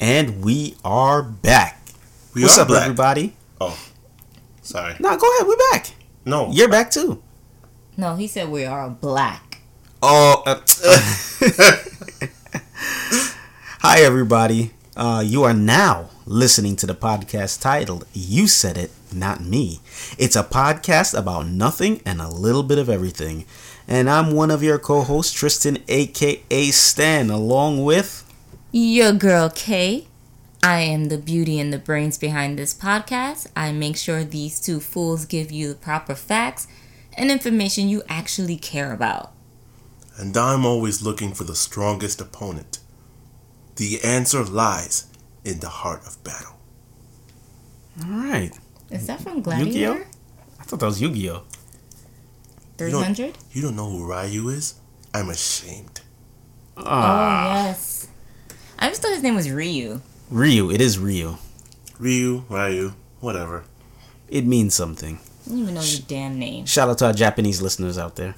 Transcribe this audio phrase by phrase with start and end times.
[0.00, 1.82] And we are back.
[2.34, 2.82] We What's are up, black.
[2.84, 3.34] everybody?
[3.60, 3.78] Oh,
[4.62, 4.94] sorry.
[4.98, 5.46] No, go ahead.
[5.46, 5.92] We're back.
[6.24, 7.22] No, You're back too.
[7.96, 9.60] No, he said we are black.
[10.02, 10.42] Oh.
[10.46, 10.60] uh,
[13.82, 14.72] Hi, everybody.
[14.96, 19.80] Uh, you are now listening to the podcast titled You Said It, Not Me.
[20.18, 23.44] It's a podcast about nothing and a little bit of everything.
[23.88, 28.24] And I'm one of your co hosts, Tristan, aka Stan, along with.
[28.72, 30.06] Your girl Kay.
[30.62, 33.46] I am the beauty and the brains behind this podcast.
[33.56, 36.68] I make sure these two fools give you the proper facts
[37.16, 39.32] and information you actually care about.
[40.18, 42.78] and I'm always looking for the strongest opponent.
[43.76, 45.06] The answer lies
[45.46, 46.56] in the heart of battle.
[48.04, 48.50] All right.
[48.90, 50.04] Is that from Yu-Gi-Oh?
[50.60, 51.42] I thought that was Yu Gi Oh!
[52.76, 53.38] 300?
[53.52, 54.74] You don't know who Ryu is?
[55.14, 56.02] I'm ashamed.
[56.76, 57.99] Oh, Ah, yes.
[58.80, 60.00] I just thought his name was Ryu.
[60.30, 60.70] Ryu.
[60.70, 61.36] It is Ryu.
[61.98, 63.64] Ryu, Ryu, whatever.
[64.28, 65.18] It means something.
[65.46, 66.64] I don't even know your damn name.
[66.66, 68.34] Shout out to our Japanese listeners out there.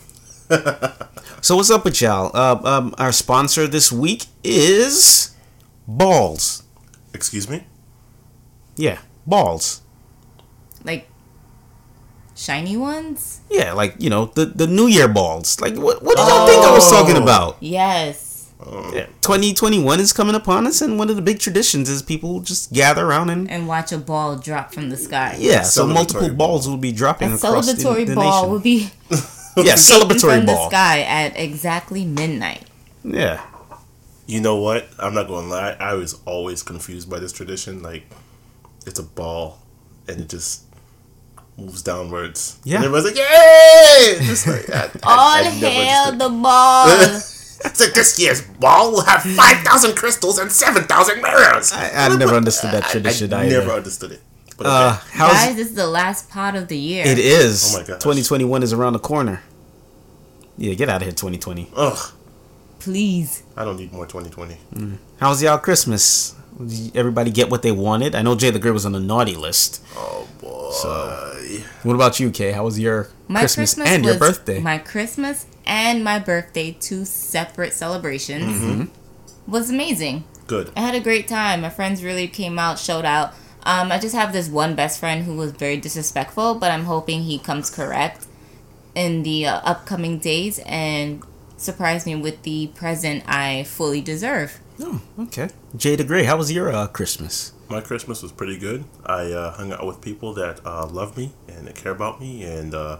[1.40, 2.30] so what's up with y'all?
[2.34, 5.34] Uh, um, our sponsor this week is
[5.86, 6.64] Balls.
[7.14, 7.64] Excuse me?
[8.76, 9.82] Yeah, Balls.
[10.84, 11.08] Like,
[12.34, 13.40] shiny ones?
[13.50, 15.60] Yeah, like you know the the New Year balls.
[15.60, 17.22] Like what what did y'all think I was talking Oh.
[17.22, 17.56] about?
[17.60, 18.31] Yes.
[18.64, 22.40] Uh, yeah, 2021 is coming upon us, and one of the big traditions is people
[22.40, 25.36] just gather around and And watch a ball drop from the sky.
[25.38, 25.62] yeah.
[25.62, 26.36] So Celebratory multiple ball.
[26.48, 28.50] balls will be A dropping across the, celebratory the ball nation.
[28.52, 30.70] will be yeah, celebratory from celebratory the ball.
[30.70, 32.62] sky at exactly midnight.
[33.04, 33.44] Yeah.
[34.26, 34.88] You know what?
[34.98, 35.76] I'm not going to lie.
[35.80, 37.82] I was always confused by this tradition.
[37.82, 38.04] Like,
[38.86, 39.58] it's a ball,
[40.08, 40.62] and it just
[41.58, 42.58] moves downwards.
[42.64, 42.76] Yeah.
[42.76, 44.16] And everyone's like, yay!
[44.20, 46.18] Just like, I, I- All I never hail understood.
[46.20, 47.20] the ball.
[47.64, 51.72] It's like, this year's ball will have 5,000 crystals and 7,000 mirrors.
[51.72, 53.60] I, I never understood that tradition I either.
[53.60, 54.20] never understood it.
[54.56, 54.74] But okay.
[54.76, 57.06] Uh, how's Guys, this is the last pot of the year.
[57.06, 57.74] it is?
[57.74, 58.00] Oh my god.
[58.00, 59.42] 2021 is around the corner.
[60.58, 61.70] Yeah, get out of here, 2020.
[61.74, 62.12] Ugh.
[62.78, 63.42] Please.
[63.56, 64.98] I don't need more 2020.
[65.18, 66.34] How's y'all Christmas?
[66.58, 68.14] Did everybody get what they wanted?
[68.14, 69.82] I know Jay the Gray was on the naughty list.
[69.96, 70.70] Oh, boy.
[70.72, 72.52] So, What about you, Kay?
[72.52, 74.60] How was your My Christmas, Christmas, and was your birthday?
[74.60, 79.50] My Christmas and my birthday, two separate celebrations, Mm-hmm.
[79.50, 80.24] was amazing.
[80.46, 80.70] Good.
[80.76, 81.62] I had a great time.
[81.62, 83.32] My friends really came out, showed out.
[83.64, 87.22] Um, I just have this one best friend who was very disrespectful, but I'm hoping
[87.22, 88.26] he comes correct
[88.94, 91.22] in the uh, upcoming days and
[91.56, 94.58] surprise me with the present I fully deserve.
[94.80, 95.48] oh, okay.
[95.76, 97.52] Jay the Gray, how was your uh, Christmas?
[97.68, 98.84] My Christmas was pretty good.
[99.06, 102.42] I uh, hung out with people that uh, love me and that care about me,
[102.42, 102.98] and uh,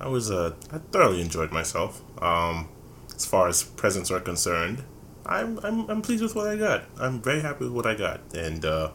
[0.00, 2.00] I was uh, I thoroughly enjoyed myself.
[2.22, 2.68] Um,
[3.14, 4.82] as far as presents are concerned,
[5.26, 6.84] I'm, I'm I'm pleased with what I got.
[6.98, 8.90] I'm very happy with what I got, and uh,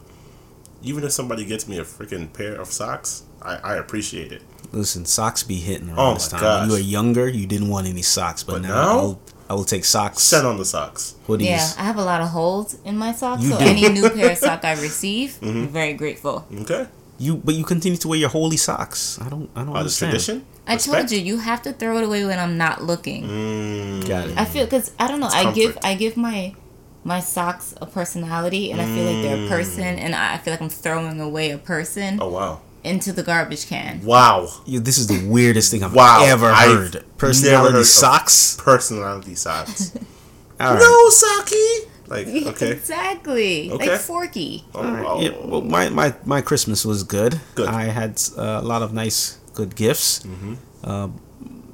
[0.81, 4.41] even if somebody gets me a freaking pair of socks, I, I appreciate it.
[4.71, 6.43] Listen, socks be hitting around Oh this my time.
[6.61, 6.83] When you gosh.
[6.83, 8.89] were younger, you didn't want any socks, but, But now, now?
[8.99, 10.23] I'll, I will take socks.
[10.23, 11.15] Send on the socks.
[11.27, 11.45] hoodies.
[11.45, 13.63] Yeah, I have a lot of holes in my socks, You so do.
[13.65, 15.47] any new pair of sock I receive, Mm-hmm.
[15.47, 16.45] I'm very grateful.
[16.61, 16.87] Okay.
[17.19, 19.19] You, but you continue to wear your holy socks.
[19.21, 20.11] I don't, I don't Uh, the understand.
[20.11, 20.45] tradition.
[20.67, 23.23] I told you, you have to throw it away when I'm not looking.
[23.23, 24.37] Mm, Got it.
[24.37, 25.27] I feel because I don't know.
[25.27, 25.77] It's I give.
[25.83, 26.55] I give my
[27.03, 30.61] my socks a personality, and I feel like they're a person, and I feel like
[30.61, 32.61] I'm throwing away a person Oh wow.
[32.83, 34.03] into the garbage can.
[34.03, 34.47] Wow.
[34.65, 37.05] You, this is the weirdest thing I've Wow, ever I've heard.
[37.19, 38.57] Personality heard of- socks.
[38.59, 39.91] Personality socks.
[40.59, 40.79] All right.
[40.79, 41.91] No, Saki.
[42.07, 42.71] Like okay.
[42.71, 43.71] exactly.
[43.71, 43.89] Okay.
[43.91, 44.63] Like Forky.
[44.73, 45.05] Oh, All right.
[45.07, 47.39] oh, Yeah, well, my, my, my Christmas was good.
[47.55, 47.67] Good.
[47.67, 50.23] I had uh, a lot of nice, good gifts.
[50.23, 50.53] Mm-hmm.
[50.83, 51.09] Uh,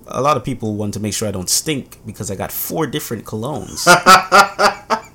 [0.07, 2.87] a lot of people want to make sure I don't stink because I got four
[2.87, 3.83] different colognes.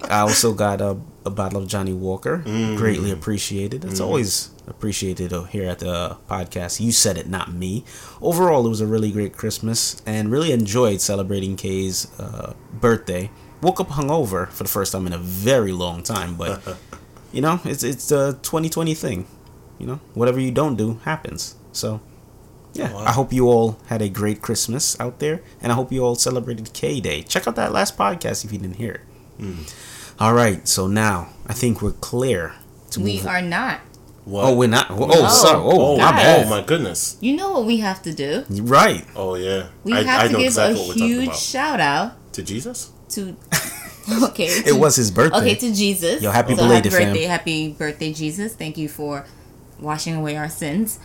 [0.08, 2.42] I also got a, a bottle of Johnnie Walker.
[2.46, 2.76] Mm.
[2.76, 3.84] Greatly appreciated.
[3.84, 6.80] It's always appreciated here at the podcast.
[6.80, 7.84] You said it, not me.
[8.20, 13.30] Overall, it was a really great Christmas and really enjoyed celebrating Kay's uh, birthday.
[13.62, 16.62] Woke up hungover for the first time in a very long time, but
[17.32, 19.26] you know, it's it's a 2020 thing.
[19.78, 21.56] You know, whatever you don't do happens.
[21.72, 22.00] So,
[22.78, 23.04] yeah, Wow.
[23.06, 26.14] I hope you all had a great Christmas out there, and I hope you all
[26.14, 27.22] celebrated K Day.
[27.22, 29.00] Check out that last podcast if you didn't hear it.
[29.42, 29.62] Hmm.
[30.18, 32.54] All right, so now I think we're clear
[32.92, 33.26] to We move.
[33.26, 33.80] are not.
[34.24, 34.44] What?
[34.44, 34.90] Oh, we're not.
[34.90, 35.28] Oh, No.
[35.28, 35.60] sorry.
[35.62, 36.46] Oh, Oh, my guys.
[36.46, 37.16] oh my goodness.
[37.20, 38.44] You know what we have to do?
[38.50, 39.04] Right.
[39.14, 39.68] Oh yeah.
[39.84, 42.32] We I, have I to know give exactly a what we're talking huge shout out
[42.32, 42.90] To Jesus?
[43.10, 43.36] to.
[44.24, 44.46] okay.
[44.46, 45.38] It to- was his birthday.
[45.38, 46.22] Okay, to Jesus.
[46.22, 47.12] Yo, happy so belated, happy fam.
[47.12, 48.54] birthday, happy birthday, Jesus.
[48.54, 49.24] Thank you for
[49.78, 50.98] washing away our sins.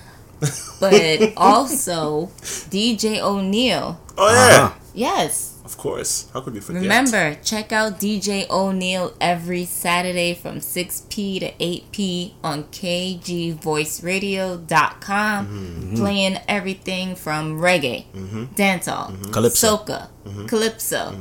[0.80, 2.32] But also
[2.74, 4.00] DJ O'Neill.
[4.18, 4.66] Oh yeah.
[4.66, 4.74] Uh-huh.
[4.94, 5.50] Yes.
[5.64, 6.28] Of course.
[6.34, 6.82] How could we forget?
[6.82, 15.96] Remember, check out DJ O'Neill every Saturday from 6p to 8p on kgvoiceradio.com, Mm-hmm.
[15.96, 18.06] playing everything from reggae,
[18.56, 19.32] dancehall, Mm-hmm.
[19.32, 19.78] Calypso.
[19.78, 20.08] soca,
[20.48, 21.16] calypso,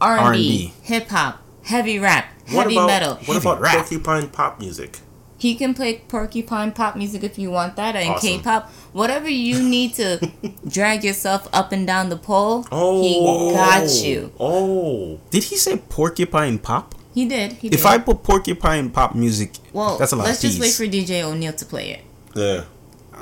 [0.00, 0.72] R&B, R&B.
[0.82, 3.14] hip hop, heavy rap, What heavy about metal.
[3.16, 3.76] what Heavy about rap.
[3.76, 5.00] porcupine pop music?
[5.40, 8.28] He can play porcupine pop music if you want that, and Awesome.
[8.40, 10.30] K-pop, whatever you need to
[10.68, 12.66] drag yourself up and down the pole.
[12.70, 14.32] Oh, he got you.
[14.38, 16.94] Oh, Did he say porcupine pop?
[17.14, 17.54] He did.
[17.54, 17.78] He did.
[17.80, 20.84] If I put porcupine pop music, well, that's a lot let's of just wait for
[20.84, 22.04] DJ O'Neill to play it.
[22.36, 22.64] yeah.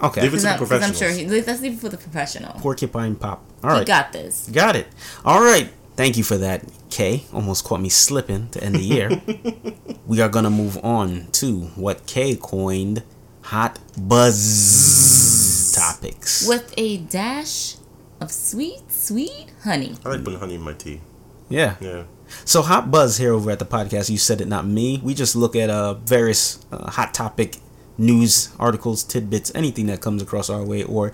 [0.02, 0.22] okay.
[0.22, 1.96] Leave it Because to the I'm, 'cause I'm sure he, let's leave it for the
[1.96, 2.52] professional.
[2.60, 3.44] Porcupine pop.
[3.62, 3.78] All right.
[3.80, 4.48] He got this.
[4.52, 4.88] Got it.
[5.24, 5.70] All right.
[5.98, 7.24] Thank you for that, Kay.
[7.32, 9.20] Almost caught me slipping to end the year.
[10.06, 13.02] we are going to move on to what Kay coined
[13.42, 16.46] hot buzz topics.
[16.46, 17.78] With a dash
[18.20, 19.96] of sweet, sweet honey.
[20.04, 21.00] I like putting honey in my tea.
[21.48, 21.74] Yeah.
[21.80, 22.04] Yeah.
[22.44, 24.08] So hot buzz here over at the podcast.
[24.08, 25.00] You said it, not me.
[25.02, 27.56] We just look at uh, various uh, hot topic
[27.98, 31.10] news articles, tidbits, anything that comes across our way, or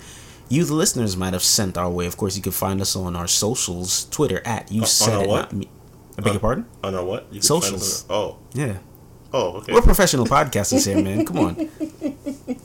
[0.49, 2.05] you, the listeners, might have sent our way.
[2.05, 5.21] Of course, you can find us on our socials, Twitter at you oh, on said
[5.23, 5.69] it, not me.
[6.17, 6.65] I beg your uh, pardon?
[6.83, 7.27] On our what?
[7.31, 7.71] You Socials.
[7.71, 8.37] find us on- Oh.
[8.53, 8.77] Yeah.
[9.33, 9.73] Oh, okay.
[9.73, 11.25] We're professional podcasters here, man.
[11.25, 11.69] Come on.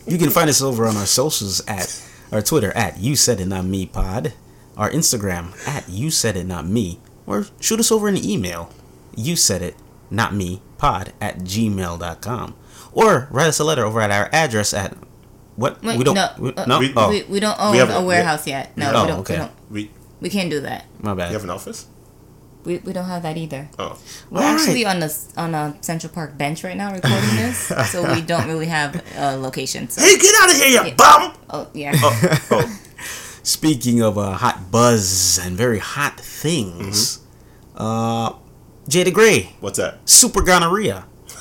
[0.07, 2.01] You can find us over on our socials at
[2.31, 4.35] our Twitter at You Said It Not Me Pod,
[4.77, 8.71] our Instagram at You Said It Not Me, or shoot us over an email,
[9.17, 9.77] You Said It
[10.11, 12.55] Not Me Pod at gmail.com.
[12.93, 14.97] Or write us a letter over at our address at
[15.61, 15.83] what?
[15.85, 16.15] Wait, we don't.
[16.17, 16.79] no, we- uh, no?
[16.81, 18.73] we- oh, We, we don't own We have a a- warehouse yet.
[18.77, 19.35] No, Oh, we, don't, okay.
[19.35, 19.53] we don't.
[19.71, 19.91] we
[20.25, 20.87] We can't do that.
[21.01, 21.29] my bad.
[21.29, 21.87] you have an office?
[22.65, 23.71] We, we don't have that either.
[23.79, 23.97] Oh.
[24.31, 27.57] We're All actually on the on a Central Park bench right now recording this,
[27.93, 29.89] so we don't really have a location.
[29.89, 30.95] So, Hey, get out of here, you Yeah.
[30.95, 31.33] bum!
[31.51, 31.93] oh yeah.
[31.97, 32.79] Oh, oh.
[33.43, 37.21] Speaking of uh, hot buzz and very hot things,
[37.77, 38.33] uh,
[38.89, 40.01] Jay the Gray, What's that?
[40.09, 41.07] super gonorrhea.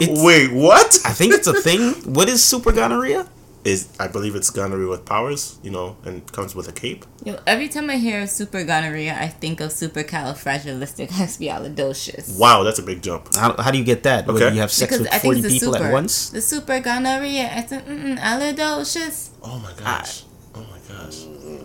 [0.00, 0.98] It's- Wait, what?
[1.04, 1.94] I think it's a thing.
[2.12, 3.26] What is super gonorrhea?
[3.64, 7.06] Is I believe it's gonorrhea with powers, you know, and comes with a cape.
[7.24, 12.34] Yo, every time I hear super gonorrhea, I think of supercalifragilisticexpialidocious.
[12.38, 12.58] Wow.
[12.58, 13.34] Wow, that's a big jump.
[13.34, 14.26] How, how do you get that?
[14.26, 14.54] Whether Okay.
[14.54, 15.84] you have sex Because with 40 people super.
[15.86, 16.28] at once?
[16.30, 17.48] The super gonorrhea.
[17.54, 19.30] It's a, mm, alidocious.
[19.42, 20.24] Oh my gosh.
[20.24, 20.28] My
[20.94, 21.24] gosh.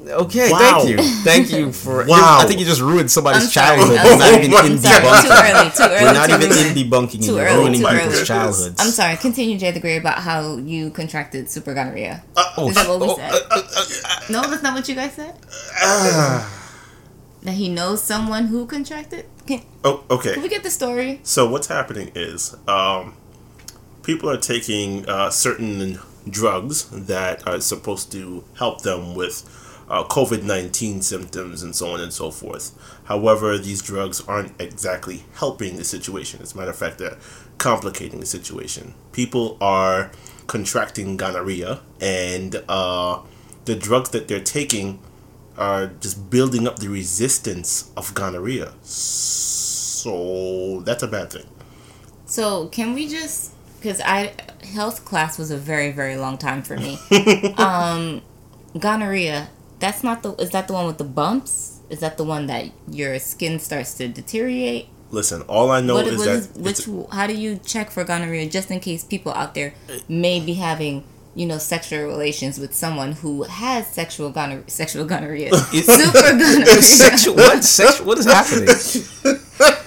[0.09, 0.57] Okay, Wow.
[0.57, 0.97] thank you.
[1.23, 2.03] Thank you for.
[2.07, 2.39] Wow.
[2.41, 3.77] I think you just ruined somebody's I'm sorry.
[3.77, 3.97] childhood.
[3.99, 4.33] I'm We're not sorry.
[4.37, 5.53] even in my Sorry, too debunking.
[5.53, 5.69] early.
[5.69, 6.03] Too early.
[6.03, 6.67] We're not to even ruin.
[6.67, 7.25] in debunking.
[7.25, 8.25] Too You're early, ruining too people's early.
[8.25, 8.81] childhoods.
[8.81, 9.17] I'm sorry.
[9.17, 12.23] Continue, Jay the Gray, about how you contracted super gonorrhea.
[12.57, 13.31] Oh, Is that what we oh, said?
[13.31, 15.35] uh, uh, no, that's not what you guys said.
[15.81, 16.55] Ah.
[17.43, 19.25] That he knows someone who contracted.
[19.45, 20.29] Can, Oh, okay.
[20.29, 20.41] can okay.
[20.41, 21.19] we get the story?
[21.23, 23.13] So what's happening is, um,
[24.03, 25.99] people are taking uh, certain
[26.29, 29.43] drugs that are supposed to help them with
[29.89, 32.71] uh, COVID nineteen symptoms and so on and so forth.
[33.05, 36.41] However, these drugs aren't exactly helping the situation.
[36.41, 37.17] As a matter of fact, they're
[37.57, 38.93] complicating the situation.
[39.11, 40.11] People are
[40.47, 43.19] contracting gonorrhea, and uh,
[43.65, 44.99] the drugs that they're taking
[45.57, 48.73] are just building up the resistance of gonorrhea.
[48.83, 51.45] So that's a bad thing.
[52.25, 54.33] So can we just because I
[54.73, 56.97] health class was a very very long time for me.
[57.57, 58.21] um,
[58.77, 59.49] gonorrhea.
[59.79, 60.33] That's not the.
[60.35, 61.79] Is that the one with the bumps?
[61.89, 64.89] Is that the one that your skin starts to deteriorate?
[65.11, 66.47] Listen, all I know what, is what that is,
[66.87, 67.07] which?
[67.11, 68.49] How do you check for gonorrhea?
[68.49, 69.73] Just in case people out there
[70.07, 71.03] may be having.
[71.35, 74.63] You know, sexual relations with someone who has sexual gonorrhea.
[74.67, 75.53] Sexual gonorrhea.
[75.55, 76.81] Super gonorrhea.
[76.81, 77.63] sexual, what?
[77.63, 78.67] Sexual, what is happening?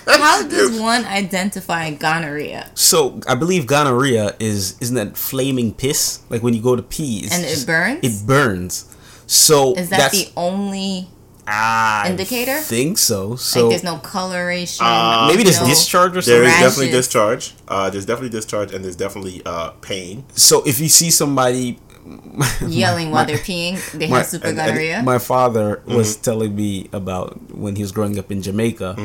[0.06, 2.70] How does one identify gonorrhea?
[2.74, 6.20] So I believe gonorrhea is isn't that flaming piss?
[6.30, 8.00] Like when you go to pee, And it just- burns?
[8.02, 8.88] It burns.
[9.26, 11.08] So Is that that's, the only
[11.46, 12.58] I indicator?
[12.60, 13.36] Think so.
[13.36, 14.84] So like there's no coloration.
[14.86, 16.44] Uh, maybe there's no- discharge or there something.
[16.48, 17.54] is definitely discharge.
[17.68, 20.24] Uh, there's definitely discharge, and there's definitely uh, pain.
[20.34, 21.78] So if you see somebody
[22.66, 23.78] yelling while they're peeing.
[23.92, 25.02] They my- have super and- and gonorrhea.
[25.02, 26.22] My father was Mm-hmm.
[26.22, 28.96] telling me about when he was growing up in Jamaica.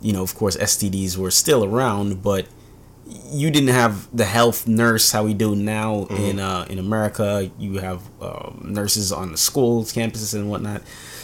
[0.00, 2.46] You know, of course, STDs were still around, but
[3.30, 6.16] you didn't have the health nurse how we do now Mm-hmm.
[6.24, 7.50] in uh, in America.
[7.58, 10.82] You have um, nurses on the schools, campuses, and whatnot.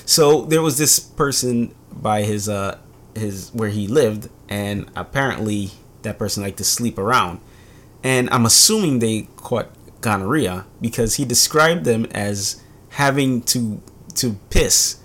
[0.08, 2.78] So there was this person by his uh
[3.14, 7.40] his where he lived, and apparently that person liked to sleep around.
[8.02, 9.68] And I'm assuming they caught
[10.00, 12.62] gonorrhea because he described them as
[12.92, 13.82] having to
[14.14, 14.96] to piss,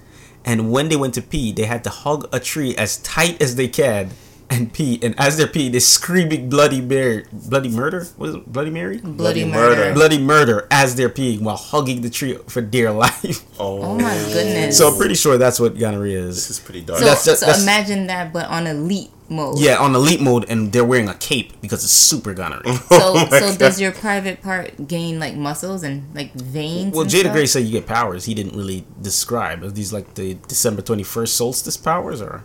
[0.45, 3.57] and when they went to pee, they had to hug a tree as tight as
[3.57, 4.12] they can
[4.53, 8.05] and pee, and as they're peeing, they're screaming bloody Mary, bloody murder.
[8.17, 8.45] What is it?
[8.51, 8.98] Bloody Mary?
[9.00, 9.75] Bloody, Bloody murder.
[9.75, 9.93] murder.
[9.93, 13.41] Bloody murder as they're peeing while hugging the tree for dear life.
[13.60, 14.77] Oh, Oh my goodness.
[14.77, 16.36] so I'm pretty sure that's what gonorrhea is.
[16.36, 16.57] This is.
[16.57, 17.00] is pretty dark.
[17.00, 19.60] So, That's- that's- so that's- imagine that, but on elite mode.
[19.60, 22.74] Yeah, on elite mode, and they're wearing a cape because it's super gonorrhea.
[22.89, 23.60] So, Oh my so God.
[23.60, 26.95] does your private part gain like muscles and like veins?
[26.95, 27.33] Well, Jada stuff?
[27.33, 28.25] Gray said you get powers.
[28.25, 29.63] He didn't really describe.
[29.63, 32.43] Are these like the December 21st solstice powers or?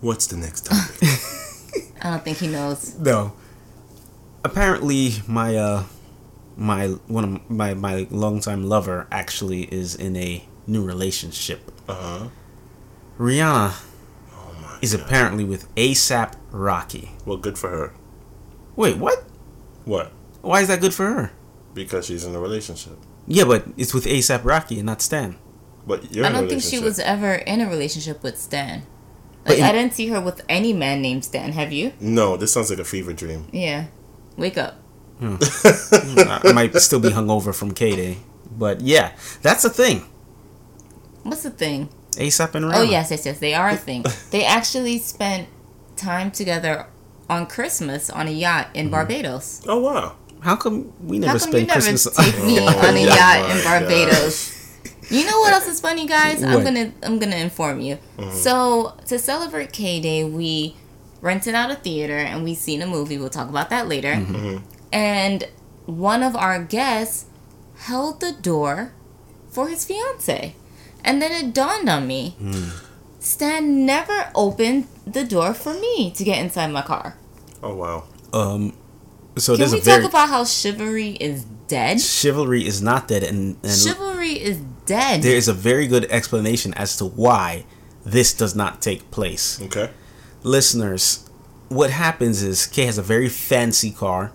[0.00, 0.98] What's the next topic?
[2.02, 2.98] I don't think he knows.
[2.98, 3.32] No.
[4.44, 5.84] Apparently, my uh,
[6.56, 11.72] my one of my my longtime lover actually is in a new relationship.
[11.88, 12.28] uh huh.
[13.18, 13.72] Rihanna
[14.32, 14.78] Oh my.
[14.82, 17.12] is apparently with ASAP Rocky.
[17.24, 17.94] Well, good for her.
[18.76, 19.24] Wait, what?
[19.86, 20.12] What?
[20.42, 21.32] Why is that good for her?
[21.72, 22.98] Because she's in a relationship.
[23.26, 25.36] Yeah, but it's with ASAP Rocky and not Stan.
[25.86, 28.82] But you're I in a don't think she was ever in a relationship with Stan.
[29.46, 31.52] But Like in- I didn't see her with any man named Stan.
[31.52, 31.92] Have you?
[32.00, 33.46] No, this sounds like a fever dream.
[33.52, 33.86] Yeah.
[34.36, 34.74] Wake up.
[35.22, 38.18] I I might still be hungover from K Day,
[38.58, 40.04] but yeah, that's a thing.
[41.22, 41.88] What's the thing?
[42.12, 42.76] ASAP and Rihanna.
[42.76, 43.38] Oh yes, yes, yes.
[43.38, 44.04] They are a thing.
[44.30, 45.48] they actually spent
[45.96, 46.86] time together
[47.30, 48.76] on Christmas on a yacht Mm-hmm.
[48.78, 49.62] in Barbados.
[49.66, 50.16] Oh wow.
[50.40, 52.14] How come we never How come spend you never Christmas?
[52.16, 53.64] take me Oh on a my yacht in God.
[53.64, 54.52] Barbados?
[55.10, 56.42] You know what else is funny, guys?
[56.42, 57.98] I'm gonna I'm gonna inform you.
[58.18, 58.36] Mm-hmm.
[58.36, 60.76] So to celebrate K Day, we
[61.20, 63.18] rented out a theater and we seen a movie.
[63.18, 64.14] We'll talk about that later.
[64.14, 64.58] Mm-hmm.
[64.92, 65.48] And
[65.86, 67.26] one of our guests
[67.76, 68.92] held the door
[69.48, 70.54] for his fiance,
[71.04, 72.30] and then it dawned on me.
[72.38, 72.68] Hmm.
[73.20, 77.16] Stan never opened the door for me to get inside my car.
[77.62, 78.04] Oh wow.
[78.32, 78.72] um,
[79.36, 82.00] so Can there's we a very talk about how chivalry is dead?
[82.00, 85.22] chivalry is not dead, and, and Chivalry is dead.
[85.22, 87.64] there is a very good explanation as to why
[88.04, 89.60] this does not take place.
[89.62, 89.90] Okay.
[90.42, 91.28] Listeners,
[91.68, 94.32] what happens is Kay has a very fancy car,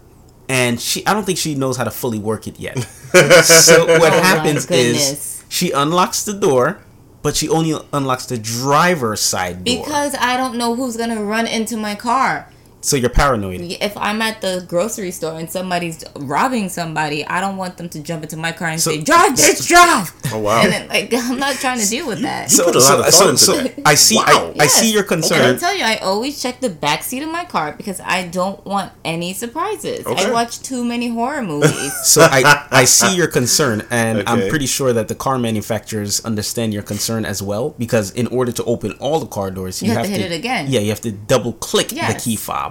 [0.50, 2.78] and she I don't think she knows how to fully work it yet.
[3.44, 6.82] so what Oh happens is she unlocks the door,
[7.22, 9.84] but she only unlocks the driver's side door.
[9.84, 12.50] because I don't know who's gonna run into my car.
[12.82, 13.62] So you're paranoid.
[13.62, 18.00] If I'm at the grocery store and somebody's robbing somebody, I don't want them to
[18.00, 20.62] jump into my car and So- say, "Drive, bitch, drive!" Oh wow.
[20.64, 22.50] And then, like, I'm not trying to deal with that.
[22.52, 23.74] So, put a lot so, of thought so, into so that.
[23.86, 24.54] I see Wow.
[24.60, 24.94] I, I see Yes.
[24.94, 25.60] your And I concern.
[25.60, 28.92] tell you, I always check the back seat of my car because I don't want
[29.06, 30.06] any surprises.
[30.06, 30.26] Okay.
[30.26, 31.92] I watch too many horror movies.
[32.04, 36.74] So I I see your concern, and I'm pretty sure that the car manufacturers understand
[36.74, 37.76] your concern as well.
[37.78, 40.66] Because in order to open all the car doors, You have to hit it again.
[40.70, 42.71] Yeah, you have to double click the key fob.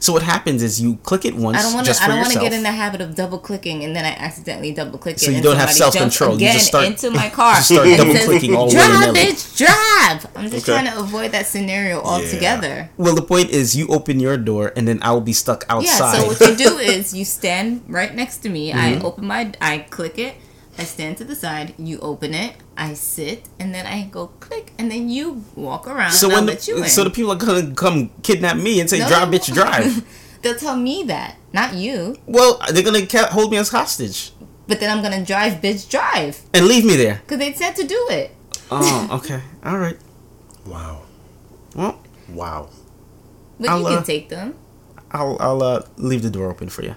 [0.00, 2.02] So what happens is you click it once I don't want to.
[2.02, 4.72] I don't want to get in the habit of double clicking and then I accidentally
[4.72, 5.20] double click it.
[5.20, 6.30] So you and don't have somebody jumps self-control.
[6.40, 7.54] You Again just start- into my car.
[7.56, 10.26] just start double-clicking all Drive, willy-nilly." bitch, drive.
[10.36, 10.80] I'm just Okay.
[10.80, 12.90] trying to avoid that scenario altogether.
[12.96, 16.14] well, the point is you open your door, and then I will be stuck outside.
[16.14, 16.20] Yeah.
[16.22, 18.70] So what you do is you stand right next to me.
[18.72, 18.78] Mm-hmm.
[18.78, 19.52] I open my.
[19.60, 20.34] I click it.
[20.78, 21.74] I stand to the side.
[21.76, 22.54] You open it.
[22.76, 26.12] I sit, and then I go click, and then you walk around.
[26.12, 26.88] so and I'll when let you the, in.
[26.88, 30.04] so the people are gonna come kidnap me and say, No, "Drive, bitch, drive."
[30.42, 32.16] They'll tell me that, not you.
[32.26, 34.30] well, they're gonna hold me as hostage
[34.68, 37.22] But then I'm gonna drive, bitch, drive, and leave me there.
[37.26, 38.30] because they said to do it.
[38.70, 39.98] Oh, okay, all right.
[40.64, 41.02] Wow.
[41.74, 42.68] Well, Wow.
[43.58, 44.54] But I'll, you can uh, take them.
[45.10, 46.94] I'll I'll uh, leave the door open for you.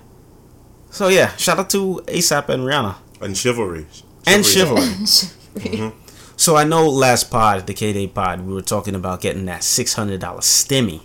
[0.91, 3.85] So yeah, shout out to ASAP and Rihanna And chivalry.
[4.25, 5.93] and Chivalry's chivalry.
[6.37, 9.63] So I know last pod, the K Day pod, we were talking about getting that
[9.63, 11.01] six hundred dollar stimmy.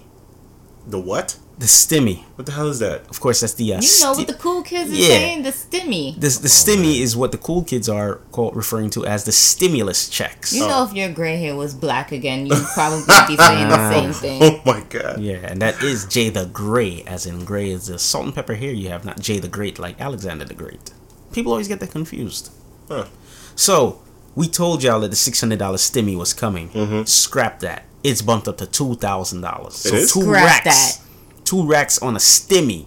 [0.86, 1.36] The what?
[1.58, 3.08] The stimmy, What the hell is that?
[3.08, 5.08] of course, that's the uh, You know sti- what the cool kids are Yeah.
[5.08, 5.42] saying?
[5.42, 6.14] The stimmy.
[6.14, 10.10] the the stimmy is what the cool kids are called referring to as the stimulus
[10.10, 10.52] checks.
[10.52, 10.68] You Oh.
[10.68, 14.42] know, if your gray hair was black again, you'd probably be saying the same thing.
[14.42, 15.18] Oh my god.
[15.20, 18.54] Yeah, and that is Jay the Gray, as in Gray is the salt and pepper
[18.54, 20.92] hair you have, not Jay the Great like Alexander the Great.
[21.36, 22.50] People always get that confused.
[22.88, 23.06] Huh.
[23.54, 24.00] So
[24.34, 26.70] we told y'all that the six hundred dollar stimmy was coming.
[26.70, 27.04] Mm-hmm.
[27.04, 27.84] Scrap that.
[28.02, 29.74] It's bumped up to two thousand dollars.
[29.76, 30.12] So is?
[30.12, 30.96] two Scrap racks.
[30.96, 31.44] that.
[31.44, 32.86] Two racks on a stimmy.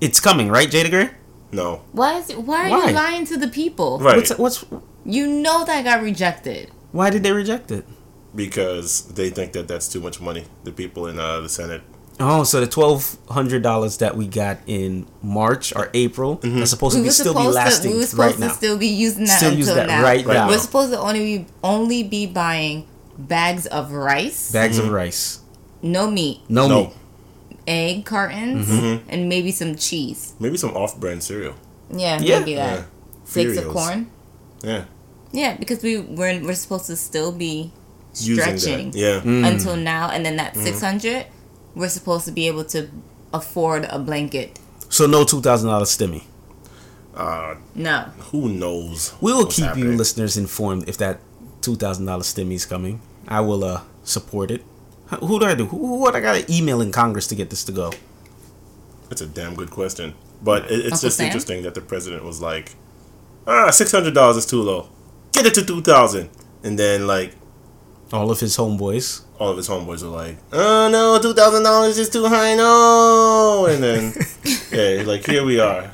[0.00, 1.10] It's coming, right, Jay the Gray?
[1.50, 1.82] No.
[1.92, 2.88] Why is it, why are Why?
[2.88, 3.98] you lying to the people?
[3.98, 4.16] Right.
[4.16, 4.64] What's what's
[5.04, 6.70] You know that got rejected.
[6.92, 7.84] why did they reject it?
[8.34, 10.44] Because they think that that's too much money.
[10.64, 11.82] The people in uh, the Senate.
[12.20, 16.62] Oh, so the twelve hundred dollars that we got in March or April Mm-hmm.
[16.62, 17.64] are supposed We to be were still be supposed to.
[17.64, 18.48] lasting We were right supposed now.
[18.52, 20.02] still be using that Still until use that now.
[20.02, 20.48] right Right now.
[20.48, 24.86] We're supposed to only be, only be buying bags of rice, Bags Mm-hmm.
[24.88, 25.40] of rice.
[25.82, 26.80] no meat, No, No.
[26.86, 26.90] meat.
[27.68, 29.08] egg cartons, Mm-hmm.
[29.10, 30.34] and maybe some cheese.
[30.40, 31.54] Maybe some off-brand cereal.
[31.94, 32.38] Yeah, Yeah.
[32.40, 32.78] maybe that.
[32.80, 32.84] Yeah.
[33.24, 34.10] Flakes of corn.
[34.64, 34.84] Yeah.
[35.30, 37.70] Yeah, because we we're we're supposed to still be
[38.14, 38.58] Using that.
[38.58, 39.20] stretching Yeah.
[39.22, 40.64] until now, and then that Mm-hmm.
[40.64, 41.26] 600,
[41.78, 42.90] we're supposed to be able to
[43.32, 44.58] afford a blanket.
[44.90, 46.24] So no two thousand dollar stimmy.
[47.14, 48.02] Uh, No.
[48.30, 49.14] who knows?
[49.20, 51.20] We will what's keep you listeners informed if that
[51.60, 53.00] two thousand dollar stimmy is coming.
[53.26, 54.64] I will uh support it.
[55.20, 55.66] Who do I do?
[55.66, 57.92] Who, who what I got to email in Congress to get this to go?
[59.08, 60.14] That's a damn good question.
[60.42, 61.26] But it, it's Uncle just Sam?
[61.26, 62.74] interesting that the president was like,
[63.46, 64.88] ah, six hundred dollars is too low.
[65.32, 66.30] Get it to two thousand.
[66.62, 67.34] And then like
[68.12, 69.22] All of his homeboys.
[69.38, 73.66] All of his homeboys were like, oh no, two thousand dollars is too high, no.
[73.70, 74.12] And then
[74.72, 75.90] yeah, like here we are.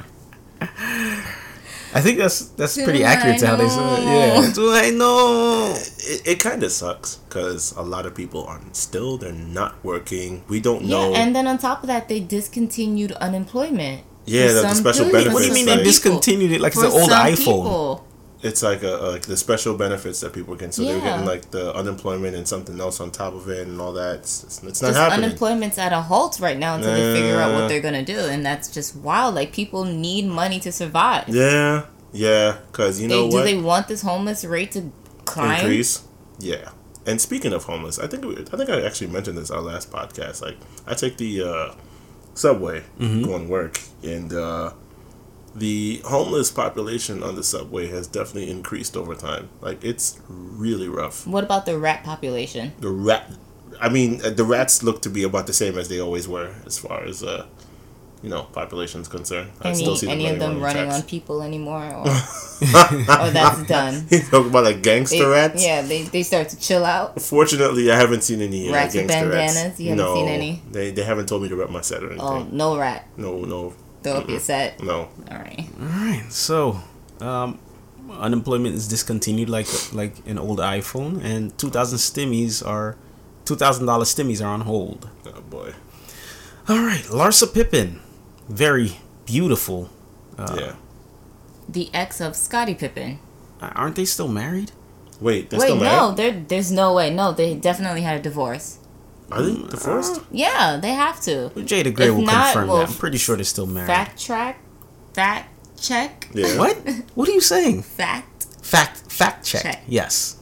[1.97, 4.03] I think that's that's Too pretty accurate to how they say it.
[4.05, 4.53] Yeah.
[4.53, 5.75] Do I know?
[5.77, 10.43] It, it kind of sucks because a lot of people are still they're not working.
[10.49, 11.15] We don't Yeah, know.
[11.15, 14.03] and then on top of that, they discontinued unemployment.
[14.27, 16.73] Yeah, the- the special benefits, What do you of mean like- they discontinued it like
[16.73, 17.37] it's an old iPhone?
[17.37, 18.07] people.
[18.45, 20.71] It's like a, like the special benefits that people can.
[20.71, 23.95] So they're getting like the unemployment and something else on top of it and all
[23.95, 24.17] that.
[24.21, 25.25] It's, it's, it's not Just happening.
[25.25, 28.45] unemployment's at a halt right now until they figure out what they're gonna do, and
[28.45, 29.35] that's just wild.
[29.35, 31.29] Like people need money to survive.
[31.29, 33.45] Yeah, yeah, because you They, know do what?
[33.45, 34.93] they want this homeless rate to
[35.25, 35.61] climb?
[35.61, 36.05] Increase.
[36.39, 36.71] Yeah.
[37.07, 40.41] And speaking of homeless, I think I think I actually mentioned this our last podcast.
[40.43, 41.75] Like, I take the uh,
[42.35, 44.73] subway going to work, and uh,
[45.55, 49.49] the homeless population on the subway has definitely increased over time.
[49.61, 51.27] Like, it's really rough.
[51.27, 52.73] What about the rat population?
[52.81, 53.31] The rat,
[53.81, 56.55] I mean, uh, the rats look to be about the same as they always were,
[56.67, 57.47] as far as uh,
[58.25, 59.51] you know, population's concerned.
[59.61, 64.07] I Any still see any of them running on people anymore, or, or that's done?
[64.09, 65.63] You talk about like gangster They- rats.
[65.63, 67.21] Yeah, they, they start to chill out.
[67.21, 69.57] Fortunately, I haven't seen any uh, Rats with gangster bandanas?
[69.57, 69.81] rats.
[69.81, 70.63] You haven't no, seen any?
[70.71, 72.23] They they haven't told me to rep my set or anything.
[72.27, 73.07] Oh, no rat.
[73.19, 74.81] No, no, Throw up your set.
[74.83, 75.09] no.
[75.31, 75.67] All right.
[75.81, 76.25] All right.
[76.31, 76.81] So,
[77.21, 77.59] um,
[78.11, 82.97] unemployment is discontinued like like an old iPhone, and two thousand stimmies are
[83.45, 85.09] two thousand dollar stimmies are on hold.
[85.27, 85.73] Oh boy.
[86.69, 88.01] All right, Larsa Pippen,
[88.49, 88.97] very
[89.27, 89.91] beautiful.
[90.39, 90.73] Uh, yeah.
[91.69, 93.19] The ex of Scottie Pippen.
[93.61, 94.73] Aren't they still married?
[95.21, 97.09] Wait, they're Wait, still no, there, there's no way.
[97.09, 98.79] No, they definitely had a divorce.
[99.31, 100.21] Are they divorced?
[100.31, 101.51] Yeah, they have to.
[101.65, 102.89] Jay the Gray If will not, confirm well, that.
[102.91, 103.87] I'm pretty sure they're still married.
[103.87, 104.61] Fact track,
[105.15, 105.49] fact
[105.81, 106.59] check, yeah.
[106.59, 106.77] What?
[107.15, 107.83] What are you saying?
[107.83, 108.45] fact.
[108.63, 109.63] Fact fact check.
[109.63, 109.83] Check.
[109.87, 110.37] Yes.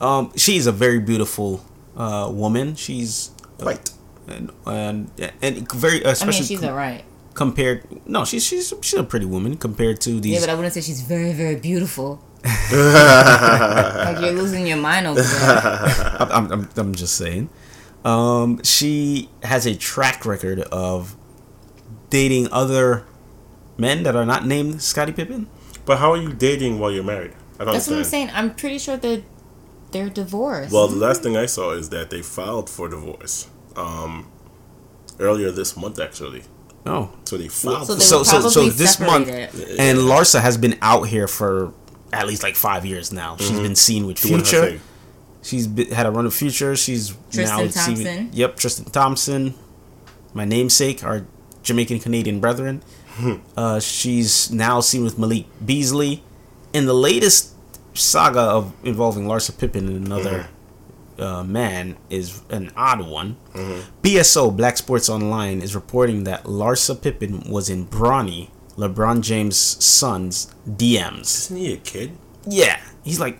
[0.00, 1.64] Um, she's a very beautiful
[1.96, 2.74] uh, woman.
[2.74, 3.30] She's
[3.60, 3.90] uh, White.
[4.28, 5.10] and and,
[5.42, 7.04] and very I especially mean, she's alright.
[7.34, 7.84] compared.
[8.06, 10.34] No, she's she's she's a pretty woman compared to these.
[10.34, 12.22] Yeah, but I wouldn't say she's very, very beautiful.
[12.72, 16.16] like you're losing your mind over there.
[16.20, 17.50] I'm, I'm, I'm, I'm just saying.
[18.04, 21.16] Um, she has a track record of
[22.08, 23.04] dating other
[23.76, 25.48] men that are not named Scottie Pippen.
[25.84, 27.32] But how are you dating while you're married?
[27.58, 28.30] I don't That's what I'm saying.
[28.32, 29.22] I'm pretty sure they're
[29.92, 30.72] they're divorced.
[30.72, 33.48] Well, the last thing I saw is that they filed for divorce.
[33.76, 34.30] Um,
[35.18, 36.44] earlier this month, actually.
[36.86, 37.86] Oh, So they filed.
[37.86, 41.28] so for they so so so probably this month, and Larsa has been out here
[41.28, 41.74] for
[42.12, 43.36] at least like five years now.
[43.36, 44.28] She's been seen with Mm-hmm.
[44.28, 44.80] doing her Future.
[45.42, 45.46] Thing.
[45.48, 46.76] She's been, had a run of Future.
[46.76, 48.30] She's Tristan now seen- Thompson.
[48.32, 49.54] Yep, Tristan Thompson,
[50.34, 51.26] my namesake, our
[51.62, 52.82] Jamaican Canadian brethren.
[53.56, 56.22] uh, she's now seen with Malik Beasley.
[56.72, 57.54] In the latest
[57.94, 60.46] saga of involving Larsa Pippen and another
[61.18, 63.36] uh, man is an odd one.
[64.02, 70.46] BSO Black Sports Online is reporting that Larsa Pippen was in Bronny, LeBron James' son's
[70.66, 71.22] DMs.
[71.50, 72.16] Isn't he a kid?
[72.46, 73.38] Yeah, he's like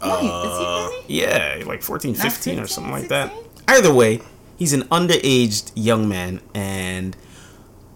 [0.00, 0.30] 14.
[0.30, 1.04] Wait, is he really?
[1.08, 3.32] Yeah, like 14, Not 15 or 15, something like that.
[3.66, 4.20] Either way,
[4.56, 7.16] he's an underaged young man, and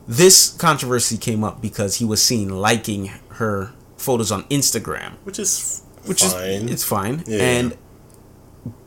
[0.08, 5.82] this controversy came up because he was seen liking her photos on Instagram, Which is
[6.04, 6.42] which fine.
[6.42, 7.22] is it's fine.
[7.26, 7.38] Yeah.
[7.40, 7.76] And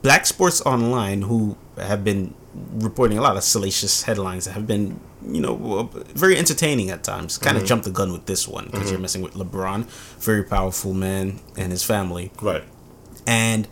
[0.02, 2.34] Black Sports Online, who have been
[2.74, 7.38] reporting a lot of salacious headlines that have been, you know, very entertaining at times,
[7.38, 7.68] kind of Mm-hmm.
[7.68, 9.86] jumped the gun with this one because you're messing with LeBron,
[10.20, 12.32] very powerful man, and his family.
[12.42, 12.64] right.
[13.28, 13.68] And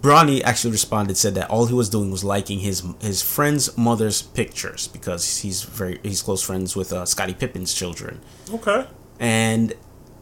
[0.00, 4.20] Bronny actually responded, said that all he was doing was liking his his friend's mother's
[4.22, 8.20] pictures because he's very he's close friends with uh, Scottie Pippen's children,
[8.52, 8.86] Okay.
[9.20, 9.74] and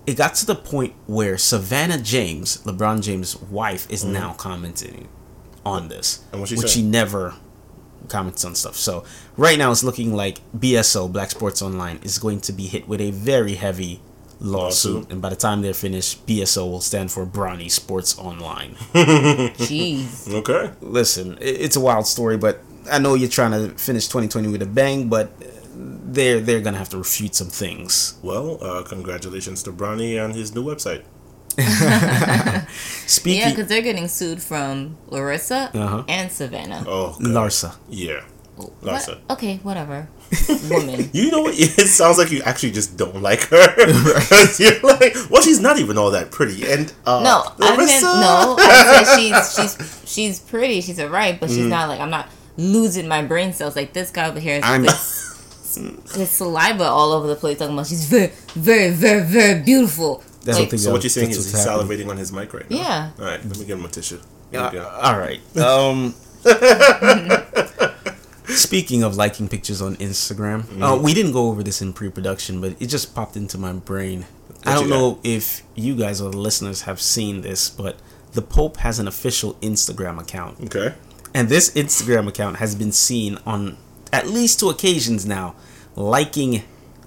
[0.06, 5.08] it got to the point where Savannah James, LeBron James' wife, is now commenting
[5.64, 6.24] on this.
[6.32, 6.80] And what'd she which say?
[6.80, 7.34] she never
[8.08, 8.76] comments on stuff.
[8.76, 9.04] So
[9.36, 13.00] right now it's looking like BSO Black Sports Online is going to be hit with
[13.00, 14.00] a very heavy
[14.40, 15.12] lawsuit, Lawsuit.
[15.12, 18.74] and by the time they're finished, BSO will stand for Bronny Sports Online.
[18.94, 20.32] Jeez.
[20.32, 20.72] Okay.
[20.80, 24.66] Listen, it's a wild story, but I know you're trying to finish 2020 with a
[24.66, 25.30] bang, but
[25.74, 28.18] they're they're gonna have to refute some things.
[28.22, 31.02] Well, uh, congratulations to Bronny on his new website.
[33.06, 36.04] Speaking, Yeah, because they're getting sued from Larissa Uh-huh.
[36.08, 36.84] and Savannah.
[36.86, 37.20] Oh, God.
[37.22, 37.76] Larsa.
[37.88, 38.22] Yeah.
[38.56, 38.80] What?
[38.82, 39.18] Larsa.
[39.30, 40.08] Okay, whatever.
[40.70, 41.10] Woman.
[41.12, 41.54] You know what?
[41.58, 43.58] It sounds like you actually just don't like her.
[44.58, 46.70] You're like, well, she's not even all that pretty.
[46.70, 48.56] And uh, No, I meant no.
[48.58, 50.80] I said she's she's she's pretty.
[50.80, 51.54] She's alright, but Mm.
[51.56, 54.56] she's not like I'm not losing my brain cells like this guy over here.
[54.56, 59.22] is I'm- with his saliva all over the place talking about she's very very very
[59.22, 60.22] very beautiful.
[60.44, 61.86] That's Like, So what you're saying is he's happening.
[62.06, 62.76] salivating on his mic right now.
[62.76, 63.10] Yeah.
[63.18, 64.18] All right, let me give him a tissue.
[64.50, 65.40] There Uh, all right.
[65.58, 66.14] Um,
[68.56, 70.82] speaking of liking pictures on Instagram, Mm-hmm.
[70.82, 74.26] uh, we didn't go over this in pre-production, but it just popped into my brain.
[74.64, 77.96] I don't know if you guys or the listeners have seen this, but
[78.32, 80.94] the Pope has an official Instagram account, Okay.
[81.34, 83.76] and this Instagram account has been seen on
[84.12, 85.54] at least two occasions now,
[85.96, 86.62] liking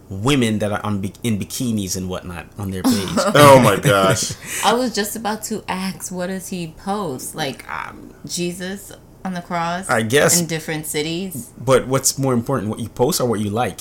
[0.10, 2.94] women that are on bi- in bikinis and whatnot on their page.
[3.36, 4.34] Oh my gosh.
[4.66, 7.36] I was just about to ask, what does he post?
[7.36, 8.92] Like Um, Jesus
[9.26, 9.90] on the cross?
[9.90, 10.40] I guess.
[10.40, 11.52] in different cities.
[11.58, 13.80] but what's more important, what you post or what you like?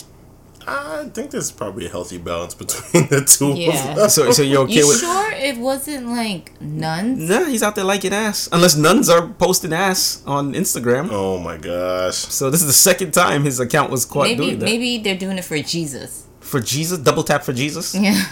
[0.64, 3.50] I think there's probably a healthy balance between the two.
[3.50, 3.94] of Yeah.
[3.94, 4.08] them.
[4.08, 5.00] So, so you're okay you with?
[5.00, 7.28] sure it wasn't like nuns?
[7.28, 8.48] Nah, he's out there liking ass.
[8.52, 11.08] Unless nuns are posting ass on Instagram.
[11.10, 12.14] Oh my gosh.
[12.14, 14.64] So this is the second time his account was caught Maybe doing that.
[14.66, 16.28] maybe they're doing it for Jesus.
[16.38, 17.92] For Jesus, double tap for Jesus.
[17.96, 18.22] Yeah.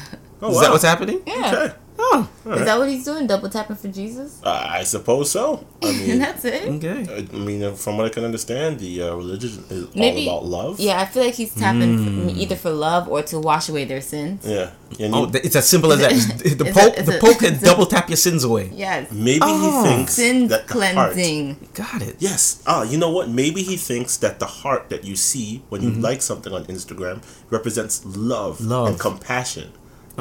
[0.41, 0.63] Oh, Is wow.
[0.63, 1.21] that what's happening?
[1.27, 1.53] Yeah.
[1.53, 1.75] Okay.
[2.13, 3.27] Oh, Is that what he's doing?
[3.27, 4.41] Double tapping for Jesus?
[4.43, 5.65] Uh, I suppose so.
[5.83, 6.65] I and mean, that's it.
[6.69, 7.27] okay.
[7.33, 10.49] I mean, uh, from what I can understand, the uh, religion is Maybe- all about
[10.49, 10.81] love.
[10.81, 14.01] Yeah, I feel like he's tapping for, either for love or to wash away their
[14.01, 14.45] sins.
[14.47, 14.71] Yeah.
[14.99, 16.11] And Oh, you- it's as simple as that.
[16.59, 18.71] The It's a- Pope, it's the a- Pope can a- double tap your sins away.
[18.75, 19.11] Yes.
[19.13, 19.85] maybe Oh.
[19.85, 21.13] he thinks Sin that the heart.
[21.13, 21.69] cleansing.
[21.75, 22.17] Got it.
[22.19, 22.63] Yes.
[22.67, 23.29] Ah, you know what?
[23.29, 27.23] Maybe he thinks that the heart that you see when you like something on Instagram
[27.51, 28.69] represents love, Mm-hmm.
[28.71, 28.89] Love.
[28.89, 29.71] and compassion.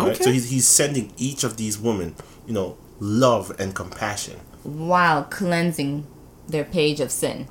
[0.08, 0.18] Right?
[0.24, 2.16] So he's, he's sending each of these women,
[2.48, 4.40] you know, love and compassion.
[4.64, 6.06] While cleansing
[6.48, 7.48] their page of sin.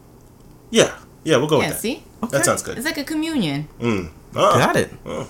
[0.71, 0.97] Yeah.
[1.25, 1.81] Yeah, we'll go Yeah, with that.
[1.83, 2.03] see?
[2.23, 2.37] Okay.
[2.37, 2.77] That sounds good.
[2.79, 3.69] It's like a communion.
[3.81, 4.11] Mm.
[4.37, 4.59] Ah.
[4.59, 4.91] Got it.
[5.07, 5.29] Oh.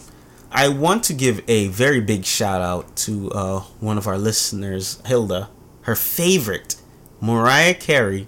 [0.51, 5.01] I want to give a very big shout out to uh, one of our listeners,
[5.05, 5.51] Hilda.
[5.83, 6.77] Her favorite,
[7.21, 8.27] Mariah Carey,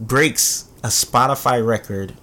[0.00, 2.14] breaks a Spotify record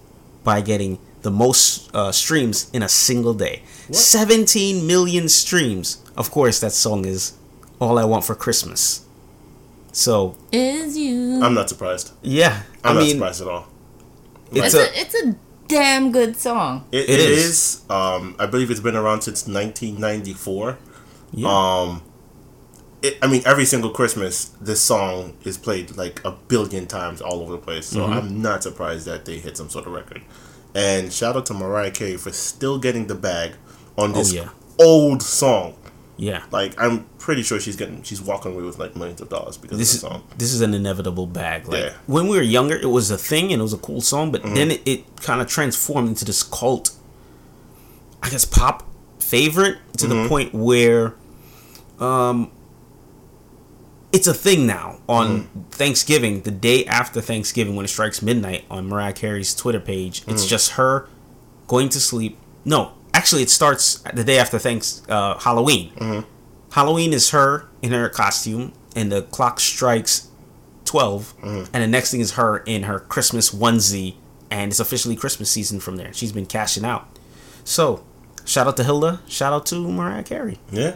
[0.44, 3.64] by getting the most uh, streams in a single day.
[3.92, 6.04] 17 million streams.
[6.16, 7.34] Of course, that song is
[7.80, 9.06] All I Want for Christmas.
[9.92, 11.42] So, Is you.
[11.44, 12.12] I'm not surprised.
[12.22, 12.64] yeah.
[12.84, 13.68] I'm I not mean, surprised at all.
[14.52, 14.80] it's it's, a.
[14.80, 15.36] a, it's a
[15.68, 16.86] damn good song.
[16.92, 17.46] It, It it is.
[17.46, 17.82] is.
[17.90, 20.78] Um, I believe it's been around since 1994.
[21.34, 21.48] Yeah.
[21.50, 22.04] Um,
[23.02, 27.42] it, I mean, every single Christmas, this song is played like a billion times all
[27.42, 27.88] over the place.
[27.88, 28.14] So Mm-hmm.
[28.14, 30.22] I'm not surprised that they hit some sort of record.
[30.78, 33.54] And shout out to Mariah Carey for still getting the bag
[33.98, 34.50] on this Oh, yeah.
[34.80, 35.74] old song.
[36.18, 36.44] yeah.
[36.52, 39.78] Like I'm pretty sure she's getting, she's walking away with like millions of dollars because
[39.80, 40.24] this of is the song.
[40.38, 41.68] this is an inevitable bag.
[41.68, 41.94] Like Yeah.
[42.06, 44.44] when we were younger, it was a thing and it was a cool song, but
[44.44, 44.54] Mm-hmm.
[44.56, 46.92] then it, it kind of transformed into this cult.
[48.22, 48.88] I guess pop
[49.20, 50.24] favorite to Mm-hmm.
[50.24, 51.16] the point where,
[52.00, 52.52] um,
[54.12, 55.62] it's a thing now on Mm-hmm.
[55.72, 60.24] Thanksgiving, the day after Thanksgiving when it strikes midnight on Mariah Carey's Twitter page.
[60.28, 60.50] It's Mm.
[60.50, 61.08] just her
[61.68, 62.38] going to sleep.
[62.66, 65.92] No, actually, it starts the day after Thanks uh, Halloween.
[65.96, 66.30] Mm-hmm.
[66.72, 70.28] Halloween is her in her costume, and the clock strikes
[70.86, 71.64] 12, Mm-hmm.
[71.74, 74.16] and the next thing is her in her Christmas onesie,
[74.50, 76.14] and it's officially Christmas season from there.
[76.14, 77.08] She's been cashing out.
[77.66, 78.04] So,
[78.46, 80.60] shout out to Hilda, shout out to Mariah Carey.
[80.72, 80.96] Yeah.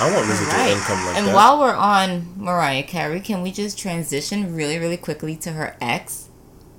[0.00, 0.72] I want residual Right.
[0.72, 1.34] income like and that.
[1.34, 6.28] while we're on Mariah Carey, can we just transition really, really quickly to her ex,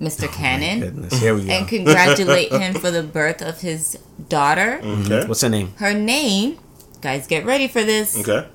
[0.02, 0.24] Mr.
[0.26, 1.52] Oh cannon, Goodness, here we go.
[1.52, 3.98] and congratulate him for the birth of his
[4.30, 4.80] daughter?
[4.82, 5.02] Mm-hmm.
[5.04, 5.14] Mm-hmm.
[5.14, 5.28] okay.
[5.28, 5.74] What's her name?
[5.78, 6.58] Her name,
[7.02, 8.48] guys, get ready for this, Okay.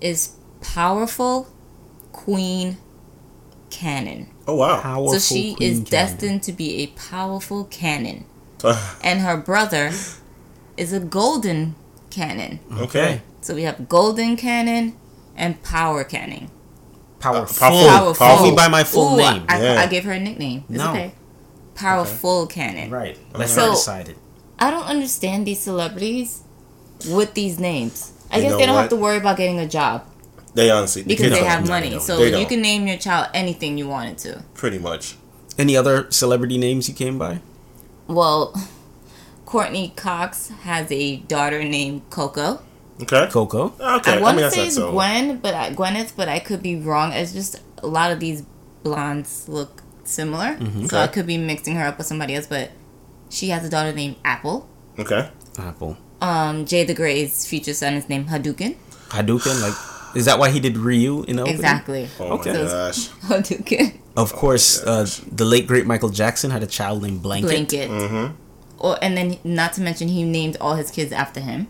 [0.00, 1.48] is Powerful
[2.12, 2.76] Queen
[3.70, 4.28] Cannon.
[4.46, 4.80] Oh wow.
[4.80, 5.84] Powerful So she Queen is Cannon.
[5.90, 8.26] destined to be a powerful cannon.
[9.02, 9.90] And her brother
[10.76, 11.74] is a golden
[12.10, 12.60] cannon.
[12.78, 13.22] okay.
[13.42, 14.96] So we have golden cannon
[15.36, 16.50] and power cannon.
[17.20, 17.66] Powerful.
[17.66, 17.88] Uh, powerful.
[17.88, 18.26] Powerful.
[18.26, 19.44] Call me by my full Ooh, name.
[19.48, 19.80] I, Yeah.
[19.80, 20.64] I gave her a nickname.
[20.68, 20.90] It's No.
[20.90, 21.12] okay.
[21.74, 22.90] Powerful cannon.
[22.90, 23.18] Right.
[23.34, 24.16] Let So- her decide it.
[24.58, 26.40] I don't understand these celebrities
[27.08, 28.12] with these names.
[28.30, 28.82] I You guess they don't what?
[28.82, 30.02] have to worry about getting a job
[30.54, 31.48] They honestly because they don't.
[31.48, 31.90] have No, money.
[31.90, 31.98] they.
[31.98, 34.42] So They you can name your child anything you wanted to.
[34.54, 35.16] pretty much.
[35.58, 37.40] Any other celebrity names you came by?
[38.06, 38.54] Well,
[39.46, 42.60] Courteney Cox has a daughter named Coco.
[43.00, 43.26] Okay.
[43.30, 43.72] Coco.
[43.80, 44.18] Okay.
[44.18, 44.92] I want mean, to that's say not it's so.
[44.92, 47.12] Gwen, but I, Gwyneth, but I could be wrong.
[47.12, 48.42] It's just a lot of these
[48.82, 51.02] blondes look similar, so Okay.
[51.02, 52.46] I could be mixing her up with somebody else.
[52.46, 52.70] But
[53.30, 54.68] she has a daughter named Apple.
[54.98, 55.30] Okay.
[55.58, 55.96] Apple.
[56.20, 58.76] Um, Jay the Gray's future son is named Hadouken.
[59.08, 59.74] Hadouken, like
[60.16, 61.56] Is that why he did Ryu in the opening?
[61.56, 62.08] Exactly.
[62.20, 62.52] Oh Okay.
[62.52, 63.08] my gosh.
[63.26, 63.98] Hadouken.
[64.16, 67.48] Of course, Oh uh, the late great Michael Jackson had a child named Blanket.
[67.48, 67.90] Blanket.
[67.90, 68.34] Mm-hmm.
[68.78, 71.66] Or and then not to mention he named all his kids after him.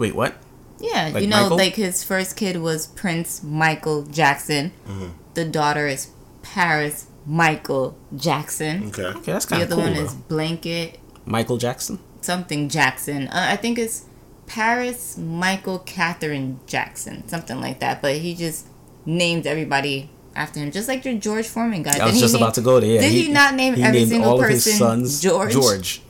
[0.00, 0.34] Wait, what?
[0.78, 1.56] Yeah, Like you know, Michael?
[1.58, 4.72] like his first kid was Prince Michael Jackson.
[4.88, 5.08] Mm-hmm.
[5.34, 6.08] The daughter is
[6.42, 8.86] Paris Michael Jackson.
[8.88, 9.04] Okay.
[9.04, 9.84] Okay, that's The kind other of cool.
[9.84, 10.04] The other one though.
[10.04, 11.98] is Blanket Michael Jackson.
[12.22, 13.28] something Jackson.
[13.28, 14.06] Uh, I think it's
[14.46, 18.00] Paris Michael Catherine Jackson, something like that.
[18.00, 18.66] But he just
[19.04, 21.98] named everybody after him, just like your George Foreman guy.
[21.98, 22.94] I was just name- about to go there.
[22.94, 25.52] Yeah, did he not name he every named single all of person his sons George?
[25.52, 26.00] George.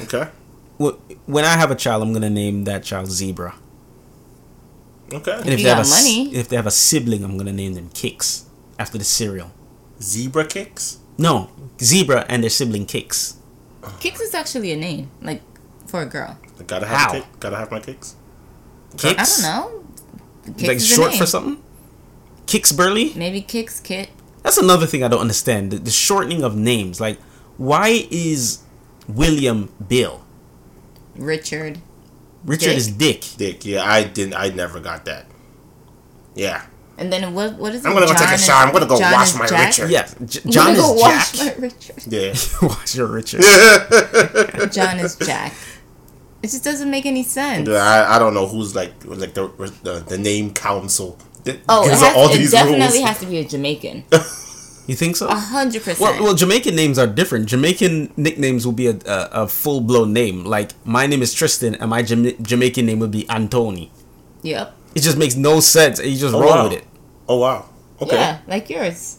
[0.00, 0.28] Okay.
[1.26, 3.54] Wh- When I have a child, I'm gonna name that child Zebra.
[5.12, 5.32] Okay.
[5.32, 6.34] And if you they have got a s- money.
[6.34, 8.46] if they have a sibling, I'm gonna name them Kicks
[8.78, 9.50] after the cereal.
[10.02, 10.98] Zebra kicks.
[11.16, 11.48] No,
[11.80, 13.36] Zebra and their sibling Kicks.
[14.00, 15.40] Kicks is actually a name, like
[15.86, 16.36] for a girl.
[16.60, 17.12] I gotta have How?
[17.12, 17.24] kick.
[17.40, 18.16] Gotta have my kicks.
[18.98, 19.42] Kicks.
[19.44, 19.84] I don't know.
[20.58, 21.18] Kicks Like is a short name.
[21.20, 21.62] for something.
[22.46, 23.12] Kicks Burley.
[23.16, 24.10] Maybe Kicks Kit.
[24.42, 25.70] That's another thing I don't understand.
[25.70, 27.00] The, the shortening of names.
[27.00, 27.18] Like,
[27.56, 28.58] why is
[29.08, 30.25] William Bill?
[31.18, 31.78] Richard.
[32.44, 32.76] Richard Dick?
[32.76, 33.24] is Dick.
[33.36, 33.64] Dick.
[33.64, 34.34] Yeah, I didn't.
[34.34, 35.26] I never got that.
[36.34, 36.64] Yeah.
[36.98, 37.54] And then what?
[37.54, 37.88] What is it?
[37.88, 38.66] I'm gonna go take a shower.
[38.66, 39.66] I'm gonna go John wash my Jack?
[39.68, 39.90] Richard.
[39.90, 41.58] Yeah, J- I'm John gonna go is wash Jack.
[41.58, 42.02] my Richard.
[42.06, 42.34] Yeah.
[42.68, 43.40] Wash your Richard.
[44.72, 45.52] John is Jack.
[46.42, 47.68] It just doesn't make any sense.
[47.68, 49.48] I, I don't know who's like like the
[49.82, 51.18] the, the name council.
[51.44, 53.08] that Oh, it, has, out it these definitely rules.
[53.08, 54.04] has to be a Jamaican.
[54.86, 55.26] You think so?
[55.28, 55.98] A hundred percent.
[56.00, 57.46] Well, well, Jamaican names are different.
[57.46, 60.44] Jamaican nicknames will be a, a, a full blown name.
[60.44, 63.90] Like my name is Tristan, and my Jama- Jamaican name would be Antony.
[64.42, 64.74] Yep.
[64.94, 65.98] It just makes no sense.
[65.98, 66.64] and You just Oh, roll wow.
[66.64, 66.84] with it.
[67.28, 67.68] Oh wow.
[68.00, 68.14] Okay.
[68.16, 69.18] Yeah, like yours.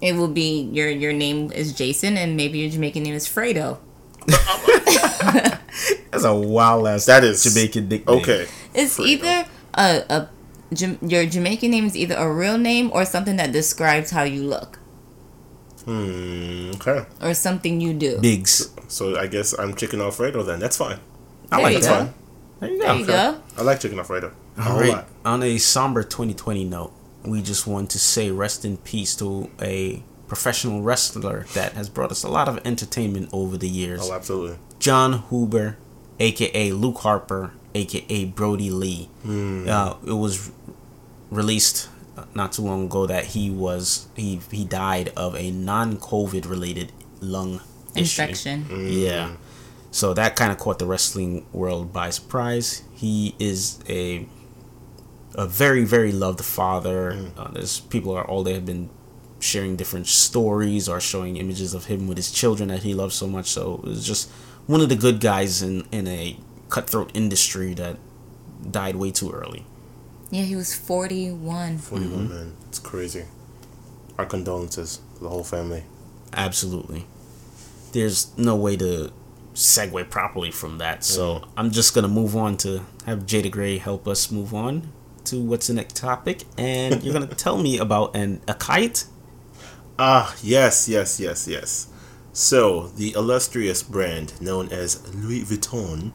[0.00, 3.78] It will be your your name is Jason, and maybe your Jamaican name is Fredo.
[6.10, 7.06] That's a wild ass.
[7.06, 8.18] That is Jamaican nickname.
[8.20, 8.46] Okay.
[8.74, 9.06] It's Fredo.
[9.06, 10.28] either a, a
[11.06, 14.78] your Jamaican name is either a real name or something that describes how you look
[15.86, 16.70] Hmm.
[16.74, 17.06] Okay.
[17.22, 18.18] or something you do.
[18.20, 18.70] Bigs.
[18.88, 20.58] So I guess I'm chicken Alfredo then.
[20.58, 20.98] That's fine.
[21.50, 22.06] I There like you that.
[22.06, 22.14] go.
[22.60, 22.84] There you go.
[22.84, 22.98] There go.
[23.00, 23.42] you go.
[23.56, 24.32] I like chicken Alfredo.
[24.58, 24.88] A All whole right.
[24.90, 25.08] lot.
[25.24, 26.92] On a somber 2020 note,
[27.24, 32.10] we just want to say rest in peace to a professional wrestler that has brought
[32.10, 34.00] us a lot of entertainment over the years.
[34.02, 34.58] Oh, absolutely.
[34.80, 35.76] Jon Huber,
[36.18, 39.08] aka Luke Harper, aka Brodie Lee.
[39.24, 40.50] Uh, it was
[41.30, 41.88] released
[42.34, 47.60] not too long ago that he was he he died of a non-COVID related lung
[47.94, 48.22] issue.
[48.22, 48.66] Infection.
[48.70, 49.36] Yeah.
[49.90, 52.82] So that kind of caught the wrestling world by surprise.
[52.94, 54.26] He is a
[55.34, 57.30] a very very loved father.
[57.36, 58.90] Uh, there's people are all they have been
[59.38, 63.26] sharing different stories or showing images of him with his children that he loves so
[63.26, 63.46] much.
[63.46, 64.30] So it was just
[64.66, 67.96] one of the good guys in in a cutthroat industry that
[68.70, 69.64] died way too early.
[70.30, 71.78] Yeah, he was 41.
[71.78, 72.52] 41 man.
[72.68, 73.24] It's crazy.
[74.18, 75.84] Our condolences to the whole family.
[76.32, 77.06] Absolutely.
[77.92, 79.12] There's no way to
[79.54, 81.04] segue properly from that.
[81.04, 84.92] So I'm just gonna move on to have Jay the Gray help us move on
[85.24, 89.06] to what's the next topic, and you're gonna tell me about an a kite.
[89.98, 91.88] Ah, yes, yes, yes, yes.
[92.32, 96.12] So, the illustrious brand known as Louis Vuitton.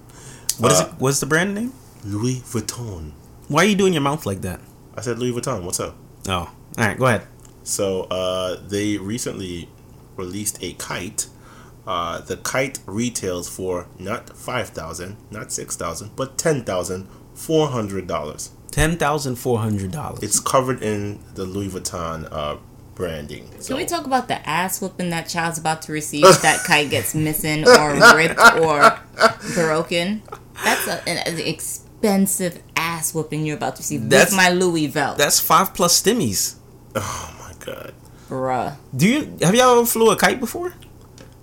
[0.59, 0.93] What is Uh, it?
[0.99, 1.73] What's the brand name?
[2.03, 3.13] Louis Vuitton.
[3.51, 4.61] Why are you doing your mouth like that?
[4.95, 5.65] I said Louis Vuitton.
[5.65, 5.97] What's up?
[6.29, 6.97] Oh, all right.
[6.97, 7.27] Go ahead.
[7.63, 9.67] So, uh, they recently
[10.15, 11.27] released a kite.
[11.85, 17.67] Uh, the kite retails for not five thousand, not six thousand, but ten thousand four
[17.67, 18.51] hundred dollars.
[18.71, 20.23] Ten thousand four hundred dollars.
[20.23, 22.55] It's covered in the Louis Vuitton uh,
[22.95, 23.49] branding.
[23.67, 26.89] Can we talk about the ass whooping that child's about to receive if that kite
[26.89, 28.97] gets missing or ripped or
[29.55, 30.23] broken?
[30.63, 34.87] That's a, an, an expensive ass whooping you're about to see That's- with my Louis
[34.87, 35.17] belt.
[35.17, 36.55] That's five plus stimmies.
[36.95, 37.93] Oh my god.
[38.29, 38.75] Bruh.
[38.95, 40.73] Do you have y'all ever flew a kite before?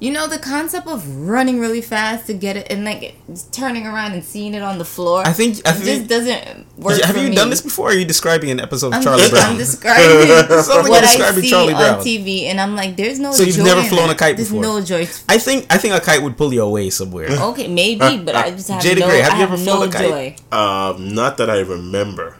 [0.01, 3.17] You know the concept of running really fast to get it and like
[3.51, 5.23] turning around and seeing it on the floor.
[5.27, 5.57] I think.
[5.67, 7.01] I it just doesn't work.
[7.03, 7.35] have for you me.
[7.35, 7.89] done this before?
[7.89, 9.51] Or are you describing an episode of I'm, Charlie just, Brown?
[9.51, 13.19] I'm describing Sounds like what you're I see Charlie on TV, and I'm like, "There's
[13.19, 14.15] no." So you've joy never in flown that.
[14.15, 14.63] a kite There's before?
[14.63, 15.09] no joy.
[15.29, 15.67] I think.
[15.69, 17.29] I think a kite would pull you away somewhere.
[17.31, 19.07] Okay, maybe, but I just have Jada no.
[19.09, 20.37] Gray, have I you have ever no flown a kite?
[20.53, 20.57] joy.
[20.57, 22.37] Um, not that I remember.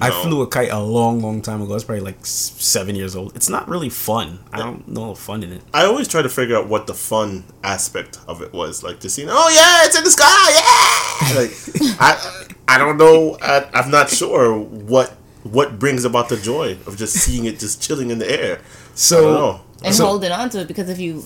[0.00, 1.72] I flew a kite a long, long time ago.
[1.72, 3.36] I was probably like seven years old.
[3.36, 4.38] It's not really fun.
[4.52, 5.62] I don't know the fun in it.
[5.74, 8.82] I always try to figure out what the fun aspect of it was.
[8.82, 11.38] Like just seeing, oh yeah, it's in the sky, yeah.
[11.38, 13.36] Like I, I don't know.
[13.42, 15.10] I, I'm not sure what
[15.42, 18.54] what brings about the joy of just seeing it just chilling in the air.
[18.54, 19.60] I don't So know.
[19.84, 21.24] and So- holding on to it because if you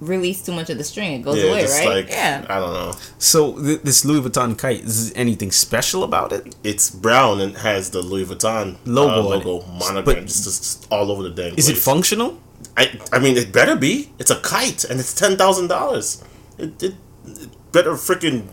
[0.00, 1.88] release too much of the string, it goes yeah, away, just right?
[1.88, 2.44] like yeah.
[2.48, 2.94] I don't know.
[3.18, 6.54] So th- this Louis Vuitton kite is anything special about it?
[6.62, 11.22] It's brown and has the Louis Vuitton Logo uh, logo monogram just, just all over
[11.22, 12.40] the dang Is it functional?
[12.76, 14.12] I I mean, it better be.
[14.18, 16.22] It's a kite and it's ten thousand dollars.
[16.58, 16.94] It, it
[17.26, 18.48] it better freaking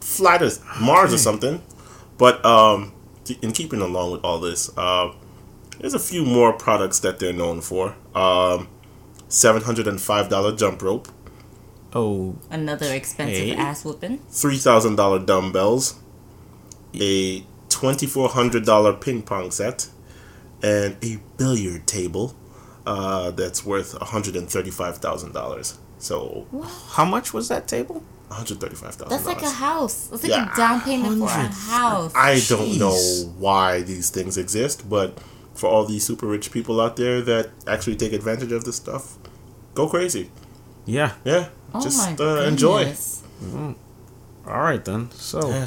[0.00, 1.62] fly to Mars or something.
[2.18, 2.92] But um,
[3.42, 5.12] in keeping along with all this, uh,
[5.78, 7.94] there's a few more products that they're known for.
[8.14, 8.68] Um,
[9.28, 11.08] seven hundred and five dollar jump rope,
[11.94, 13.56] Oh, Another expensive Hey.
[13.56, 14.18] ass whooping.
[14.30, 15.94] three thousand dollar dumbbells,
[16.94, 19.88] a twenty four hundred dollar ping pong set,
[20.62, 22.34] and a billiard table
[22.86, 25.78] uh, that's worth one hundred and thirty five thousand dollars.
[25.98, 26.46] So
[26.90, 28.02] how much was that table?
[28.28, 29.10] one hundred thirty five thousand.
[29.10, 30.08] That's like a house.
[30.08, 30.52] That's like Yeah.
[30.52, 32.12] a down payment for a house.
[32.14, 32.96] I don't know
[33.38, 35.18] why these things exist, but
[35.56, 39.16] for all these super rich people out there that actually take advantage of this stuff,
[39.74, 40.30] go crazy.
[40.84, 41.12] Yeah.
[41.24, 42.84] Yeah, oh just my uh, enjoy.
[42.84, 43.22] goodness.
[44.46, 45.10] All right then.
[45.12, 45.66] So Yeah.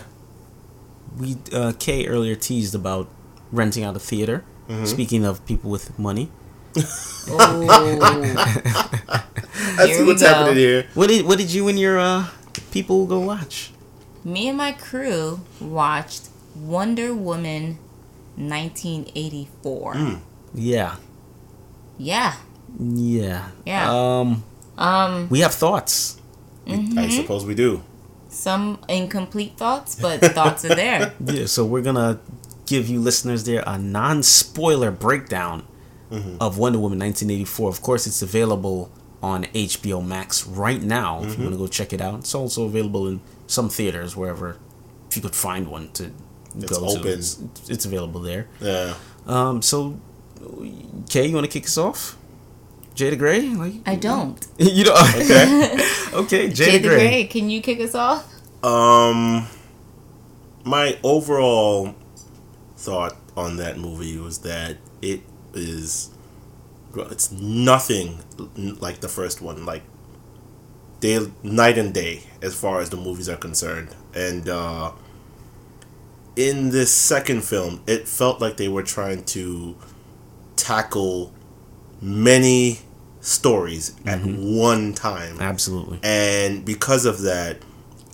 [1.17, 3.09] we uh, Kay earlier teased about
[3.51, 4.43] renting out a theater.
[4.69, 4.85] Mm-hmm.
[4.85, 6.29] Speaking of people with money,
[7.31, 7.65] Oh.
[9.77, 10.27] That's Here what's go.
[10.27, 10.87] happening here.
[10.93, 12.27] what did what did you and your uh,
[12.71, 13.71] people go watch?
[14.23, 17.79] Me and my crew watched Wonder Woman
[18.39, 19.93] 1984.
[19.95, 20.19] Mm.
[20.53, 20.95] Yeah,
[21.97, 22.33] Yeah.
[22.79, 23.91] yeah, Yeah.
[24.19, 24.43] Um,
[24.77, 26.17] Um, we have thoughts.
[26.67, 27.81] I suppose we do.
[28.29, 31.13] some incomplete thoughts, but thoughts are there.
[31.25, 32.19] Yeah, so we're gonna
[32.65, 35.63] give you listeners there a non-spoiler breakdown
[36.39, 37.69] of Wonder Woman 1984.
[37.69, 38.89] Of course, it's available
[39.21, 41.21] on HBO Max right now.
[41.23, 44.57] If you want to go check it out, it's also available in some theaters wherever
[45.09, 46.11] if you could find one to
[46.57, 47.03] It's go open.
[47.03, 47.09] to.
[47.13, 48.47] It's, it's available there.
[48.59, 48.95] Yeah.
[49.27, 49.99] Um, so,
[51.09, 52.17] Kay, you want to kick us off?
[52.95, 54.45] Jada Gray, like I don't.
[54.57, 54.95] you know.
[55.15, 55.73] Okay.
[56.13, 56.97] okay, Jada, Jay the Gray.
[56.97, 58.25] Gray, can you kick us off?
[58.63, 59.47] Um,
[60.65, 61.95] my overall
[62.75, 65.21] thought on that movie was that it
[65.53, 66.09] is,
[66.95, 68.19] it's nothing
[68.57, 69.65] like the first one.
[69.65, 69.83] Like
[70.99, 73.95] day, night and day as far as the movies are concerned.
[74.13, 74.91] And uh,
[76.39, 79.75] in this second film, it felt like they were trying to
[80.55, 81.33] tackle
[82.01, 82.79] many
[83.19, 85.99] stories at one time Absolutely.
[86.01, 87.57] and because of that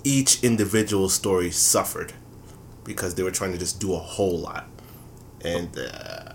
[0.02, 2.12] each individual story suffered
[2.82, 4.66] because they were trying to just do a whole lot
[5.44, 6.32] and uh,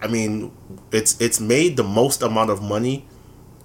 [0.00, 0.52] i mean
[0.92, 3.04] it's it's made the most amount of money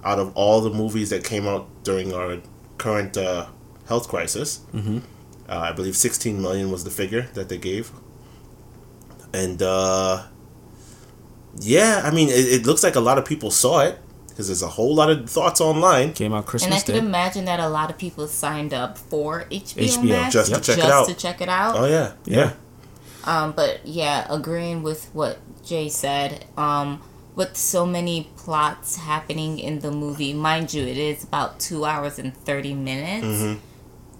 [0.02, 2.38] out of all the movies that came out during our
[2.78, 3.46] current uh,
[3.86, 4.98] health crisis mm-hmm.
[5.48, 7.90] Uh, i believe 16 million was the figure that they gave
[9.32, 10.24] and uh,
[11.60, 14.62] yeah i mean it, it looks like a lot of people saw it because there's
[14.62, 16.66] a whole lot of thoughts online Came out Christmas.
[16.66, 17.06] And I Christmas could Day.
[17.08, 20.78] imagine that a lot of people signed up for HBO, HBO, Max just to check
[20.78, 21.08] it out.
[21.08, 21.76] to check it out.
[21.76, 22.52] oh yeah yeah
[23.24, 26.44] Um, but yeah, agreeing with what Jay said.
[26.56, 27.02] Um,
[27.34, 32.18] with so many plots happening in the movie, mind you, it is about two hours
[32.18, 33.26] and thirty minutes.
[33.26, 33.60] Mm-hmm.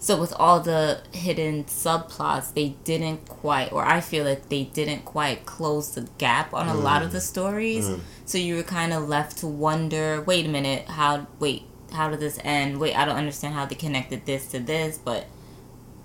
[0.00, 5.04] So with all the hidden subplots, they didn't quite, or I feel like they didn't
[5.04, 7.06] quite close the gap on a lot Mm.
[7.06, 7.90] of the stories.
[8.24, 11.26] So you were kind of left to wonder, wait a minute, how?
[11.40, 12.78] Wait, how did this end?
[12.78, 14.98] Wait, I don't understand how they connected this to this.
[15.02, 15.26] But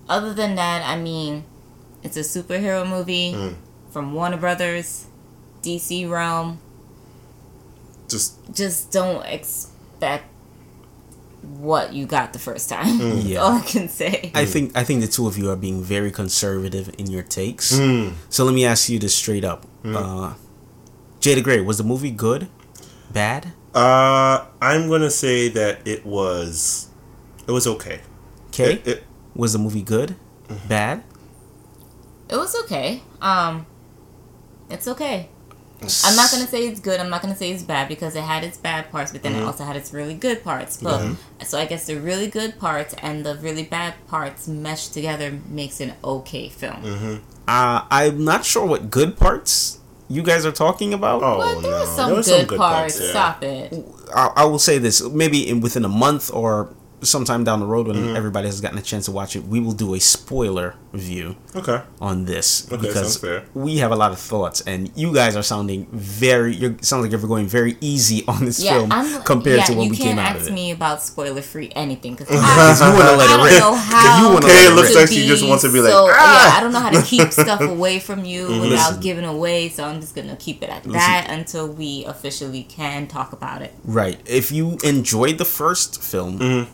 [0.09, 1.43] other than that, I mean,
[2.01, 3.55] it's a superhero movie Mm.
[3.91, 5.05] from Warner Brothers,
[5.61, 6.59] DC Realm.
[8.09, 10.25] just Just don't expect
[11.43, 12.97] what you got the first time.
[12.97, 13.39] That's Yeah.
[13.39, 14.31] all I can say.
[14.33, 17.73] I think I think the two of you are being very conservative in your takes.
[17.73, 18.13] Mm.
[18.29, 19.65] So let me ask you this straight up.
[19.83, 20.33] Uh,
[21.19, 22.47] Jay the Gray, was the movie good?
[23.11, 23.53] Bad?
[23.73, 26.89] Uh, I'm gonna say that it was,
[27.47, 28.01] it was okay.
[28.49, 28.73] Okay.
[28.73, 29.03] It, it,
[29.35, 30.15] was the movie good?
[30.69, 31.03] Bad?
[32.29, 33.01] It was okay.
[33.21, 33.65] Um,
[34.69, 35.29] it's okay.
[36.05, 36.99] I'm not gonna say it's good.
[36.99, 39.37] I'm not gonna say it's bad because it had its bad parts, but then it
[39.37, 39.47] mm-hmm.
[39.47, 40.77] also had its really good parts.
[40.81, 41.43] But mm-hmm.
[41.43, 45.79] so I guess the really good parts and the really bad parts meshed together makes
[45.79, 47.21] an okay film.
[47.47, 51.21] Uh, I'm not sure what good parts you guys are talking about.
[51.23, 52.97] oh But there no, were some there were good, some good parts.
[52.97, 53.01] parts.
[53.01, 53.09] yeah.
[53.09, 53.85] Stop it.
[54.15, 57.87] I, I will say this: maybe in within a month or sometime down the road
[57.87, 61.35] when everybody has gotten a chance to watch it, we will do a spoiler review
[61.55, 61.81] Okay.
[61.99, 63.43] on this Okay, because sounds fair.
[63.55, 66.53] we have a lot of thoughts, and you guys are sounding very.
[66.55, 69.73] You sound like you're going very easy on this Yeah, film I'm, compared yeah, to
[69.73, 70.43] when you we can't came out ask of it.
[70.43, 73.33] you can ask me about spoiler free anything because Because you want to let I
[73.33, 73.59] it don't rip.
[73.59, 74.21] know how.
[74.21, 76.07] You wanna Okay, let it it looks like she just wants to be like, so,
[76.11, 76.13] "Ah!"
[76.53, 79.01] yeah, I don't know how to keep stuff away from you without Listen.
[79.01, 83.33] giving away, so I'm just gonna keep it at that until we officially can talk
[83.33, 83.73] about it.
[83.83, 84.19] Right.
[84.27, 86.71] If you enjoyed the first film, Mm-hmm.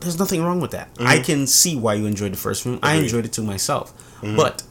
[0.00, 0.88] There's nothing wrong with that.
[1.00, 2.78] I can see why you enjoyed the first film.
[2.82, 3.92] I enjoyed it too myself.
[4.20, 4.36] Mm-hmm.
[4.36, 4.62] But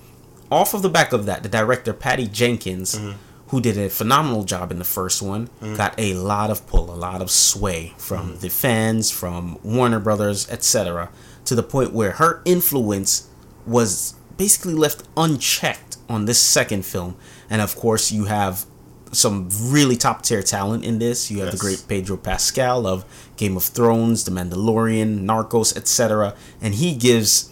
[0.51, 3.17] off of the back of that, the director Patty Jenkins, Mm-hmm.
[3.49, 6.95] who did a phenomenal job in the first one, got a lot of pull, a
[6.95, 8.39] lot of sway from Mm-hmm.
[8.39, 11.09] the fans, from Warner Brothers, etc.,
[11.45, 13.27] to the point where her influence
[13.65, 17.15] was basically left unchecked on this second film.
[17.49, 18.65] And of course, you have
[19.11, 21.31] some really top tier talent in this.
[21.31, 23.05] You have the great Pedro Pascal of
[23.37, 26.35] Game of Thrones, The Mandalorian, Narcos, etc.
[26.61, 27.51] And he gives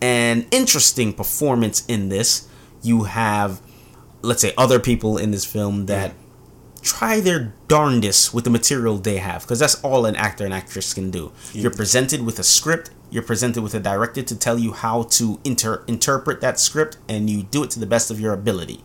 [0.00, 2.48] an interesting performance in this.
[2.82, 3.60] You have,
[4.22, 6.14] let's say, other people in this film that
[6.82, 10.92] try their darndest with the material they have, because that's all an actor and actress
[10.92, 11.32] can do.
[11.52, 12.90] You're presented with a script.
[13.08, 17.30] You're presented with a director to tell you how to inter- interpret that script, and
[17.30, 18.82] you do it to the best of your ability.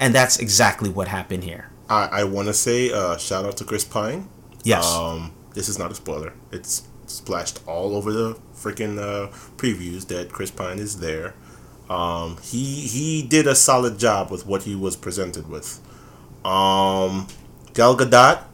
[0.00, 1.70] And that's exactly what happened here.
[1.88, 4.28] I, I want to say uh, shout out to Chris Pine.
[4.64, 4.86] Yes.
[4.86, 6.32] Um, this is not a spoiler.
[6.50, 11.34] It's splashed all over the freaking uh, previews that Chris Pine is there.
[11.88, 15.80] Um, he he did a solid job with what he was presented with.
[16.44, 17.26] Um,
[17.74, 18.44] Gal Gadot,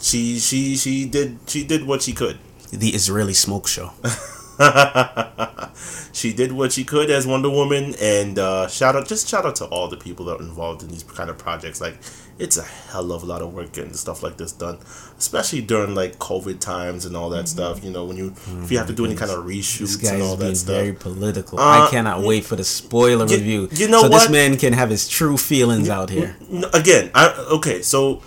[0.00, 2.38] she she she did she did what she could.
[2.72, 3.92] the Israeli smoke show.
[6.12, 9.56] she did what she could as Wonder Woman, and uh, shout out, just shout out
[9.56, 11.80] to all the people that are involved in these kind of projects.
[11.80, 11.98] Like,
[12.38, 14.78] it's a hell of a lot of work getting stuff like this done,
[15.18, 17.84] especially during like COVID times and all that stuff.
[17.84, 20.36] You know, when you if you have to do any kind of reshoots and all
[20.36, 20.76] that stuff.
[20.76, 21.58] very political.
[21.58, 23.68] Uh, I cannot wait for the spoiler you- review.
[23.72, 26.36] you know so this man can have his true feelings out here.
[26.72, 27.82] Again, I okay.
[27.82, 28.22] So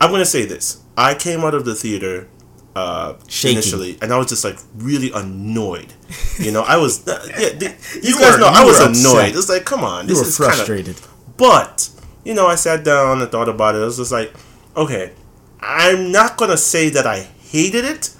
[0.00, 0.82] I'm gonna say this.
[0.96, 2.28] I came out of the theater
[2.76, 3.14] uh,
[3.44, 5.92] initially, and I was just like really annoyed.
[6.38, 7.06] You know, I was.
[7.06, 7.66] Uh, yeah, the,
[8.02, 9.36] you, You guys were- know I was annoyed.
[9.36, 10.96] It's like, come on, You this were is kinda- frustrated.
[11.36, 11.88] But
[12.24, 13.78] you know, I sat down and thought about it.
[13.78, 14.32] I was just like,
[14.76, 15.12] okay,
[15.60, 18.10] I'm not gonna say that I hated it.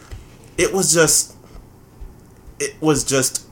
[0.56, 1.34] It was just,
[2.60, 3.46] it was just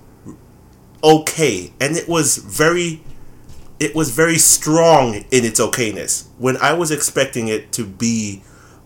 [1.03, 3.03] okay, and it was very,
[3.81, 6.27] it was very strong in its okayness.
[6.39, 8.43] When I was expecting it to be,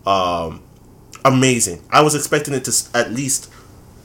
[0.07, 0.63] um,
[1.35, 3.51] amazing, I was expecting it to at least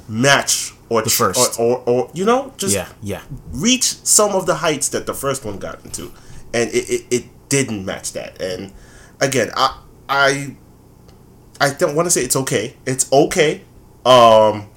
[0.10, 1.60] match or The first.
[1.60, 3.22] or, or, or you know just Yeah, yeah.
[3.54, 6.12] reach some of the heights that the first one got into,
[6.54, 8.42] and it, it, it didn't match that.
[8.42, 8.74] And
[9.22, 10.56] again, I I
[11.62, 12.76] I don't want to say it's okay.
[12.86, 13.62] It's okay.
[14.06, 14.68] Um,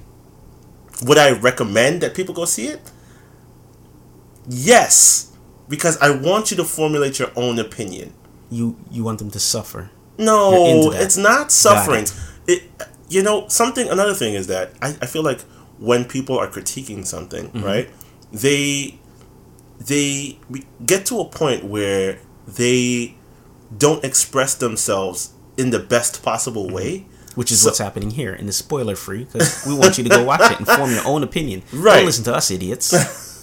[1.03, 2.79] would I recommend that people go see it?
[4.47, 5.31] Yes,
[5.67, 8.13] because I want you to formulate your own opinion.
[8.51, 9.89] You you want them to suffer.
[10.17, 12.05] No, it's not suffering.
[12.47, 12.63] It.
[13.09, 13.87] you know, something.
[13.89, 15.41] Another thing is that I, I feel like
[15.79, 17.63] when people are critiquing something, Mm-hmm.
[17.63, 17.89] right?
[18.31, 18.99] They
[19.79, 20.37] they
[20.85, 23.15] get to a point where they
[23.77, 27.05] don't express themselves in the best possible way.
[27.35, 30.09] Which is So- what's happening here in the spoiler free because we want you to
[30.09, 31.63] go watch it and form your own opinion.
[31.73, 31.97] Right.
[31.97, 32.93] Don't listen to us, idiots.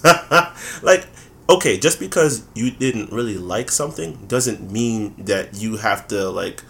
[0.81, 1.05] like
[1.49, 6.63] okay just because you didn't really like something doesn't mean that you have to like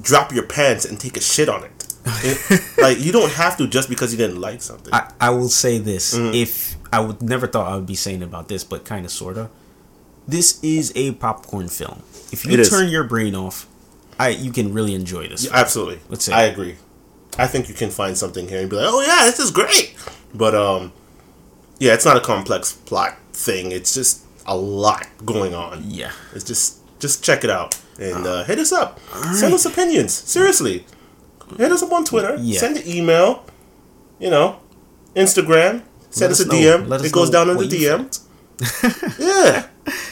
[0.00, 1.86] drop your pants and take a shit on it
[2.24, 5.48] It- like you don't have to just because you didn't like something I, I will
[5.48, 6.34] say this: Mm-hmm.
[6.34, 9.50] if I would never thought I would be saying about this, but kind of sorta,
[10.28, 12.02] this is a popcorn film.
[12.32, 12.70] If you It is.
[12.70, 13.66] turn your brain off,
[14.18, 15.44] I you can really enjoy this.
[15.44, 16.32] Yeah, absolutely Let's see.
[16.32, 16.76] i agree
[17.38, 19.94] i think you can find something here and be like oh yeah this is great
[20.32, 20.92] but um
[21.78, 26.12] yeah it's not a complex plot thing it's just a lot going on Yeah.
[26.34, 29.00] it's just just check it out and uh, hit us up.
[29.32, 30.12] Send us opinions.
[30.12, 30.84] Seriously.
[31.56, 32.36] Hit us up on twitter.
[32.40, 32.60] Yeah.
[32.60, 33.44] send an email.
[34.18, 34.60] You know
[35.14, 35.82] instagram.
[36.10, 38.08] Send us, us a dm Let us it goes down in the dm
[39.18, 39.68] yeah.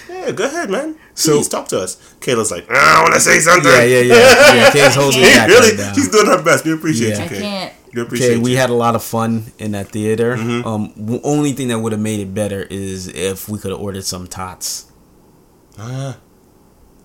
[0.08, 0.96] Yeah go ahead man.
[1.14, 1.96] So- please talk to us.
[2.20, 3.70] Kayla's like i want to say something.
[3.70, 4.54] Yeah, yeah, yeah.
[4.54, 6.64] yeah Kay's holding me back really right she's doing her best.
[6.64, 7.18] We appreciate Yeah.
[7.18, 7.72] you I can't.
[7.94, 10.36] we appreciate Okay, we had a lot of fun in that theater.
[10.36, 10.66] Mm-hmm.
[10.66, 13.80] Um, the only thing that would have made it better is if we could have
[13.80, 14.90] ordered some tots.
[15.78, 16.18] ah.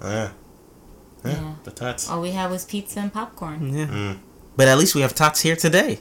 [0.02, 0.34] Ah
[1.26, 1.54] yeah, Yeah.
[1.64, 3.74] the tats All we had was pizza and popcorn.
[3.76, 4.18] Yeah, Mm.
[4.56, 6.00] but at least we have tots here today.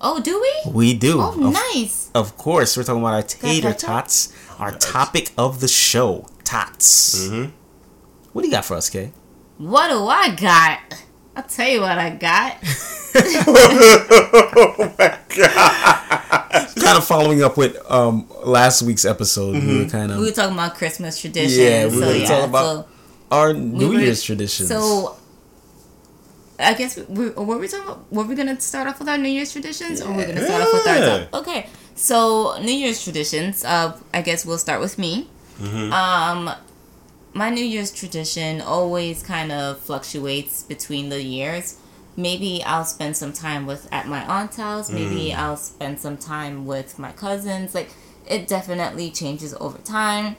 [0.00, 0.70] Oh, do we?
[0.72, 1.20] We do.
[1.20, 2.10] Oh, of, nice.
[2.14, 3.86] of course, we're talking about our tater tater?
[3.86, 7.16] tots, our topic of the show, tots.
[7.28, 7.50] mm-hmm.
[8.32, 9.12] What do you got for us, Kay?
[9.58, 10.78] What do I got?
[11.36, 12.56] I'll tell you what I got.
[13.14, 16.74] oh my god!
[16.76, 19.54] kind of following up with um last week's episode.
[19.54, 19.78] We Mm-hmm.
[19.84, 21.58] were kind of we were talking about Christmas traditions.
[21.58, 22.89] Yeah, we so were yeah, talking about so
[23.30, 24.68] our we New were- Year's traditions.
[24.68, 25.16] So,
[26.58, 28.12] I guess we, what were we talking about?
[28.12, 30.72] Were we gonna start off with our New Year's traditions, or we're gonna start off
[30.72, 31.34] with our top?
[31.42, 33.64] Okay, so New Year's traditions.
[33.64, 35.28] Uh, I guess we'll start with me.
[35.58, 35.92] Mm-hmm.
[35.92, 36.54] Um,
[37.32, 41.78] my New Year's tradition always kind of fluctuates between the years.
[42.16, 44.90] Maybe I'll spend some time with at my aunt's house.
[44.90, 45.36] Maybe Mm.
[45.38, 47.74] I'll spend some time with my cousins.
[47.74, 47.88] Like
[48.28, 50.36] it definitely changes over time.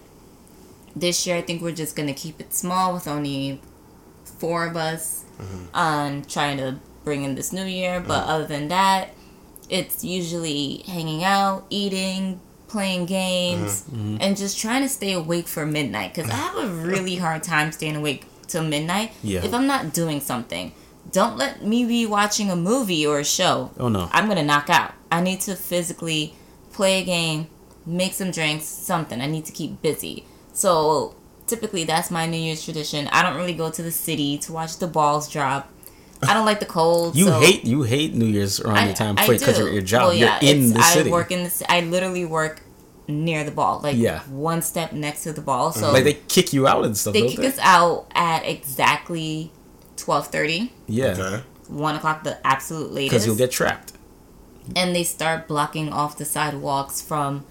[0.95, 3.61] This year, I think we're just gonna keep it small with only
[4.23, 5.25] four of us.
[5.39, 5.75] Mm-hmm.
[5.75, 8.29] Um, trying to bring in this new year, but mm-hmm.
[8.29, 9.09] other than that,
[9.69, 14.17] it's usually hanging out, eating, playing games, mm-hmm.
[14.19, 16.13] and just trying to stay awake for midnight.
[16.13, 19.43] Because I have a really hard time staying awake till midnight Yeah.
[19.43, 20.73] if I'm not doing something.
[21.11, 23.71] Don't let me be watching a movie or a show.
[23.77, 24.09] Oh, no.
[24.11, 24.93] I'm gonna knock out.
[25.11, 26.35] I need to physically
[26.71, 27.47] play a game,
[27.85, 29.19] make some drinks, something.
[29.19, 30.25] I need to keep busy.
[30.53, 31.15] So
[31.47, 33.07] typically that's my New Year's tradition.
[33.11, 35.71] I don't really go to the city to watch the balls drop.
[36.23, 37.15] I don't like the cold.
[37.15, 40.03] you so hate you hate New Year's around your time because of your job.
[40.09, 41.09] Well, You're in it's- the city.
[41.09, 41.65] I work in the.
[41.67, 42.61] I literally work
[43.07, 44.19] near the ball, like Yeah.
[44.29, 45.71] one step next to the ball.
[45.71, 47.13] So like they kick you out and stuff.
[47.13, 47.47] they don't kick they?
[47.47, 49.51] us out at exactly
[49.97, 50.71] twelve thirty.
[50.87, 51.43] Yeah, Okay.
[51.69, 53.11] One o'clock, the absolute latest.
[53.11, 53.93] because you'll get trapped.
[54.75, 57.43] and they start blocking off the sidewalks from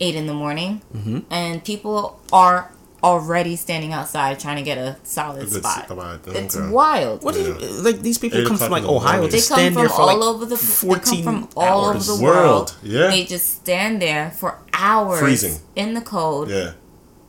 [0.00, 1.18] eight in the morning, Mm-hmm.
[1.30, 2.70] and people are
[3.02, 5.84] already standing outside trying to get a solid Good spot.
[5.88, 6.68] spot, It's okay.
[6.70, 7.22] wild.
[7.24, 8.00] What do you like?
[8.00, 10.44] These people come from like Ohio They come stand from there for all like over
[10.44, 10.56] the.
[10.56, 12.76] They fourteen come from all over the World, world.
[12.82, 13.06] yeah.
[13.08, 15.56] They just stand there for hours, Freezing.
[15.76, 16.72] in the cold, Yeah.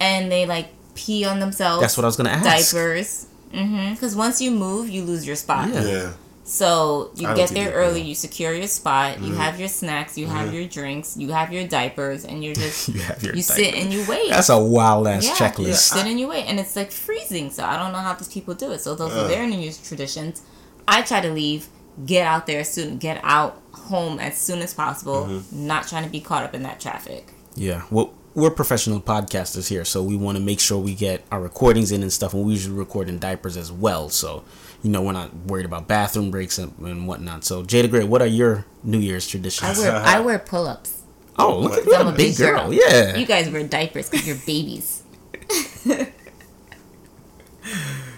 [0.01, 1.81] and they like pee on themselves.
[1.81, 2.43] That's what I was gonna ask.
[2.73, 3.27] Diapers.
[3.53, 3.93] Mm-hmm.
[3.93, 5.69] Because once you move, you lose your spot.
[5.69, 5.83] Yeah.
[5.85, 6.09] Yeah.
[6.51, 9.25] So you get there early, you secure your spot, Mm-hmm.
[9.27, 12.89] you have your snacks, you have your drinks, you have your diapers, and you're just
[13.23, 14.29] You you sit and you wait.
[14.31, 15.75] That's a wild ass yeah, You checklist.
[15.93, 17.51] sit and you wait, and it's like freezing.
[17.51, 18.79] So I don't know how these people do it.
[18.81, 20.41] So those are their New Year's traditions.
[20.89, 21.69] I try to leave,
[22.05, 25.67] get out there soon, get out home as soon as possible, Mm-hmm.
[25.67, 27.31] not trying to be caught up in that traffic.
[27.55, 31.41] Yeah, well, we're professional podcasters here, so we want to make sure we get our
[31.41, 34.09] recordings in and stuff, and we usually record in diapers as well.
[34.09, 34.43] So,
[34.83, 37.43] you know, we're not worried about bathroom breaks and, and whatnot.
[37.43, 39.79] So, Jay the Gray, what are your New Year's I traditions?
[39.79, 41.03] wear I wear pull ups.
[41.37, 42.63] oh, look at I'm a a big big girl.
[42.69, 42.73] girl.
[42.73, 43.15] Yeah.
[43.15, 45.03] You guys wear diapers because you're babies.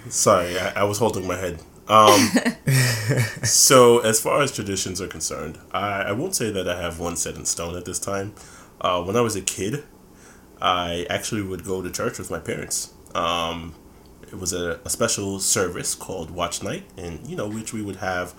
[0.10, 1.60] Sorry, I, I was holding my head.
[1.88, 2.30] Um,
[3.44, 7.16] so, as far as traditions are concerned, I, I won't say that I have one
[7.16, 8.34] set in stone at this time.
[8.80, 9.84] Uh, when I was a kid,
[10.62, 12.94] I actually would go to church with my parents.
[13.16, 13.76] Um,
[14.34, 17.98] it was a, a special service called Watch Night, and you know, which we would
[17.98, 18.34] have,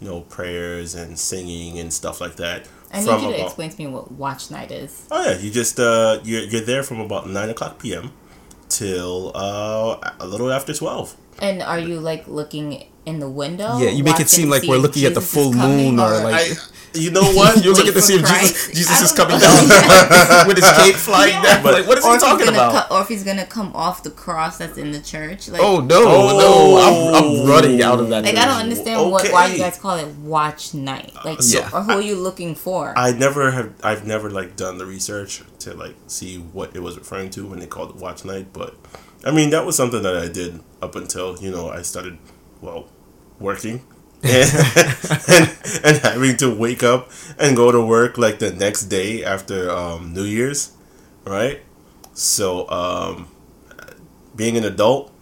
[0.00, 2.68] you know, prayers and singing and stuff like that.
[2.92, 5.06] I need you to about- explain to me what watch night is.
[5.10, 8.12] Oh yeah, you just uh, you're you're there from about nine o'clock p.m.
[8.68, 11.16] till uh, a little after twelve.
[11.40, 13.78] And are you like looking in the window?
[13.78, 16.52] Yeah, you make it seem like we're if looking at the full moon or, like-
[16.52, 16.54] I,
[16.94, 17.62] you know what?
[17.64, 19.68] You're looking to for see if Jesus, Jesus is coming down
[20.48, 21.42] with his cape flying Yeah.
[21.42, 21.62] down.
[21.62, 22.88] But- like, what is or he talking about?
[22.88, 25.48] co- or if he's gonna come off the cross that's in the church.
[25.48, 26.38] Like, oh no, Oh.
[26.38, 27.46] no, I'm, I'm oh.
[27.48, 28.24] running out of that.
[28.24, 31.12] like I don't understand what why you guys call it watch night.
[31.24, 31.68] Like, Yeah.
[31.74, 32.94] or who are you looking for?
[32.96, 33.74] I never have.
[33.82, 37.58] I've never like done the research to like see what it was referring to when
[37.60, 38.52] they called it watch night.
[38.54, 38.74] But
[39.24, 42.16] I mean, that was something that I did up until you know I started,
[42.62, 42.88] well,
[43.40, 43.82] working.
[44.22, 44.50] and,
[45.28, 47.08] and and having to wake up
[47.38, 50.72] and go to work like the next day after um, New Year's,
[51.24, 51.60] right?
[52.14, 53.28] So um,
[54.34, 55.12] being an adult,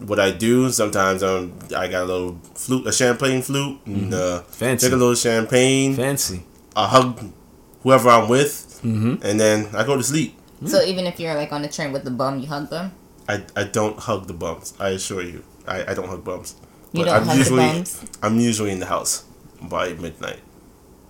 [0.00, 4.42] what I do sometimes um, I got a little flute, a champagne flute, and uh,
[4.42, 4.86] Fancy.
[4.88, 5.94] take a little champagne.
[5.96, 6.44] Fancy.
[6.76, 7.32] I hug
[7.82, 10.36] whoever I'm with, and then I go to sleep.
[10.66, 12.92] so even if you're like on the train with the bum, you hug them.
[13.26, 14.74] I, I don't hug the bums.
[14.78, 16.56] I assure you, I, I don't hug bums.
[16.92, 18.04] You don't I'm hug usually, the bums.
[18.22, 19.24] I'm usually in the house
[19.60, 20.40] by midnight.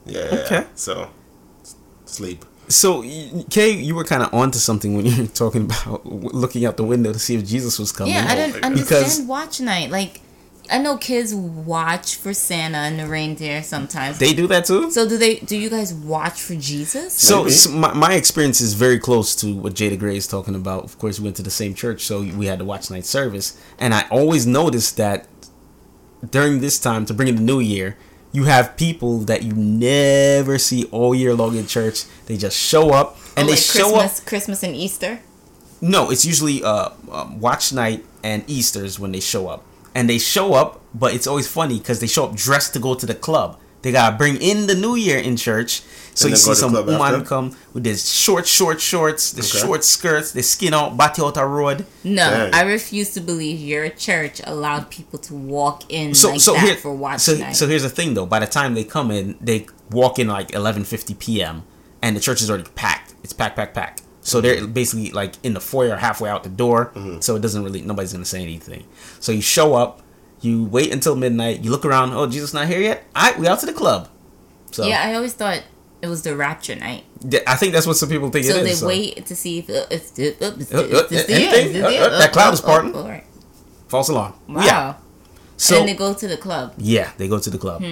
[0.07, 0.43] Yeah.
[0.47, 0.67] Okay.
[0.75, 1.11] So
[2.05, 2.45] sleep.
[2.69, 6.65] So, y- Kay, you were kind of onto something when you were talking about looking
[6.65, 8.15] out the window to see if Jesus was coming.
[8.15, 9.91] Yeah, I Oh didn't my understand Because- watch night.
[9.91, 10.21] Like,
[10.71, 14.19] I know kids watch for Santa and the reindeer sometimes.
[14.19, 14.91] They do that too.
[14.93, 15.37] so do they?
[15.41, 17.13] Do you guys watch for Jesus?
[17.15, 20.55] So, so my, my experience is very close to what Jay the Gray is talking
[20.55, 20.85] about.
[20.85, 23.61] Of course, we went to the same church, so we had the watch night service,
[23.79, 25.27] and I always noticed that
[26.31, 27.97] during this time to bring in the new year,
[28.33, 32.05] you have people that you never see all year long in church.
[32.27, 34.01] They just show up and Oh, they like show up.
[34.03, 35.21] Christmas, Christmas and Easter.
[35.81, 39.65] No, it's usually uh, um, watch night and Easter's when they show up.
[39.95, 42.95] and they show up, but it's always funny because they show up dressed to go
[42.95, 43.59] to the club.
[43.83, 45.83] They gotta bring in the new year in church.
[46.15, 47.23] So And you see some woman after?
[47.25, 49.59] come with this short, short shorts, the Okay.
[49.67, 51.87] short skirts, the skin out, bati out a road.
[52.05, 52.53] No, Dang.
[52.55, 56.65] I refuse to believe your church allowed people to walk in So like so that
[56.65, 57.57] here, for watch so, night.
[57.57, 58.27] so here's the thing though.
[58.27, 61.63] By the time they come in, they walk in like 11:50 p.m.
[62.03, 63.15] and the church is already packed.
[63.25, 64.03] It's packed, packed, packed.
[64.21, 64.73] So they're Mm-hmm.
[64.73, 66.93] basically like in the foyer, halfway out the door.
[67.21, 68.85] So it doesn't really nobody's gonna say anything.
[69.19, 70.03] So you show up,
[70.43, 72.13] you wait until midnight, you look around.
[72.13, 73.05] Oh, Jesus not here yet.
[73.17, 74.09] All right, we out to the club.
[74.73, 75.63] So yeah, I always thought
[76.03, 77.05] it was the rapture night.
[77.47, 78.81] I think that's what some people think So it they is.
[78.81, 78.89] so.
[78.89, 81.65] wait to see if uh, it's, uh, uh, it's, it's this the year, anything?
[81.67, 82.95] it's this the year, that cloud is parting.
[82.95, 83.25] all right.
[83.89, 84.35] False alarm.
[84.49, 84.65] Wow.
[84.65, 84.95] Yeah.
[85.57, 86.75] So and then they go to the club.
[86.79, 87.83] yeah, they go to the club.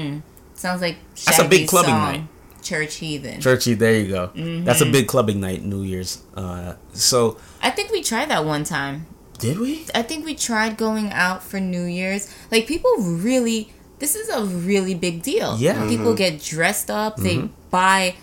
[0.55, 2.23] Sounds like That's a big Shaggy's clubbing song, night.
[2.63, 3.41] Church heathen.
[3.41, 4.27] Churchy, there you go.
[4.27, 4.93] That's a Mm-hmm.
[4.93, 6.23] big clubbing night, New Year's.
[6.35, 9.07] Uh, so I think we tried that one time.
[9.39, 9.87] did we?
[9.95, 12.29] I think we tried going out for New Year's.
[12.51, 15.57] Like people really, this is a really big deal.
[15.59, 15.75] Yeah.
[15.75, 15.89] Mm-hmm.
[15.89, 17.17] people get dressed up.
[17.17, 18.17] They buy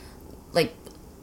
[0.52, 0.74] like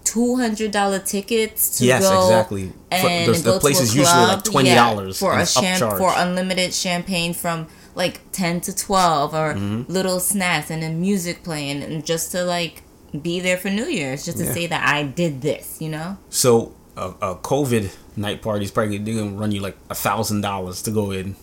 [0.04, 2.22] two hundred dollar tickets to Yes, go.
[2.22, 2.72] exactly.
[2.90, 5.82] And there's- the go place to a is usually, like, $20 for a it's champ
[5.82, 5.98] upcharged.
[5.98, 9.92] for unlimited champagne from like ten to twelve or Mm-hmm.
[9.92, 12.82] little snacks and then music playing and just to like
[13.22, 14.52] be there for New Year's, just to Yeah.
[14.52, 15.78] say that I did this.
[15.80, 16.16] You know.
[16.30, 20.40] So a, a COVID night party is probably they're gonna run you like a thousand
[20.42, 21.34] dollars to go in.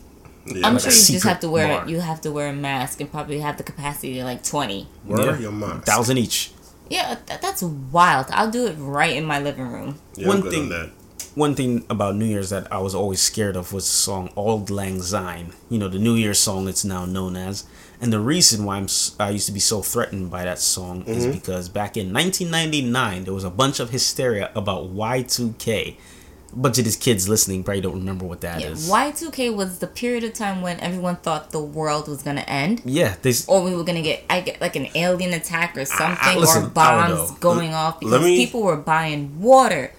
[0.45, 1.87] Yeah, I'm like sure you just have to wear bar.
[1.89, 4.87] you have to wear a mask and probably have the capacity to like twenty.
[5.05, 5.37] Where Yeah.
[5.39, 5.85] your marks?
[5.85, 6.51] Thousand each.
[6.89, 8.25] Yeah, th- that's wild.
[8.31, 9.99] I'll do it right in my living room.
[10.15, 10.89] Yeah, One thing- on that.
[11.35, 14.69] One thing about New Year's that I was always scared of was the song "Auld
[14.69, 17.63] Lang Syne." You know, the New Year's song it's now known as.
[18.01, 21.03] And the reason why I'm s- I used to be so threatened by that song
[21.05, 21.31] is Mm-hmm.
[21.33, 25.95] because back in 1999 there was a bunch of hysteria about Y2K.
[26.53, 28.89] A bunch of these kids listening probably don't remember what that Yeah, is.
[28.89, 33.15] Y2K was the period of time when everyone thought the world was gonna end, Yeah,
[33.21, 36.63] they or we were gonna get I get like an alien attack or something, listen,
[36.63, 37.37] I or bombs know.
[37.39, 39.93] going off because me- people were buying water,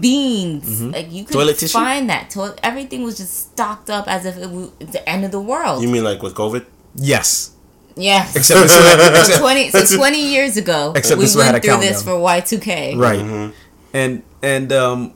[0.00, 0.80] beans.
[0.82, 1.38] Like you could Mm-hmm.
[1.38, 1.72] Toilet tissue?
[1.72, 2.30] find that.
[2.30, 5.82] To- everything was just stocked up as if it was the end of the world.
[5.82, 6.64] You mean like with COVID?
[6.96, 7.50] yes.
[7.96, 8.36] yes.
[8.36, 8.72] Except this
[9.28, 12.12] except- 20, so 20 years ago, Except we this had went through this for.
[12.12, 12.96] Y2K.
[12.96, 13.50] right Mm-hmm.
[13.92, 15.12] and and um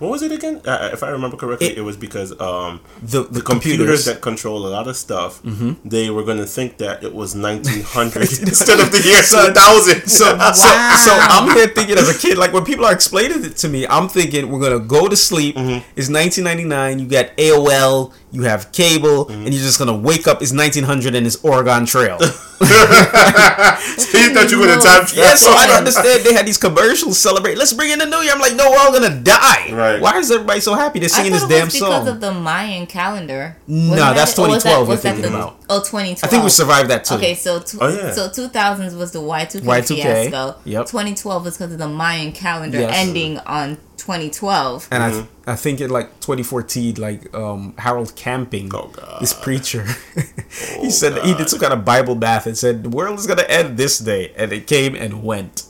[0.00, 0.60] What was it again?
[0.66, 4.04] Uh, if I remember correctly, It- it, was because um, the the, the computers computers,
[4.06, 5.40] that control a lot of stuff,
[5.84, 10.08] they were going to think that it was 1900 instead of the year 2000.
[10.18, 10.52] so, Wow.
[10.52, 10.68] so
[11.06, 13.86] so I'm here thinking as a kid like when people are explaining it to me
[13.86, 15.84] I'm thinking we're gonna go to sleep Mm-hmm.
[15.98, 19.44] it's 1999 you got AOL you have cable Mm-hmm.
[19.44, 22.18] and you're just gonna wake up it's 1900 and it's Oregon Trail
[22.60, 25.16] he thought you were going to time travel.
[25.24, 28.32] yeah so I understand they had these commercials celebrate let's bring in the new year
[28.32, 30.00] I'm like no we're all gonna die Right.
[30.00, 32.20] why is everybody so happy they're I singing this thought it damn because song of
[32.20, 33.56] the Mayan calendar.
[33.66, 34.44] No, Wasn't that's that it?
[34.44, 35.59] Or was 2012 was you're that thinking the- about.
[35.70, 36.24] Oh, 2012.
[36.24, 38.10] I think we survived that too Okay, so tw- Oh, yeah.
[38.12, 40.56] so 2000s was the Y2K, Y2K, fiasco.
[40.64, 40.86] yep.
[40.86, 42.92] 2012 was because of the Mayan calendar Yes.
[42.96, 44.88] ending on 2012.
[44.90, 45.48] and Mm-hmm.
[45.48, 49.08] I I think in like 2014, like um, Harold Camping, Oh, God.
[49.08, 49.84] Oh, this preacher,
[50.80, 53.26] he said that he did some kind of Bible bath and said the world is
[53.26, 55.64] gonna end this day, and it came and went.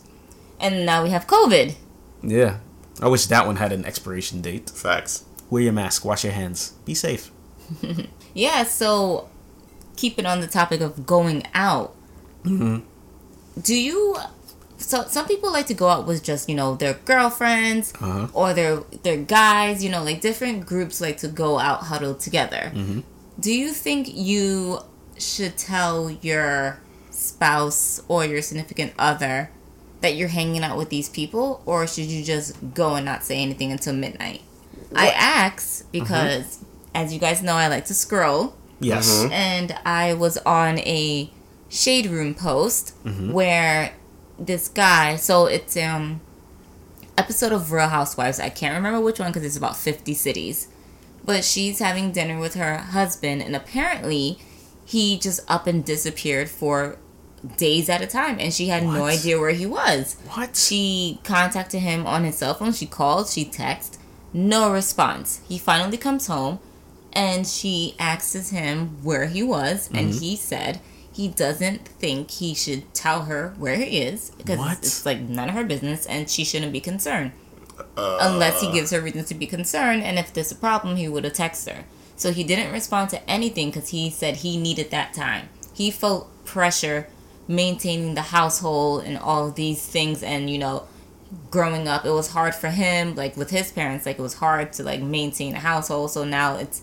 [0.59, 1.75] And now we have COVID.
[2.23, 2.59] Yeah,
[3.01, 4.69] I wish that one had an expiration date.
[4.71, 5.25] Facts.
[5.49, 7.31] Wear your mask, wash your hands, be safe.
[8.35, 9.29] Yeah, so
[10.01, 11.95] keeping it on the topic of going out.
[12.45, 12.79] Mm-hmm.
[13.61, 14.17] Do you
[14.79, 18.29] so some people like to go out with just, you know, their girlfriends Uh-huh.
[18.33, 18.75] or their
[19.05, 22.73] their guys, you know, like different groups like to go out huddle together.
[22.75, 23.01] Mm-hmm.
[23.39, 24.81] Do you think you
[25.19, 26.81] should tell your
[27.11, 29.51] spouse or your significant other
[30.01, 33.37] that you're hanging out with these people or should you just go and not say
[33.43, 34.41] anything until midnight?
[34.97, 36.59] I ask because
[36.95, 39.07] as you guys know I like to scroll Yes.
[39.25, 39.31] Mhm.
[39.33, 41.31] and I was on a
[41.69, 43.93] shade room post where
[44.39, 46.21] this guy so it's um
[47.19, 50.69] episode of Real Housewives I can't remember which one because it's about 50 cities
[51.25, 54.39] but she's having dinner with her husband and apparently
[54.85, 56.97] he just up and disappeared for
[57.57, 60.57] days at a time and she had no idea where he was What?
[60.57, 62.73] she contacted him on his cell phone.
[62.73, 63.97] She called, she texted,
[64.33, 65.41] no response.
[65.49, 66.59] He finally comes home
[67.13, 70.21] and she asks him where he was, and Mm-hmm.
[70.21, 70.81] he said
[71.13, 75.49] he doesn't think he should tell her where he is because it's, it's like none
[75.49, 77.33] of her business and she shouldn't be concerned.
[77.97, 81.25] Unless he gives her reasons to be concerned, and if there's a problem, he would
[81.25, 81.85] have texted her.
[82.17, 85.49] So he didn't respond to anything because he said he needed that time.
[85.75, 87.09] He felt pressure
[87.49, 90.85] maintaining the household and all of these things, and you know,
[91.51, 93.15] growing up, it was hard for him.
[93.15, 96.11] Like with his parents, like it was hard to like maintain a household.
[96.13, 96.83] So now it's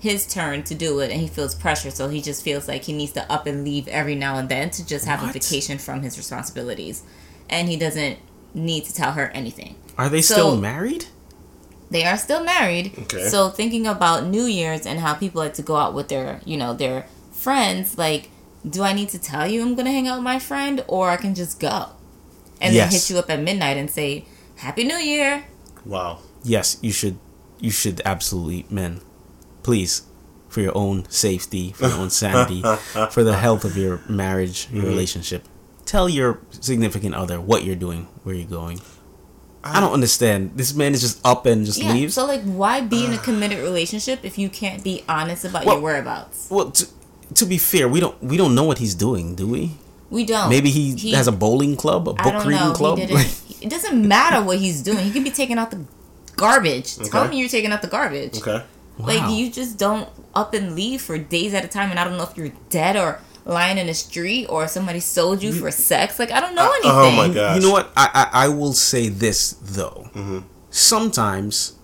[0.00, 2.92] his turn to do it and he feels pressure so he just feels like he
[2.92, 5.30] needs to up and leave every now and then to just have What?
[5.30, 7.02] a vacation from his responsibilities
[7.50, 8.18] and he doesn't
[8.54, 11.06] need to tell her anything Are they So- still married?
[11.90, 13.28] they are still married Okay.
[13.28, 16.56] so thinking about new year's and how people like to go out with their you
[16.56, 18.30] know their friends like
[18.68, 21.16] do i need to tell you i'm gonna hang out with my friend or i
[21.16, 21.86] can just go
[22.60, 22.90] and Yes.
[22.90, 24.26] then hit you up at midnight and say
[24.56, 25.44] happy new year
[25.86, 26.18] Wow.
[26.44, 27.16] Yes, you should.
[27.60, 29.00] You should absolutely, men.
[29.68, 30.06] Please,
[30.48, 32.62] for your own safety, for your own sanity,
[33.10, 34.90] for the health of your marriage, your mm-hmm.
[34.92, 35.44] relationship,
[35.84, 38.80] tell your significant other what you're doing, where you're going.
[39.62, 40.52] I don't understand.
[40.54, 42.14] This man is just up and just yeah leaves.
[42.14, 45.74] so like why be in a committed relationship if you can't be honest about Well-
[45.74, 46.86] your whereabouts well, to,
[47.34, 49.72] to be fair, we don't we don't know what he's doing, do we?
[50.08, 52.72] we don't Maybe he, has a bowling club, a book don't reading know.
[52.72, 52.98] club.
[53.00, 55.04] He didn't, it doesn't matter what he's doing.
[55.04, 55.84] He could be taking out the
[56.36, 56.96] garbage.
[57.10, 58.38] Tell me you're taking out the garbage.
[58.38, 58.64] Okay.
[58.98, 62.16] Like you just don't up and leave for days at a time, and I don't
[62.16, 66.18] know if you're dead or lying in the street or somebody sold you for sex.
[66.18, 66.90] Like I don't know anything.
[66.90, 67.56] oh my God.
[67.56, 67.90] You know what?
[67.96, 70.10] I, I I will say this though.
[70.14, 70.40] Mm-hmm.
[70.70, 71.78] Sometimes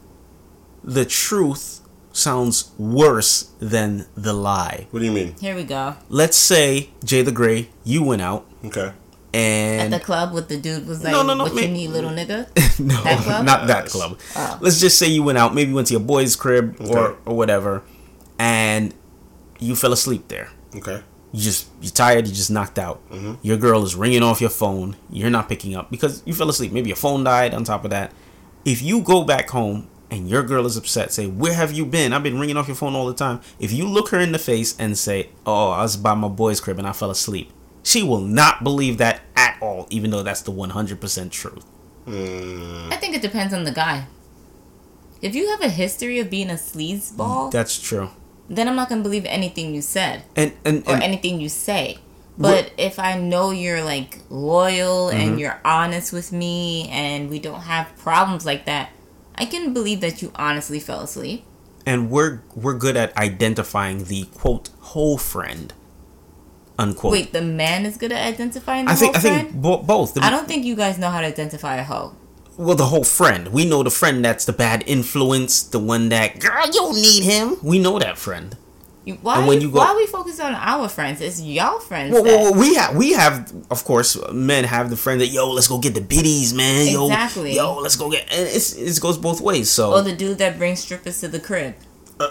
[0.82, 1.80] the truth
[2.12, 4.86] sounds worse than the lie.
[4.90, 5.34] What do you mean?
[5.40, 5.96] Here we go.
[6.08, 8.92] Let's say Jay the Gray, you went out Okay.
[9.34, 11.88] At the club with the dude was like, No, no, no, "What me- you need,
[11.88, 12.46] little nigga?"
[12.80, 13.44] no, That club?
[13.44, 14.18] not that club.
[14.36, 14.58] Oh.
[14.60, 17.82] Let's just say you went out, maybe went to your boy's crib or or whatever,
[18.38, 18.94] and
[19.58, 20.50] you fell asleep there.
[20.76, 21.02] Okay.
[21.32, 23.34] you just you're tired you just knocked out Mm-hmm.
[23.42, 26.72] your girl is ringing off your phone you're not picking up because you fell asleep
[26.72, 28.12] maybe your phone died on top of that
[28.64, 32.12] if you go back home and your girl is upset say where have you been
[32.12, 34.38] i've been ringing off your phone all the time if you look her in the
[34.38, 37.50] face and say oh i was by my boy's crib and i fell asleep
[37.84, 41.64] she will not believe that at all even though that's the 100% truth
[42.06, 44.06] Mm, I think it depends on the guy.
[45.22, 48.10] If you have a history of being a sleazeball, that's true
[48.50, 50.24] then I'm not gonna believe anything you said.
[50.36, 51.96] and and, or anything you say.
[52.36, 55.20] But if I know you're like loyal Mm-hmm.
[55.20, 58.90] and you're honest with me and we don't have problems like that,
[59.36, 61.44] I can believe that you honestly fell asleep.
[61.86, 65.72] and we're we're good at identifying the quote whole friend
[66.78, 70.14] unquote Wait, the man is good at identifying the i think i think bo- both
[70.14, 72.14] The- I don't think you guys know how to identify a hoe.
[72.58, 76.40] well the whole friend we know the friend that's the bad influence the one that
[76.40, 78.56] girl you don't need him we know that friend
[79.06, 81.20] You, why, you, you go- why we focus on our friends?
[81.20, 82.10] It's y'all friends.
[82.14, 85.42] well, well, well, we have we have of course men have the friend that yo
[85.52, 87.52] let's go get the biddies man yo Exactly.
[87.54, 90.56] yo let's go get and it's it goes both ways so or the dude that
[90.58, 91.74] brings strippers to the crib.
[92.18, 92.30] Uh,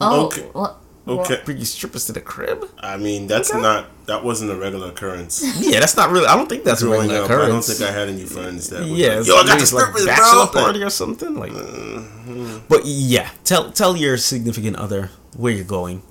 [0.00, 0.46] oh, okay.
[0.54, 1.42] well, Okay.
[1.44, 5.42] bring your strippers to the crib I mean, that's not that wasn't a regular occurrence.
[5.60, 7.82] yeah that's not really I don't think that's a Growing regular up, I don't think
[7.82, 8.80] I had any friends that.
[8.80, 10.62] Was yeah, like, Yo, I got the like strippers, bachelor bro.
[10.62, 11.52] party or something like.
[11.52, 12.66] Mm-hmm.
[12.68, 16.02] But yeah, tell tell your significant other where you're going.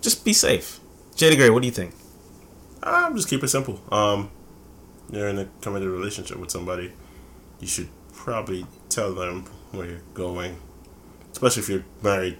[0.00, 0.80] Just be safe.
[1.14, 1.94] Jay the Gray, what do you think?
[2.82, 3.80] Um, just keep it simple.
[3.92, 4.30] Um,
[5.10, 6.92] you're in a committed relationship with somebody,
[7.60, 10.56] you should probably tell them where you're going.
[11.30, 12.38] Especially if you're married.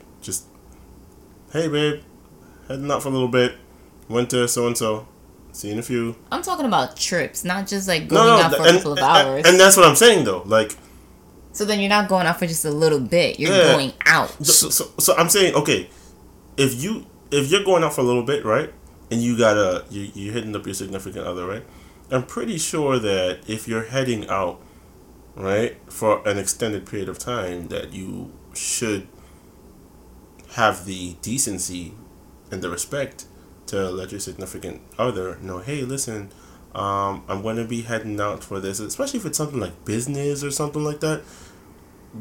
[1.52, 2.00] Hey, babe,
[2.68, 3.56] heading out for a little bit.
[4.08, 5.06] Went to so and so.
[5.52, 6.16] See you in a few.
[6.30, 8.98] I'm talking about trips, not just like going no, out for and, a couple of
[9.00, 9.44] hours.
[9.46, 10.42] and that's what I'm saying though.
[10.46, 10.74] Like,
[11.52, 13.38] so then you're not going out for just a little bit.
[13.38, 13.72] You're Yeah.
[13.72, 14.30] going out.
[14.44, 15.90] so, so, so I'm saying, okay,
[16.56, 18.72] if you if you're going out for a little bit, right,
[19.10, 21.64] and you gotta you you're hitting up your significant other, right?
[22.10, 24.58] I'm pretty sure that if you're heading out,
[25.34, 29.06] right, for an extended period of time, that you should
[30.52, 31.94] have the decency
[32.50, 33.26] and the respect
[33.66, 36.30] to let your significant other know, hey, listen,
[36.74, 40.42] um, I'm going to be heading out for this, especially if it's something like business
[40.44, 41.22] or something like that.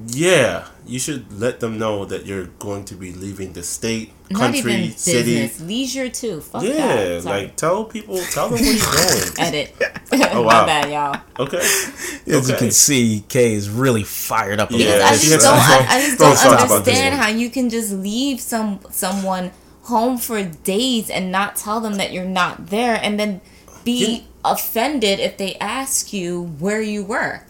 [0.07, 4.39] Yeah, you should let them know that you're going to be leaving the state, Not
[4.39, 5.35] country, even city.
[5.41, 6.39] business, leisure too.
[6.39, 7.25] Fuck Yeah, that.
[7.25, 8.85] Like tell people, tell them where you're
[9.35, 9.39] going.
[9.39, 9.75] edit.
[10.13, 10.65] Oh, My wow.
[10.65, 11.21] bad, y'all.
[11.39, 11.57] Okay.
[11.57, 14.69] As you can see, Kay is really fired up.
[14.69, 15.23] about Yeah, I this.
[15.23, 15.55] she just don't.
[15.57, 19.51] I, I just don't thoughts about this understand how you can just leave some someone
[19.83, 23.39] home for days and not tell them that you're not there, and then
[23.85, 27.43] be offended if they ask you where you were.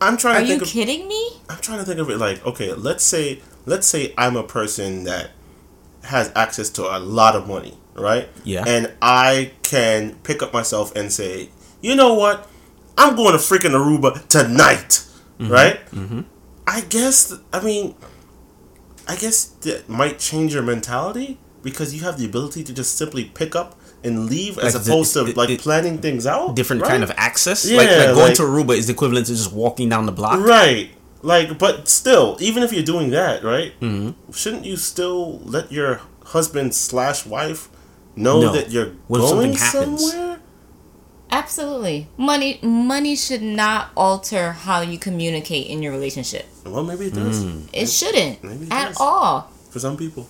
[0.00, 1.30] I'm trying Are to you think of kidding me?
[1.48, 5.04] I'm trying to think of it like, okay, let's say let's say I'm a person
[5.04, 5.30] that
[6.04, 8.28] has access to a lot of money, right?
[8.44, 8.64] Yeah.
[8.66, 12.48] And I can pick up myself and say, you know what?
[12.96, 15.04] I'm going to freaking Aruba tonight,
[15.38, 15.84] right?
[15.90, 16.22] Mm-hmm.
[16.66, 17.34] I guess.
[17.52, 17.94] I mean,
[19.06, 23.24] I guess that might change your mentality because you have the ability to just simply
[23.24, 26.54] pick up and leave as Like the- opposed to it- like it- planning things out.
[26.54, 26.90] different right?
[26.90, 27.64] kind of access.
[27.64, 30.12] Yeah, like, like going like- to Aruba is the equivalent to just walking down the
[30.12, 30.38] block.
[30.40, 30.90] Right.
[31.22, 33.72] Like, but still, even if you're doing that, right?
[33.80, 34.32] Mm-hmm.
[34.32, 37.68] Shouldn't you still let your husband slash wife
[38.14, 38.52] know No.
[38.52, 40.12] that you're What going happens?
[40.12, 40.38] somewhere?
[41.30, 42.08] Absolutely.
[42.16, 46.46] Money money should not alter how you communicate in your relationship.
[46.64, 48.96] Well, maybe it does It shouldn't Maybe it at does.
[49.00, 49.50] all.
[49.70, 50.26] for some people.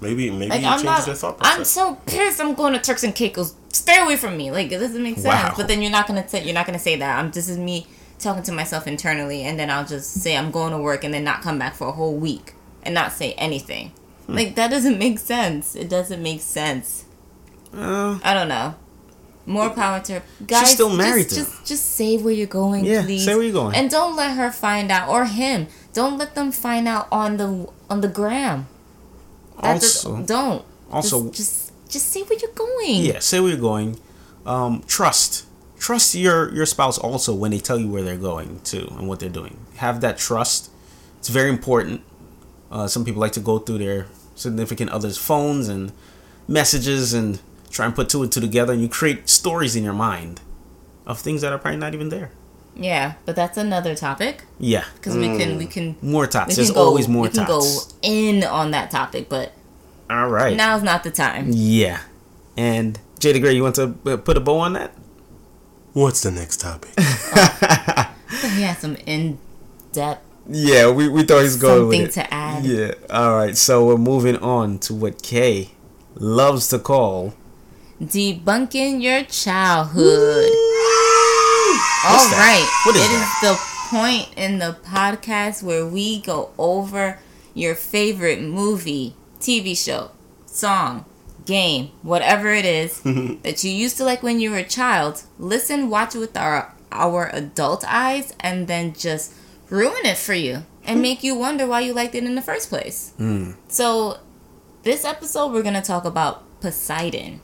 [0.00, 1.08] Maybe maybe Like I'm not
[1.40, 3.54] I'm so pissed I'm going to Turks and Caicos.
[3.72, 4.50] Stay away from me.
[4.50, 5.26] Like it doesn't make sense.
[5.26, 5.54] Wow.
[5.56, 7.18] But then you're not gonna say you're not gonna say that.
[7.18, 7.86] I'm this is me
[8.18, 11.24] talking to myself internally and then I'll just say I'm going to work and then
[11.24, 13.92] not come back for a whole week and not say anything.
[14.26, 14.34] Hmm.
[14.34, 15.74] Like that doesn't make sense.
[15.74, 17.04] It doesn't make sense.
[17.72, 18.74] Uh, I don't know.
[19.48, 20.22] More power to her.
[20.44, 20.72] Guys.
[20.72, 23.24] still married just, to just, just say where you're going, Yeah, please.
[23.24, 23.76] say where you're going.
[23.76, 25.68] and don't let her find out or him.
[25.92, 28.66] Don't let them find out on the on the gram.
[29.62, 30.64] Just- Also- don't.
[30.90, 32.96] also- just, just just say where you're going.
[33.04, 33.98] yeah, say where you're going.
[34.44, 35.44] Um, trust.
[35.78, 39.20] Trust your your spouse also when they tell you where they're going to and what
[39.20, 39.56] they're doing.
[39.76, 40.70] Have that trust.
[41.18, 42.00] It's very important.
[42.70, 45.92] Uh, some people like to go through their significant others' phones and
[46.48, 47.40] messages and
[47.70, 50.40] try and put two and two together, and you create stories in your mind
[51.06, 52.30] of things that are probably not even there.
[52.76, 56.56] Yeah, but that's another topic Yeah, because we can we can more we tots.
[56.56, 57.62] There's go, always more we can go
[58.02, 59.52] in on that topic, but
[60.10, 60.54] All right.
[60.56, 61.48] now's not the time.
[61.52, 62.00] Yeah.
[62.56, 64.92] And Jay the Gray, you want to uh, put a bow on that?
[65.94, 66.90] What's the next topic?
[68.56, 69.38] He has some in
[69.92, 72.20] depth Yeah, we, we thought he was going something with it.
[72.20, 72.64] to add.
[72.64, 72.92] Yeah.
[73.08, 73.56] All right.
[73.56, 75.70] So we're moving on to what Kay
[76.14, 77.34] loves to call.
[78.02, 80.50] Debunking your childhood.
[82.06, 82.38] All What's that?
[82.38, 82.68] right.
[82.86, 83.42] What is It that?
[83.42, 83.58] is the
[83.90, 87.18] point in the podcast where we go over
[87.52, 90.12] your favorite movie, TV show,
[90.46, 91.04] song,
[91.46, 93.42] game, whatever it is mm-hmm.
[93.42, 95.24] that you used to like when you were a child.
[95.38, 99.34] Listen, watch it with our our adult eyes, and then just
[99.68, 101.02] ruin it for you and hmm.
[101.02, 103.12] make you wonder why you liked it in the first place.
[103.16, 103.52] Hmm.
[103.66, 104.18] So,
[104.84, 107.40] this episode we're gonna talk about Poseidon.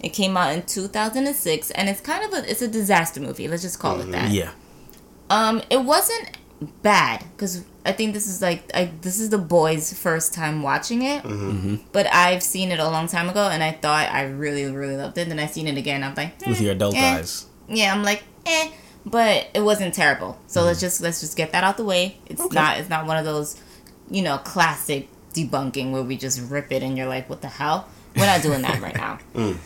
[0.00, 3.48] It came out in 2006, and it's kind of a it's a disaster movie.
[3.48, 4.30] Let's just call it that.
[4.30, 4.50] Yeah.
[5.30, 6.38] Um, it wasn't
[6.82, 11.02] bad because I think this is like I, this is the boys' first time watching
[11.02, 11.22] it.
[11.92, 15.18] But I've seen it a long time ago, and I thought I really really loved
[15.18, 15.28] it.
[15.28, 16.02] Then I seen it again.
[16.02, 17.16] I'm like, With hmm, your adult eh.
[17.18, 17.46] eyes.
[17.68, 18.70] Yeah, I'm like, eh,
[19.06, 20.38] but it wasn't terrible.
[20.46, 22.18] So let's just let's just get that out the way.
[22.26, 22.54] It's Okay.
[22.54, 23.60] not it's not one of those,
[24.10, 27.88] you know, classic debunking where we just rip it and you're like, what the hell?
[28.16, 29.18] We're not doing that right now.
[29.32, 29.56] Mm.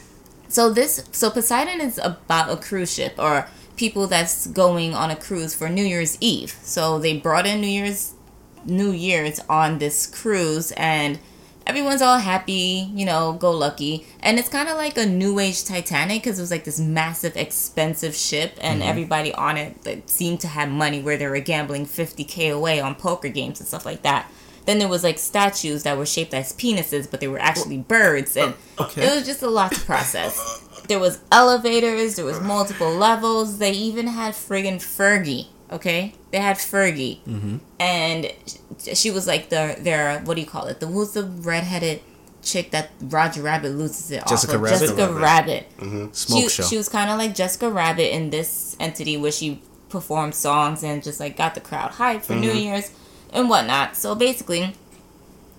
[0.49, 5.17] So this so Poseidon is about a cruise ship or people that's going on a
[5.17, 6.57] cruise for New Year's Eve.
[6.63, 8.15] So they brought in New Year's
[8.65, 11.19] New Year's on this cruise and
[11.67, 14.07] everyone's all happy, you know, go lucky.
[14.21, 17.37] And it's kind of like a new age Titanic because it was like this massive,
[17.37, 18.89] expensive ship, and mm-hmm.
[18.89, 22.95] everybody on it that seemed to have money where they were gambling 50k away on
[22.95, 24.31] poker games and stuff like that.
[24.67, 28.37] Then there was like statues that were shaped as penises, but they were actually birds,
[28.37, 29.07] and oh, Okay.
[29.07, 30.63] it was just a lot to process.
[30.89, 33.59] There was elevators, there was multiple levels.
[33.59, 35.47] They even had friggin' Fergie.
[35.71, 37.57] Okay, they had Fergie, mm-hmm.
[37.81, 38.33] and
[38.79, 40.79] she was like the their what do you call it?
[40.79, 42.03] The who's the redheaded
[42.43, 44.63] chick that Roger Rabbit loses it Jessica off of?
[44.63, 44.79] Rabbit?
[44.79, 45.21] Jessica Rabbit.
[45.21, 45.77] Rabbit.
[45.79, 46.13] Mm-hmm.
[46.13, 46.63] Smoke she, show.
[46.63, 51.03] she was kind of like Jessica Rabbit in this entity where she performed songs and
[51.03, 52.59] just like got the crowd hyped for New mm-hmm.
[52.59, 52.91] Year's
[53.37, 53.97] and whatnot.
[53.97, 54.75] So basically,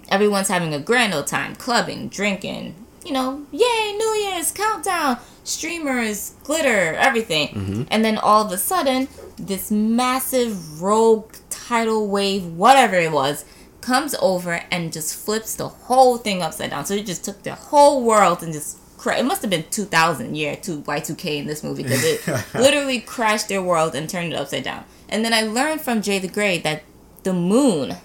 [0.09, 2.75] everyone's having a grand old time, clubbing, drinking,
[3.05, 7.47] you know, yay, New Year's countdown, streamers, glitter, everything.
[7.49, 7.83] Mm-hmm.
[7.89, 9.07] And then all of a sudden,
[9.37, 13.45] this massive rogue tidal wave, whatever it was,
[13.79, 16.85] comes over and just flips the whole thing upside down.
[16.85, 20.35] So it just took the whole world and just cra- it must have been 2000
[20.35, 24.35] year two Y2K in this movie because it literally crashed their world and turned it
[24.35, 24.83] upside down.
[25.07, 26.83] And then I learned from Jay the Gray that
[27.27, 27.95] the moon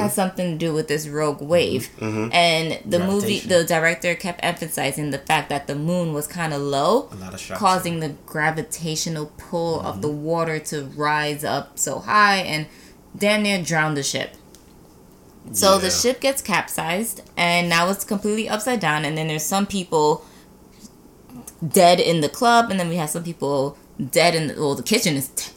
[0.00, 1.84] has something to do with this rogue wave.
[2.32, 6.60] And the movie, the director kept emphasizing the fact that the moon was kind of
[6.60, 7.08] low,
[7.58, 10.76] causing the gravitational pull of the water to
[11.08, 12.66] rise up so high and
[13.16, 14.30] damn near drown the ship.
[15.52, 19.04] So the ship gets capsized, and now it's completely upside down.
[19.06, 20.24] And then there's some people
[21.66, 23.76] dead in the club, and then we have some people
[24.20, 24.74] dead in the well.
[24.74, 25.52] The kitchen is t-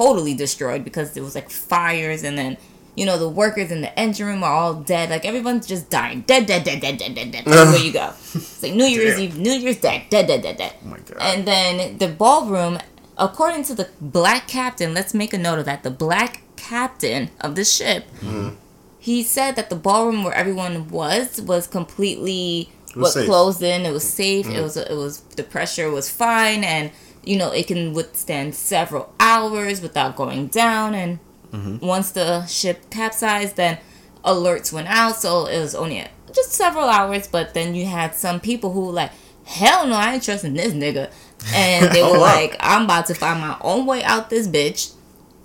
[0.00, 2.56] totally destroyed because there was like fires, and then
[2.94, 5.10] you know the workers in the engine room are all dead.
[5.10, 7.46] Like everyone's just dying, dead, dead, dead, dead, dead, dead, dead.
[7.46, 9.24] Everywhere you go, it's like New Year's Damn.
[9.24, 10.74] Eve, New Year's dead, dead, dead, dead, dead.
[10.84, 11.16] Oh my god.
[11.20, 12.78] And then the ballroom,
[13.18, 15.82] according to the black captain, let's make a note of that.
[15.82, 18.54] The black captain of the ship, mm-hmm.
[18.98, 23.84] he said that the ballroom where everyone was was completely was what closed in.
[23.84, 24.46] It was safe.
[24.46, 24.62] It mm-hmm.
[24.62, 26.90] was it was the pressure was fine, and
[27.24, 30.94] you know it can withstand several hours without going down.
[30.94, 31.18] And
[31.52, 31.84] mm-hmm.
[31.84, 33.78] Once the ship capsized, then
[34.24, 35.16] alerts went out.
[35.16, 37.26] So it was only just several hours.
[37.28, 39.12] But then you had some people who were like,
[39.44, 41.10] hell no, I ain't trusting this nigga.
[41.54, 42.24] And they Oh, were wow.
[42.34, 44.92] like, I'm about to find my own way out this bitch,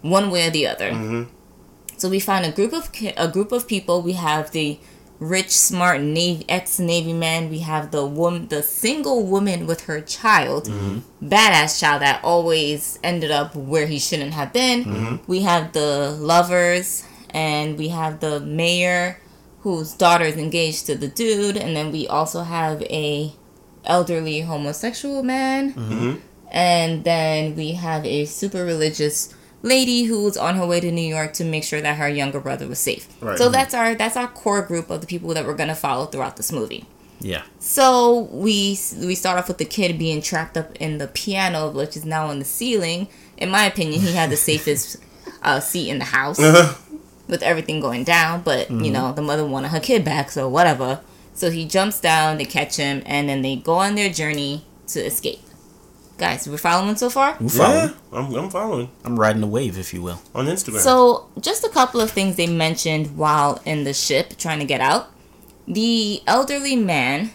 [0.02, 0.92] one way or the other.
[0.92, 1.24] Mm-hmm.
[1.98, 4.02] So we find a group of ki- a group of people.
[4.02, 4.78] We have the
[5.20, 7.50] rich, smart Navy ex Navy man.
[7.50, 11.28] We have the woman, the single woman with her child, mm-hmm.
[11.28, 14.84] badass child that always ended up where he shouldn't have been.
[14.84, 15.16] Mm-hmm.
[15.28, 19.20] We have the lovers, and we have the mayor,
[19.62, 23.34] whose daughter is engaged to the dude, and then we also have a
[23.86, 26.16] elderly homosexual man, mm-hmm.
[26.52, 29.34] and then we have a super religious
[29.66, 32.68] lady who's on her way to New York to make sure that her younger brother
[32.68, 33.08] was safe.
[33.20, 33.38] Right.
[33.38, 33.54] So mm-hmm.
[33.54, 36.52] that's our that's our core group of the people that we're gonna follow throughout this
[36.52, 36.86] movie.
[37.20, 37.44] Yeah.
[37.60, 41.98] So we we start off with the kid being trapped up in the piano, which
[41.98, 43.08] is now on the ceiling.
[43.38, 44.98] In my opinion, he had the safest
[45.42, 46.76] uh, seat in the house uh-huh.
[47.28, 48.42] with everything going down.
[48.42, 48.94] But you mm-hmm.
[48.94, 51.02] know, the mother wanted her kid back, so whatever.
[51.34, 55.02] So he jumps down, they catch him, and then they go on their journey to
[55.06, 55.40] escape.
[56.18, 57.36] Guys, we're following so far.
[57.40, 57.90] I'm following.
[57.90, 60.22] Yeah, I'm, I'm following I'm riding the wave, if you will.
[60.34, 60.80] on Instagram.
[60.80, 64.80] So, just a couple of things they mentioned while in the ship trying to get
[64.80, 65.08] out.
[65.68, 67.32] The elderly man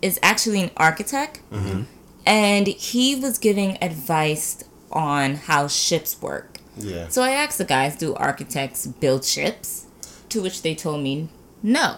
[0.00, 1.82] is actually an architect, mm-hmm.
[2.24, 6.58] and he was giving advice on how ships work.
[6.78, 9.86] yeah, So, I asked the guys, do architects build ships?
[10.30, 11.28] To which they told me,
[11.62, 11.96] no.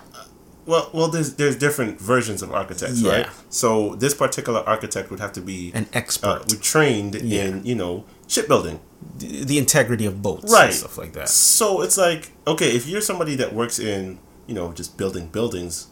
[0.67, 3.13] Well, well, there's there's different versions of architects, Yeah.
[3.13, 3.27] right?
[3.51, 6.27] So this particular architect would have to be An expert.
[6.43, 7.43] uh, would trained Yeah.
[7.45, 8.81] in you know shipbuilding.
[9.19, 10.65] the, the integrity of boats Right.
[10.67, 11.29] and stuff like that.
[11.29, 15.89] So it's like, okay, if you're somebody that works in, you know, just building buildings,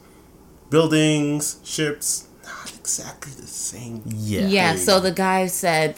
[0.71, 4.03] buildings, ships, not exactly the same.
[4.07, 4.47] Yeah.
[4.47, 5.97] Yeah, so the guy said,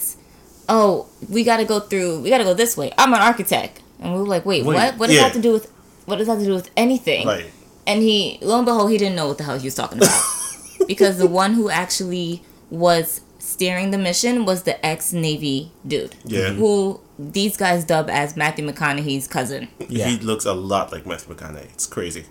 [0.69, 2.21] "Oh, we got to go through.
[2.21, 2.93] We got to go this way.
[2.99, 4.99] I'm an architect." And we were like, "Wait, Wait, what?
[4.99, 5.23] What does yeah.
[5.23, 5.71] that have to do with?
[6.07, 7.47] What does that have to do with anything?" Right.
[7.87, 10.23] And he, lo and behold, he didn't know what the hell he was talking about
[10.89, 16.17] because the one who actually was steering the mission was the ex Navy dude.
[16.25, 16.49] Yeah.
[16.49, 16.59] Mm-hmm.
[16.59, 19.69] Who these guys dub as Matthew McConaughey's cousin.
[19.89, 20.07] Yeah.
[20.07, 21.73] He looks a lot like Matthew McConaughey.
[21.73, 22.25] It's crazy.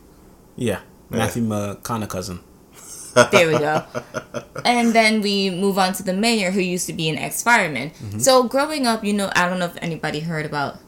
[0.56, 0.82] Yeah.
[1.10, 2.40] Matthew McConaughey cousin.
[3.32, 3.84] There we go.
[4.66, 7.92] and then we move on to the mayor, who used to be an ex fireman.
[7.92, 8.20] Mm-hmm.
[8.20, 10.80] So growing up, you know, I don't know if anybody heard about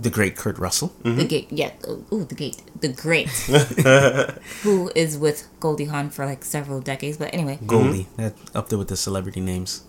[0.00, 0.92] The great Kurt Russell.
[1.02, 1.26] the mm-hmm.
[1.26, 1.48] gate.
[1.50, 3.28] Yeah, oh, ooh, the gate, the great,
[4.62, 7.16] who is with Goldie Hawn for like several decades.
[7.18, 8.04] But anyway, Goldie.
[8.04, 8.22] Mm-hmm.
[8.22, 9.82] That up there with the celebrity names.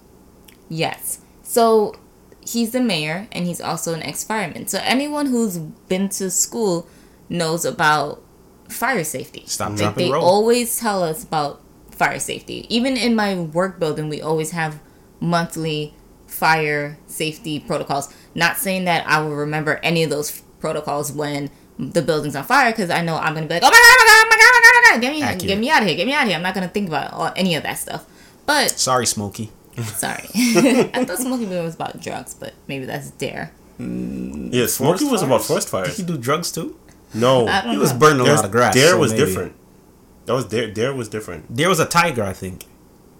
[0.69, 1.21] yes.
[1.43, 1.95] So
[2.45, 4.67] he's the mayor, and he's also an ex fireman.
[4.67, 6.87] So anyone who's been to school
[7.29, 8.21] knows about
[8.69, 9.43] fire safety.
[9.47, 10.23] Stop, Like, drop, they roll.
[10.23, 12.65] always tell us about fire safety.
[12.69, 14.79] Even in my work building, we always have
[15.19, 15.93] monthly
[16.31, 18.13] fire safety protocols.
[18.35, 22.71] Not saying that I will remember any of those protocols when the building's on fire,
[22.71, 24.35] because I know I'm gonna be like, oh my god, oh my god, oh my
[24.35, 25.47] god, oh my god, oh my god, get me, Accurate.
[25.47, 26.37] get me out of here, get me out of here.
[26.37, 28.05] I'm not gonna think about all, any of that stuff.
[28.45, 29.51] But Sorry, Smokey.
[29.83, 30.25] sorry,
[30.93, 33.51] I thought Smokey Bear was about drugs, but maybe that's Dare.
[33.79, 35.95] Mm, yeah, Smokey was about forest fires.
[35.95, 36.77] Did he do drugs too?
[37.13, 37.99] No, He was know.
[37.99, 38.73] burning a There's- lot of grass.
[38.73, 39.25] Dare so was maybe.
[39.25, 39.53] different.
[40.25, 40.69] That was Dare.
[40.71, 41.53] Dare was different.
[41.55, 42.65] There was a tiger, I think.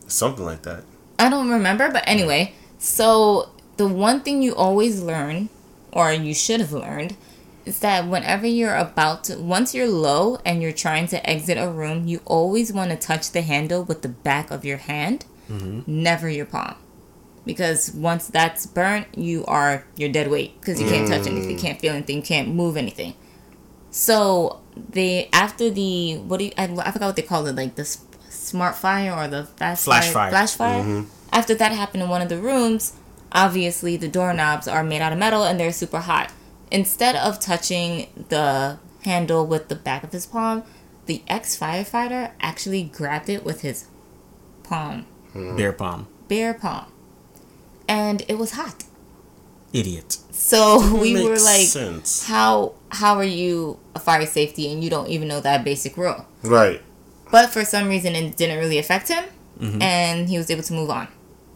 [0.07, 0.83] Something like that.
[1.19, 5.49] I don't remember, but anyway, so the one thing you always learn,
[5.91, 7.15] or you should have learned,
[7.63, 11.69] is that whenever you're about to, once you're low and you're trying to exit a
[11.69, 15.81] room, you always want to touch the handle with the back of your hand, mm-hmm.
[15.85, 16.73] never your palm.
[17.45, 21.57] Because once that's burnt, you are you're dead weight because you can't touch anything, you
[21.57, 21.61] mm.
[21.61, 23.13] can't feel anything, you can't move anything.
[23.91, 27.75] So they after the what do you I, I forgot what they called it like
[27.75, 30.29] the smart fire or the fast Flash fire, fire.
[30.29, 30.83] flash fire.
[30.83, 31.20] Mm-hmm.
[31.31, 32.93] After that happened in one of the rooms,
[33.31, 36.31] obviously the doorknobs are made out of metal and they're super hot.
[36.71, 40.63] Instead of touching the handle with the back of his palm,
[41.05, 43.85] the ex firefighter actually grabbed it with his
[44.63, 46.07] palm, Bare palm.
[46.27, 46.91] bare palm,
[47.87, 48.83] and it was hot.
[49.73, 50.17] Idiot.
[50.31, 52.27] So we Makes were like, sense.
[52.27, 56.25] how how are you a fire safety and you don't even know that basic rule?
[56.43, 56.81] Right.
[57.31, 59.23] But for some reason, it didn't really affect him,
[59.59, 59.81] Mm-hmm.
[59.81, 61.07] and he was able to move on.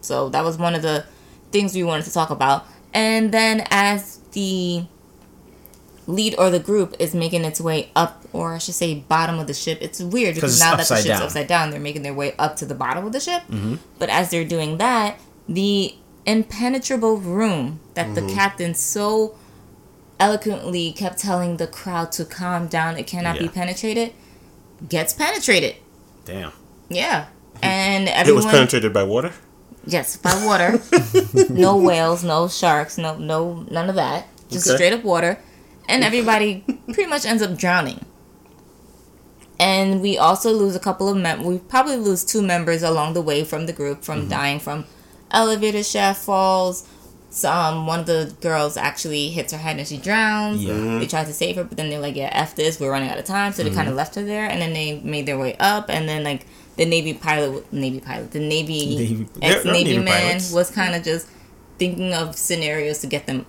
[0.06, 1.04] So that was one of the
[1.52, 2.66] things we wanted to talk about.
[2.94, 4.86] And then as the
[6.06, 9.46] lead or the group is making its way up, or I should say, bottom of
[9.48, 11.22] the ship, it's weird because now that the ship's down.
[11.22, 13.42] upside down, they're making their way up to the bottom of the ship.
[13.50, 13.76] Mm-hmm.
[13.98, 15.94] But as they're doing that, the
[16.24, 18.26] impenetrable room that Mm-hmm.
[18.28, 19.36] the captain so
[20.18, 24.12] eloquently kept telling the crowd to calm down, it cannot be penetrated,
[24.88, 25.76] gets penetrated.
[26.24, 26.52] Damn.
[26.88, 27.26] Yeah.
[27.62, 28.42] And everyone.
[28.42, 29.32] It was penetrated by water.
[29.86, 30.80] Yes, by water.
[31.50, 34.26] no whales, no sharks, no no none of that.
[34.50, 34.76] Just Okay.
[34.76, 35.38] straight up water.
[35.88, 38.04] and everybody pretty much ends up drowning.
[39.58, 41.44] And we also lose a couple of mem.
[41.44, 44.28] We probably lose two members along the way from the group from Mm-hmm.
[44.30, 44.84] dying from
[45.30, 46.86] elevator shaft falls.
[47.30, 50.62] Some one of the girls actually hits her head and she drowns.
[50.64, 50.72] Yeah.
[50.74, 50.98] Mm-hmm.
[51.00, 52.80] They tried to save her, but then they're like, "Yeah, f this.
[52.80, 55.00] We're running out of time." So they kind of left her there, and then they
[55.00, 56.46] made their way up, and then like
[56.76, 60.52] the Navy pilot, Navy pilot, the Navy Navy- ex they're- they're Navy Navy man pilots.
[60.52, 61.26] was kind of just
[61.78, 63.46] thinking of scenarios to get them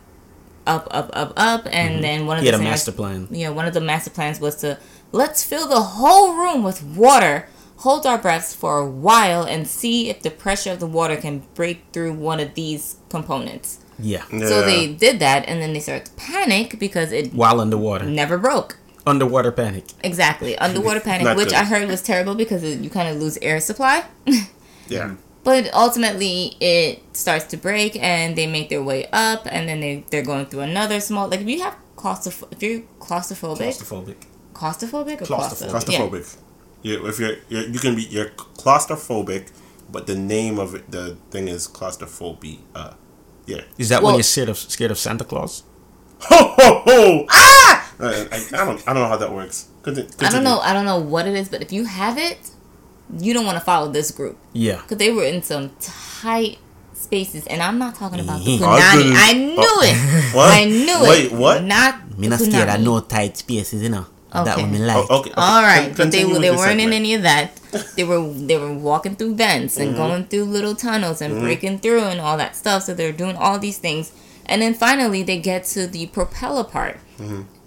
[0.65, 2.45] up, up, up, up, and then one of Mm-hmm.
[2.45, 3.27] He had the a master plan.
[3.31, 4.77] you know, one of the master plans was to
[5.11, 7.47] let's fill the whole room with water,
[7.77, 11.43] hold our breaths for a while, and see if the pressure of the water can
[11.55, 13.79] break through one of these components.
[13.99, 14.23] Yeah.
[14.29, 18.05] So they did that, and then they started to panic because it While underwater.
[18.05, 18.77] never broke.
[19.07, 19.85] Underwater panic.
[20.03, 21.53] Exactly, underwater panic, which good.
[21.55, 24.03] I heard was terrible because you kind of lose air supply.
[24.89, 25.15] Yeah.
[25.43, 30.05] But ultimately, it starts to break, and they make their way up, and then they
[30.11, 31.27] they're going through another small.
[31.27, 34.15] Like if you have claustroph- if you're claustrophobic, Claustrophobic.
[34.53, 35.71] claustrophobic or Claustrophobic.
[35.71, 36.09] claustrophobic?
[36.09, 36.37] Claustrophobic.
[36.83, 39.51] You, if you're, you're, you can be you're claustrophobic,
[39.91, 42.57] but the name of it, the thing is claustrophobia.
[42.75, 42.93] Uh,
[43.45, 43.61] yeah.
[43.77, 45.63] Is that Well- when you're scared of scared of Santa Claus?
[46.21, 47.25] Ho ho ho!
[47.29, 47.86] Ah!
[47.99, 49.67] Uh, I, I don't I don't know how that works.
[49.83, 50.59] Conti- I don't know.
[50.59, 52.37] I don't know what it is, but if you have it,
[53.19, 54.81] you don't want to follow this group Yeah.
[54.81, 56.59] because they were in some tight
[56.93, 58.61] spaces, and I'm not talking about the Mhm.
[58.63, 58.93] I punani.
[58.97, 60.33] couldn't- I knew it.
[60.35, 60.53] What?
[60.53, 61.09] I knew it.
[61.09, 61.63] Wait, what?
[61.63, 62.83] Not Me the not scared of punani.
[62.83, 64.05] no tight spaces, you know.
[64.33, 64.61] That Okay.
[64.61, 64.97] one me like.
[65.09, 65.31] Oh, okay.
[65.37, 67.51] All right, Con- but they they weren't in any of that.
[67.95, 72.03] They were they were walking through vents and going through little tunnels and breaking through
[72.11, 72.83] and all that stuff.
[72.83, 74.11] So they're doing all these things,
[74.45, 76.97] and then finally they get to the propeller part,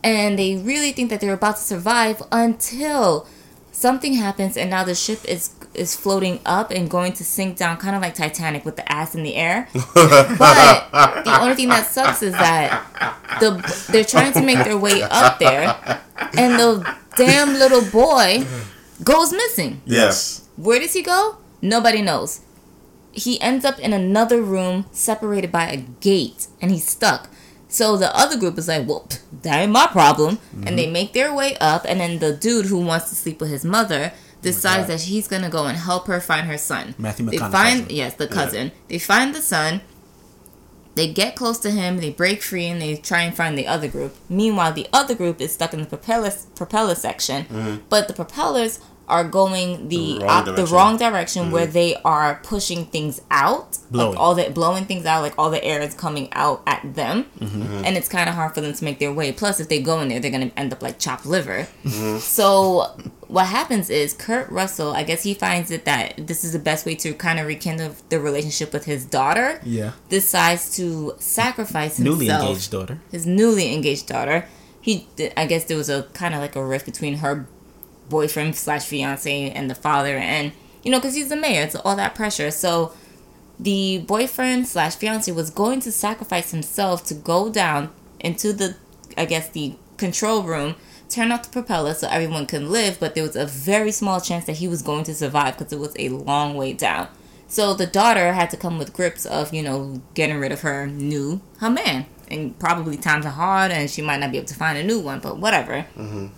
[0.02, 3.26] and they really think that they're about to survive until
[3.72, 7.76] something happens, and now the ship is is floating up and going to sink down,
[7.76, 9.68] kind of like Titanic with the ass in the air.
[9.94, 12.84] but the only thing that sucks is that
[13.40, 13.50] the
[13.90, 15.76] they're trying to make their way up there,
[16.36, 18.44] and the damn little boy
[19.02, 19.80] goes missing.
[19.84, 20.48] Yes.
[20.56, 21.38] Where does he go?
[21.62, 22.40] Nobody knows.
[23.12, 27.28] He ends up in another room separated by a gate and he's stuck.
[27.70, 29.08] So the other group is like, well,
[29.42, 30.38] that ain't my problem.
[30.66, 30.92] And they mm-hmm.
[30.92, 34.12] make their way up, and then the dude who wants to sleep with his mother
[34.42, 36.94] decides that he's gonna go and help her find her son.
[36.98, 37.86] Matthew They find cousin.
[37.90, 38.72] yes, the cousin.
[38.88, 39.82] They find the son.
[40.96, 41.98] They get close to him.
[41.98, 44.16] They break free and they try and find the other group.
[44.28, 47.76] Meanwhile, the other group is stuck in the propeller propeller section, mm-hmm.
[47.88, 48.80] but the propellers
[49.10, 50.74] are going the The wrong op- the direction.
[50.76, 51.72] wrong direction where mm-hmm.
[51.80, 54.10] they are pushing things out, Blowing.
[54.10, 57.16] like all the blowing things out, like all the air is coming out at them,
[57.40, 57.62] Mm-hmm.
[57.62, 57.84] mm-hmm.
[57.84, 59.32] and it's kind of hard for them to make their way.
[59.32, 61.66] Plus, if they go in there, they're gonna end up like chopped liver.
[61.84, 62.18] Mm-hmm.
[62.18, 62.86] So
[63.36, 66.86] what happens is Kurt Russell, I guess he finds it that this is the best
[66.86, 69.60] way to kind of rekindle the relationship with his daughter.
[69.64, 69.92] Yeah.
[70.08, 72.98] Decides to sacrifice himself Newly engaged daughter.
[73.10, 74.46] his newly engaged daughter.
[74.82, 75.06] He,
[75.36, 77.46] I guess there was a kind of like a rift between her
[78.10, 80.52] boyfriend slash fiance and the father, and
[80.82, 82.50] you know, because he's the mayor, it's all that pressure.
[82.50, 82.92] So
[83.58, 88.76] the boyfriend slash fiance was going to sacrifice himself to go down into the,
[89.16, 90.76] I guess the control room,
[91.10, 94.46] turn off the propeller so everyone can live, but there was a very small chance
[94.46, 97.08] that he was going to survive because it was a long way down.
[97.48, 100.86] So the daughter had to come with grips of, you know, getting rid of her
[100.86, 102.06] new her man.
[102.28, 105.00] And probably times are hard and she might not be able to find a new
[105.00, 105.84] one, but whatever.
[105.98, 106.28] Mm-hmm.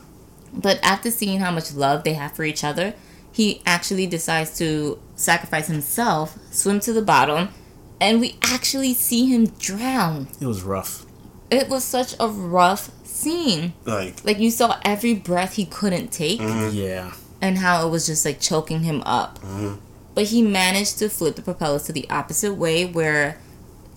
[0.53, 2.95] But after seeing how much love they have for each other,
[3.33, 7.49] he actually decides to sacrifice himself, swim to the bottom,
[8.01, 10.29] and we actually see him drown.
[10.41, 11.07] It was rough.
[11.51, 13.73] It was such a rough scene.
[13.85, 16.77] Like Like you saw every breath he couldn't take mm-hmm.
[16.77, 17.13] Yeah.
[17.41, 19.39] and how it was just like choking him up.
[19.41, 19.75] Mm-hmm.
[20.15, 23.39] But he managed to flip the propellers to the opposite way where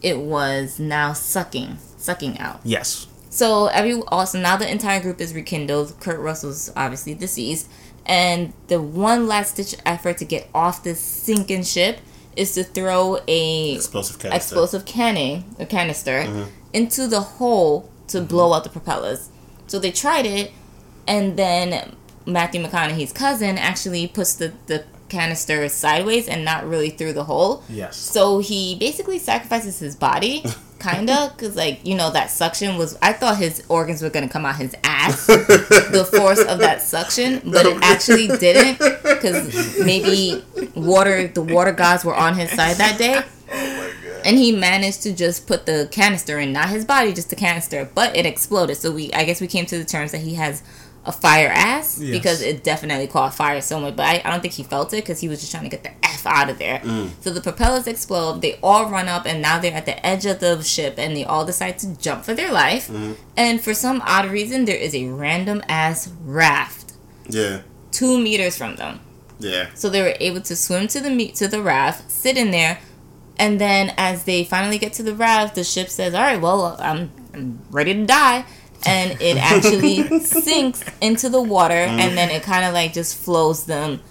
[0.01, 2.62] it was now sucking, sucking out.
[2.64, 3.08] Yes.
[3.36, 5.99] So every also now the entire group is rekindled.
[5.99, 7.69] Kurt Russell's obviously deceased,
[8.05, 11.99] and the one last ditch effort to get off this sinking ship
[12.38, 14.38] is to throw a explosive canister.
[14.38, 16.49] explosive cannon, a canister, mm-hmm.
[16.71, 18.27] into the hole to mm-hmm.
[18.27, 19.29] blow out the propellers.
[19.67, 20.53] So they tried it,
[21.05, 21.93] and then
[22.25, 27.64] Matthew McConaughey's cousin actually puts the, the canister sideways and not really through the hole.
[27.70, 27.97] Yes.
[27.97, 30.43] So he basically sacrifices his body,
[30.79, 32.97] kinda, because like you know that suction was.
[33.01, 37.42] I thought his organs were gonna come out his ass, the force of that suction,
[37.46, 40.43] but it actually didn't, because maybe
[40.75, 43.21] water, the water gods were on his side that day.
[43.47, 43.92] Oh
[44.25, 47.88] And he managed to just put the canister in, not his body, just the canister,
[47.93, 48.75] but it exploded.
[48.75, 50.63] So we, I guess, we came to the terms that he has
[51.05, 52.11] a fire ass Yes.
[52.11, 53.91] because it definitely caught fire somewhere.
[53.91, 55.83] But I, I don't think he felt it because he was just trying to get
[55.83, 56.79] the f out of there.
[56.79, 57.09] Mm.
[57.21, 58.41] So the propellers explode.
[58.41, 61.23] They all run up, and now they're at the edge of the ship, and they
[61.23, 62.87] all decide to jump for their life.
[62.87, 63.13] Mm-hmm.
[63.37, 66.93] And for some odd reason, there is a random ass raft
[67.29, 67.61] Yeah.
[67.91, 68.99] two meters from them.
[69.39, 69.67] Yeah.
[69.75, 72.79] So they were able to swim to the meet to the raft, sit in there,
[73.37, 76.77] and then as they finally get to the raft, the ship says, "All right, well,
[76.79, 78.45] I'm, I'm ready to die,"
[78.86, 83.66] and it actually sinks into the water, and then it kind of like just flows
[83.66, 84.01] them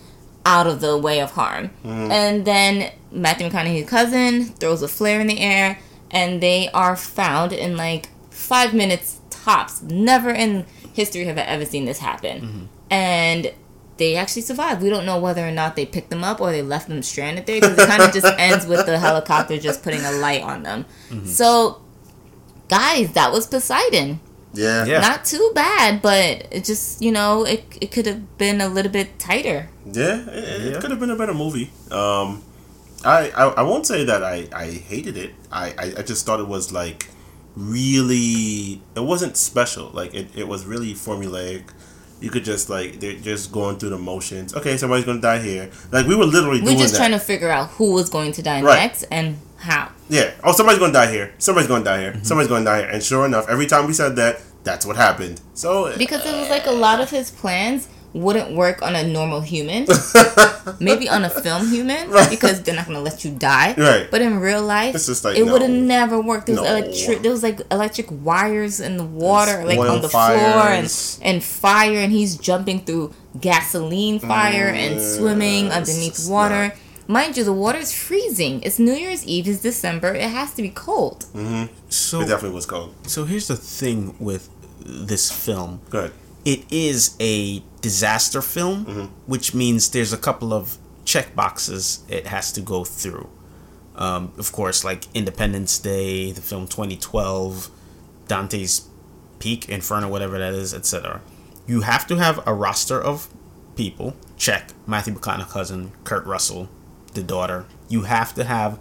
[0.47, 1.71] out of the way of harm.
[1.85, 2.11] Mm-hmm.
[2.11, 5.79] And then Matthew McConaughey's cousin throws a flare in the air,
[6.11, 9.83] and they are found in like five minutes tops.
[9.83, 12.41] Never in history have I ever seen this happen.
[12.41, 12.65] Mm-hmm.
[12.91, 13.53] And
[13.97, 14.83] they actually survived.
[14.83, 17.47] We don't know whether or not they picked them up or they left them stranded
[17.47, 20.63] there because it kind of just ends with the helicopter just putting a light on
[20.63, 20.85] them.
[21.11, 21.27] Mm-hmm.
[21.27, 21.83] So,
[22.69, 24.21] guys, that was Poseidon.
[24.55, 24.85] Yeah.
[24.87, 25.01] Yeah.
[25.01, 28.93] Not too bad, but it just, you know, it, it could have been a little
[28.93, 29.69] bit tighter.
[29.85, 31.71] Yeah, it, it could have been a better movie.
[31.91, 32.43] Um,
[33.05, 35.35] I, I I won't say that I, I hated it.
[35.53, 37.09] I, I, I just thought it was like
[37.57, 39.91] really it wasn't special.
[39.93, 41.65] Like it, it was really formulaic.
[42.21, 44.55] You could just like they're just going through the motions.
[44.55, 45.71] Okay, somebody's gonna die here.
[45.93, 46.99] Like we were literally We're doing just that.
[46.99, 48.77] trying to figure out who was going to die Right.
[48.79, 49.91] next and how.
[50.09, 50.31] yeah.
[50.45, 51.33] Oh, somebody's gonna die here.
[51.39, 52.13] Somebody's gonna die here.
[52.13, 52.23] Mm-hmm.
[52.29, 52.91] Somebody's gonna die here.
[52.91, 55.41] And sure enough, every time we said that, that's what happened.
[55.55, 59.41] So Because it was like a lot of his plans wouldn't work on a normal
[59.41, 59.87] human.
[60.81, 62.31] Maybe on a film human Right.
[62.31, 63.75] because they're not gonna let you die.
[63.77, 64.09] Right.
[64.11, 66.47] But in real life, It's just like, it would have never worked.
[66.47, 66.77] There was No.
[66.77, 67.23] electric.
[67.23, 70.89] There was like electric wires in the water, There's like on the floor, and
[71.23, 76.69] and fire, and he's jumping through gasoline fire and swimming Mm, underneath water.
[76.69, 76.75] not-
[77.07, 78.63] Mind you, the water is freezing.
[78.63, 79.47] It's New Year's Eve.
[79.49, 80.15] It's December.
[80.15, 81.27] It has to be cold.
[81.89, 82.95] So it definitely was cold.
[83.07, 84.49] so here's the thing with
[84.81, 85.81] this film.
[85.91, 86.13] Good.
[86.45, 92.53] It is a disaster film, which means there's a couple of check boxes it has
[92.53, 93.29] to go through.
[93.97, 97.71] Um, of course, like Independence Day, the film 2012,
[98.29, 98.89] Dante's
[99.39, 101.21] Peak, Inferno, whatever that is, etc.
[101.67, 103.29] You have to have a roster of
[103.77, 104.17] people.
[104.37, 106.69] Check Matthew McConaughey cousin, Kurt Russell,
[107.15, 107.67] the daughter.
[107.89, 108.79] You have to have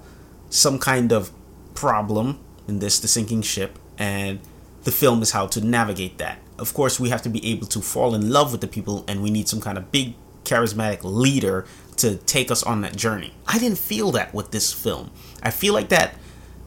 [0.50, 1.32] some kind of
[1.74, 4.40] problem in this, the sinking ship, and
[4.84, 6.40] the film is how to navigate that.
[6.60, 9.22] Of course, we have to be able to fall in love with the people, and
[9.24, 11.66] we need some kind of big, charismatic leader
[11.98, 13.34] to take us on that journey.
[13.48, 15.12] I didn't feel that with this film.
[15.42, 16.16] I feel like that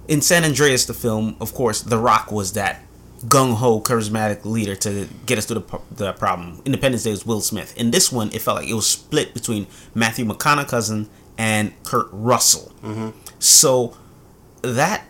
[0.08, 2.82] in San Andreas, the film, of course, The Rock was that
[3.26, 6.62] gung ho, charismatic leader to get us through the, the problem.
[6.64, 7.76] Independence Day was Will Smith.
[7.76, 12.08] In this one, it felt like it was split between Matthew McConaughey cousin and Kurt
[12.12, 12.72] Russell.
[13.38, 13.96] So
[14.62, 15.04] that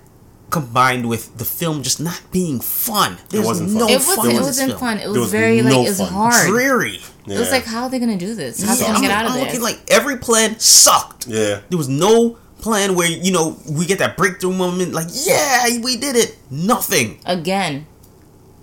[0.50, 3.18] combined with the film just not being fun.
[3.30, 3.90] There's wasn't no fun.
[3.90, 4.06] It was.
[4.16, 4.80] fun It in this wasn't film.
[4.80, 4.98] fun.
[4.98, 6.46] It was, was very no like it was hard.
[6.48, 7.00] Dreary.
[7.26, 8.62] It was like, how are they gonna do this?
[8.62, 9.46] How are they gonna get I'm- out of I'm this?
[9.48, 11.26] looking like every plan sucked.
[11.26, 11.60] Yeah.
[11.68, 14.92] There was no plan where you know we get that breakthrough moment.
[14.92, 16.36] Like, yeah, we did it.
[16.50, 17.18] Nothing.
[17.26, 17.86] Again,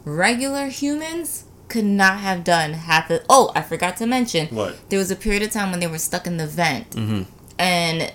[0.05, 3.21] regular humans could not have done half of.
[3.29, 4.47] Oh, I forgot to mention.
[4.55, 4.77] What?
[4.89, 7.23] There was a period of time when they were stuck in the vent, Mm-hmm.
[7.59, 8.11] And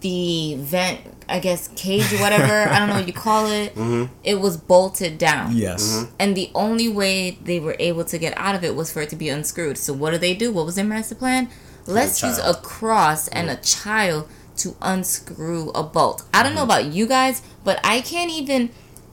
[0.00, 3.74] the vent, I guess cage or whatever, I don't know what you call it.
[3.80, 4.12] Mm-hmm.
[4.24, 5.56] It was bolted down.
[5.56, 6.06] Yes.
[6.18, 9.08] And the only way they were able to get out of it was for it
[9.10, 9.78] to be unscrewed.
[9.78, 10.52] So what do they do?
[10.52, 11.48] What was their master plan?
[11.86, 16.24] Let's use a cross and a child to unscrew a bolt.
[16.34, 16.70] I don't know Mm-hmm.
[16.70, 18.70] about you guys, but I can't even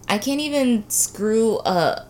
[0.09, 2.05] I can't even screw a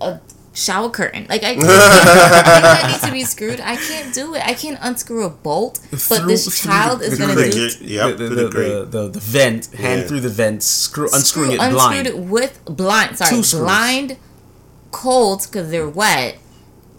[0.00, 0.20] a
[0.56, 1.26] shower curtain.
[1.28, 3.60] Like I can't, that need to be screwed.
[3.60, 4.42] I can't do it.
[4.46, 5.80] I can't unscrew a bolt.
[5.90, 8.16] But Through- this child is gonna the- do Get- Yep.
[8.18, 10.06] the, to the, the the, the, the vent, hand Yeah.
[10.08, 11.74] through the vent, screw, unscrewing screw, it blind.
[11.74, 13.18] unscrewed it with blind.
[13.18, 14.16] Sorry, Two blind,
[14.90, 16.38] cold because they're wet,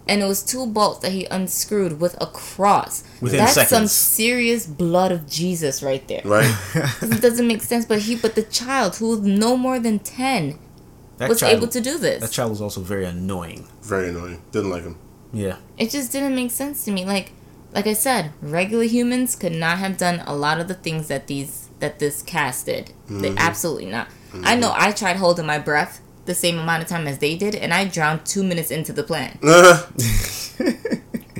[0.06, 3.02] and it was two bolts that he unscrewed with a cross.
[3.20, 6.22] Within That's some serious blood of Jesus right there.
[6.24, 6.54] Right.
[7.02, 10.58] It doesn't make sense, but he, but the child who was no more than ten
[11.18, 12.20] That was child, able to do this.
[12.20, 13.68] That child was also very annoying.
[13.82, 14.42] Very annoying.
[14.52, 14.96] Didn't like him.
[15.32, 15.56] Yeah.
[15.76, 17.04] It just didn't make sense to me.
[17.04, 17.32] Like,
[17.72, 21.26] like I said, regular humans could not have done a lot of the things that
[21.26, 22.92] these that this cast did.
[23.08, 23.38] They mm-hmm.
[23.38, 24.08] absolutely not.
[24.32, 24.60] I mm-hmm.
[24.60, 27.72] know I tried holding my breath the same amount of time as they did, and
[27.72, 29.38] I drowned two minutes into the plan.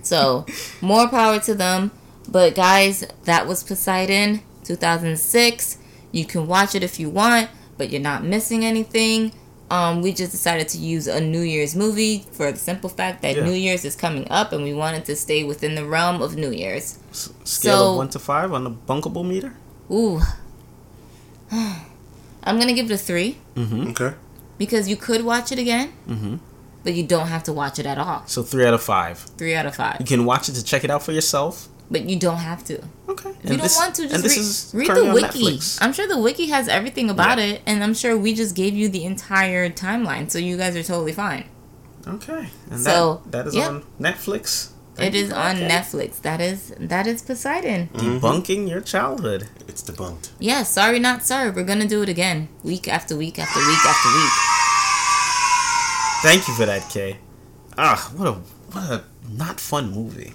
[0.09, 0.46] So,
[0.80, 1.90] more power to them.
[2.26, 5.78] But guys, that was Poseidon 2006.
[6.12, 9.32] You can watch it if you want, but you're not missing anything.
[9.70, 13.36] Um, we just decided to use a New Year's movie for the simple fact that
[13.36, 13.45] Yeah.
[13.45, 16.51] New Year's is coming up, and we wanted to stay within the realm of New
[16.51, 16.99] Year's.
[17.11, 19.53] S- scale So- of one to five on the bunkable meter.
[19.90, 20.20] Ooh,
[21.51, 24.15] I'm gonna give it a three okay.
[24.59, 26.36] because you could watch it again, Mm-hmm.
[26.85, 28.23] but you don't have to watch it at all.
[28.27, 29.19] So three out of five.
[29.36, 29.97] Three out of five.
[30.01, 31.69] You can watch it to check it out for yourself.
[31.90, 32.82] But you don't have to.
[33.09, 33.31] Okay.
[33.43, 35.27] If you don't want to, just read, read the wiki.
[35.44, 35.78] Netflix.
[35.81, 37.44] I'm sure the wiki has everything about Yeah.
[37.55, 40.82] it, and I'm sure we just gave you the entire timeline, so you guys are
[40.82, 41.44] totally fine.
[42.06, 42.48] Okay.
[42.70, 43.69] And So, that, that is yeah.
[43.69, 44.73] on Netflix.
[44.97, 45.70] Thank it you is for on that.
[45.70, 46.20] Netflix.
[46.23, 47.89] That is that is Poseidon.
[47.94, 49.48] Debunking your childhood.
[49.69, 50.31] It's debunked.
[50.40, 51.51] Yeah, sorry not sorry.
[51.51, 54.32] We're gonna do it again, week after week after week after week.
[56.20, 57.19] Thank you for that, Kay.
[57.78, 58.32] Ah, what a
[58.73, 60.32] what a not fun movie.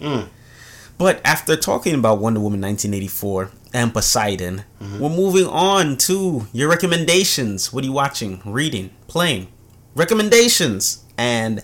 [1.04, 4.64] But after talking about Wonder Woman 1984 and Poseidon,
[5.02, 7.74] we're moving on to your recommendations.
[7.74, 9.50] What are you watching, reading, playing?
[9.96, 11.62] Recommendations, and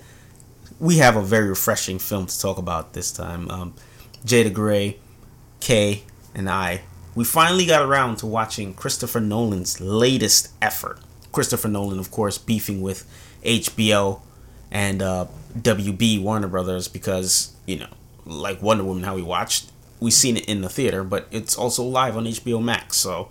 [0.78, 3.50] we have a very refreshing film to talk about this time.
[3.50, 3.76] Um,
[4.26, 5.00] Jay the Gray,
[5.62, 6.04] Kay,
[6.36, 6.82] and I,
[7.16, 11.00] we finally got around to watching Christopher Nolan's latest effort.
[11.32, 13.10] Christopher Nolan, of course, beefing with
[13.46, 14.20] HBO
[14.70, 17.88] and uh, WB Warner Brothers because you know,
[18.30, 21.84] like Wonder Woman, how we watched, we've seen it in the theater, but it's also
[21.84, 22.98] live on HBO Max.
[22.98, 23.30] So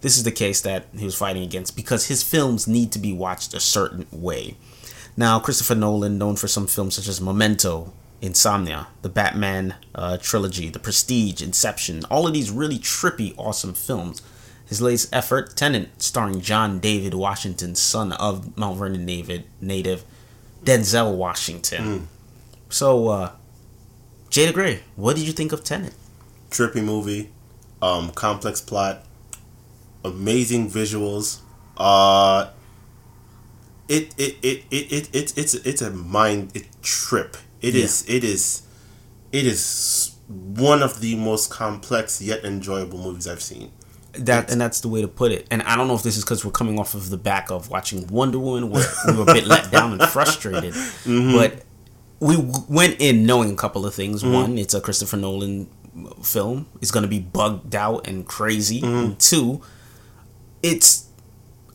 [0.00, 3.12] this is the case that he was fighting against because his films need to be
[3.12, 4.56] watched a certain way.
[5.16, 7.92] Now, Christopher Nolan, known for some films such as Memento,
[8.22, 14.22] Insomnia, the Batman uh, trilogy, The Prestige, Inception, all of these really trippy, awesome films.
[14.66, 20.04] His latest effort, Tenet, starring John David Washington, son of Mount Vernon native, native
[20.64, 22.08] Denzel Washington.
[22.68, 23.32] So, uh,
[24.30, 25.92] Jay the Gray, what did you think of Tenet?
[26.50, 27.30] Trippy movie,
[27.82, 29.04] um, complex plot,
[30.04, 31.40] amazing visuals.
[31.76, 32.50] Uh,
[33.88, 37.36] it it it it, it, it it's it's a mind it trip.
[37.60, 37.84] It Yeah.
[37.84, 38.62] is it is
[39.32, 43.72] it is one of the most complex yet enjoyable movies I've seen.
[44.12, 45.46] That and that's the way to put it.
[45.50, 47.68] And I don't know if this is because we're coming off of the back of
[47.68, 50.74] watching Wonder Woman, where we were a bit let down and frustrated.
[51.04, 51.62] But
[52.20, 52.36] we
[52.68, 54.22] went in knowing a couple of things.
[54.22, 54.32] Mm-hmm.
[54.32, 55.68] One, it's a Christopher Nolan
[56.22, 56.66] film.
[56.80, 58.82] It's going to be bugged out and crazy.
[58.82, 58.96] Mm-hmm.
[58.96, 59.62] And two,
[60.62, 61.08] it's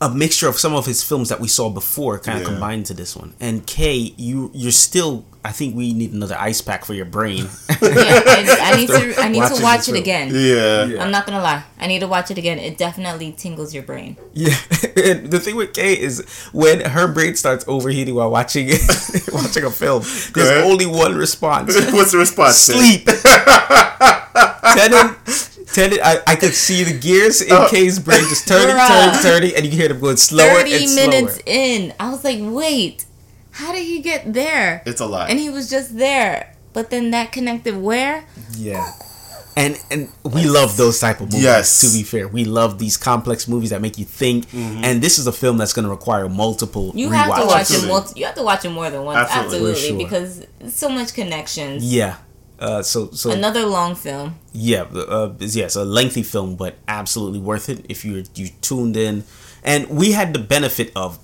[0.00, 2.50] a mixture of some of his films that we saw before, kind of Yeah.
[2.52, 3.32] combined to this one.
[3.40, 5.24] And Kay, you you're still.
[5.44, 7.48] I think we need another ice pack for your brain.
[7.80, 10.30] Yeah, I, I need to I need watching to watch it again.
[10.32, 11.02] Yeah.
[11.02, 11.62] I'm not gonna lie.
[11.78, 12.58] I need to watch it again.
[12.58, 14.16] It definitely tingles your brain.
[14.32, 14.56] Yeah,
[14.96, 16.20] and the thing with Kay is
[16.52, 18.68] when her brain starts overheating while watching
[19.32, 20.02] watching a film,
[20.34, 22.56] there's only one response: What's the response?
[22.56, 22.76] Sid?
[22.76, 23.06] sleep.
[24.74, 25.16] Tenet,
[25.72, 27.68] Tenet, I, I could see the gears in Oh.
[27.70, 30.88] Kay's brain just turning, turning, turning, and you can hear them going slower Thirty and
[30.88, 31.06] slower.
[31.08, 33.04] minutes in, I was like, wait,
[33.50, 34.82] how did he get there?
[34.86, 35.28] It's a lot.
[35.30, 36.54] And he was just there.
[36.72, 38.24] But then that connected where?
[38.56, 38.90] Yeah.
[39.58, 41.42] And and we love those type of movies.
[41.42, 41.80] Yes.
[41.80, 44.46] To be fair, we love these complex movies that make you think.
[44.50, 44.84] Mm-hmm.
[44.84, 47.12] And this is a film that's going to require multiple You rewatches.
[47.14, 47.88] have to watch Absolutely.
[47.88, 47.92] it.
[47.92, 49.30] Multi- you have to watch it more than once.
[49.30, 49.70] Absolutely.
[49.70, 49.98] Absolutely, sure.
[49.98, 51.82] because so much connections.
[51.82, 52.16] Yeah.
[52.58, 54.36] Uh, so so Another long film.
[54.52, 59.24] yeah, uh, yeah, a lengthy film, but absolutely worth it if you you tuned in.
[59.62, 61.18] And we had the benefit of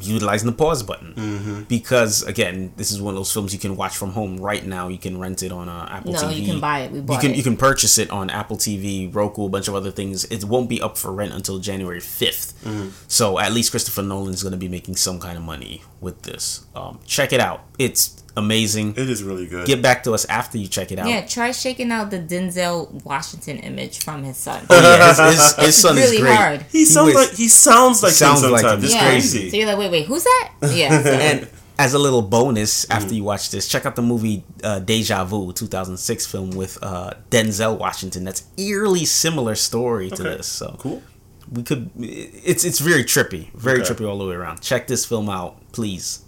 [0.00, 1.62] utilizing the pause button Mm-hmm.
[1.68, 4.88] because again, this is one of those films you can watch from home right now.
[4.88, 6.40] You can rent it on uh, Apple No, TV.
[6.40, 6.90] you can buy it.
[6.90, 7.36] We You can it.
[7.36, 10.24] you can purchase it on Apple TV, Roku, a bunch of other things.
[10.24, 12.54] It won't be up for rent until January 5th.
[12.64, 12.88] Mm-hmm.
[13.06, 16.66] So at least Christopher Nolan's going to be making some kind of money with this.
[16.74, 17.62] Um, check it out.
[17.78, 18.90] It's amazing.
[18.96, 19.66] It is really good.
[19.66, 21.08] Get back to us after you check it out.
[21.08, 24.64] Yeah, try shaking out the Denzel Washington image from his son.
[24.70, 26.34] Oh, yeah, his, his, his It's son really is great.
[26.36, 26.62] hard.
[26.72, 28.82] he sounds was- like he sounds like Sounds him like him.
[28.84, 29.08] It's yeah.
[29.08, 29.50] crazy.
[29.50, 30.52] So you're like, wait, wait, who's that?
[30.72, 31.02] Yeah.
[31.02, 31.48] so- And
[31.78, 33.14] as a little bonus, after Mm-hmm.
[33.16, 37.76] you watch this, check out the movie uh, Deja Vu, 2006 film with uh, Denzel
[37.78, 38.22] Washington.
[38.24, 40.22] That's eerily similar story to Okay.
[40.36, 40.46] this.
[40.46, 41.02] So Cool.
[41.50, 41.90] we could.
[41.98, 43.92] It's it's very trippy, very Okay.
[43.92, 44.60] trippy all the way around.
[44.62, 46.20] Check this film out, please.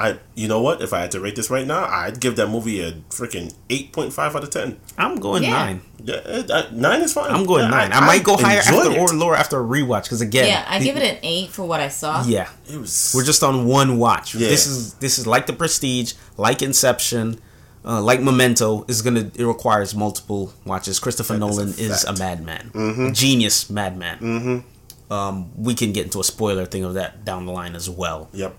[0.00, 0.80] I you know what?
[0.80, 3.92] If I had to rate this right now, I'd give that movie a freaking eight
[3.92, 4.78] point five out of ten.
[4.96, 5.50] I'm going Yeah.
[5.50, 5.80] nine.
[6.04, 7.30] Yeah, uh, nine is fine.
[7.32, 7.92] I'm going Yeah, nine.
[7.92, 8.96] I, might go higher after it.
[8.98, 11.64] or lower after a rewatch because again, yeah, I the- give it an eight for
[11.66, 12.22] what I saw.
[12.24, 13.12] Yeah, It was.
[13.14, 14.36] we're just on one watch.
[14.36, 14.48] Yeah.
[14.48, 17.40] This is this is like The Prestige, like Inception,
[17.84, 18.84] uh, like Memento.
[18.86, 21.00] Is gonna it requires multiple watches.
[21.00, 22.18] Christopher That is a Nolan is a, fact.
[22.20, 22.70] madman,
[23.08, 24.18] a genius madman.
[24.20, 25.12] Mm-hmm.
[25.12, 28.28] Um, we can get into a spoiler thing of that down the line as well.
[28.32, 28.54] Yep.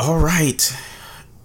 [0.00, 0.74] All right.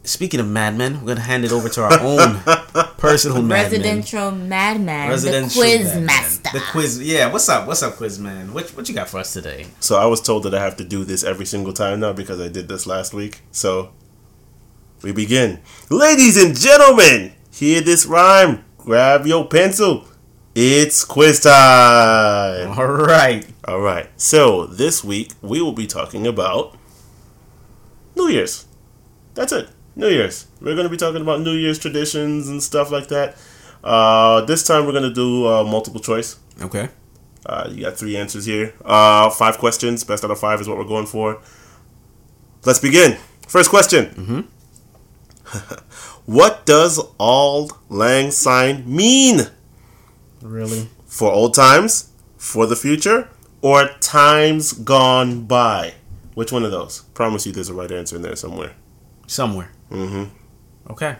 [0.05, 2.39] Speaking of madmen, we're gonna hand it over to our own
[2.97, 3.71] personal madman.
[3.71, 6.05] Residential madman, Residential the quiz madman.
[6.05, 6.49] master.
[6.53, 7.29] The quiz, yeah.
[7.33, 7.67] What's up?
[7.67, 8.53] What's up, quiz man?
[8.53, 9.65] What what you got for us today?
[9.81, 12.39] So I was told that I have to do this every single time now because
[12.39, 13.41] I did this last week.
[13.51, 13.91] So
[15.01, 15.59] we begin.
[15.89, 18.63] Ladies and gentlemen, hear this rhyme.
[18.77, 20.05] Grab your pencil.
[20.55, 22.69] It's quiz time.
[22.79, 23.45] All right.
[23.67, 24.07] All right.
[24.15, 26.77] So this week we will be talking about
[28.15, 28.65] New Year's.
[29.33, 29.69] That's it.
[29.95, 30.47] New Year's.
[30.61, 33.37] We're going to be talking about New Year's traditions and stuff like that.
[33.83, 36.37] Uh, this time we're going to do uh, multiple choice.
[36.61, 36.89] Okay.
[37.45, 38.73] Uh, you got three answers here.
[38.83, 40.03] Uh, five questions.
[40.03, 41.39] Best out of five is what we're going for.
[42.65, 43.17] Let's begin.
[43.47, 44.47] First question.
[46.25, 49.41] what does Auld Lang Syne mean?
[50.41, 50.89] Really?
[51.05, 53.29] For old times, for the future,
[53.61, 55.93] or times gone by?
[56.35, 57.01] Which one of those?
[57.13, 58.73] Promise you there's a right answer in there somewhere.
[59.27, 59.71] Somewhere.
[59.89, 60.25] Mm-hmm.
[60.91, 61.15] Okay.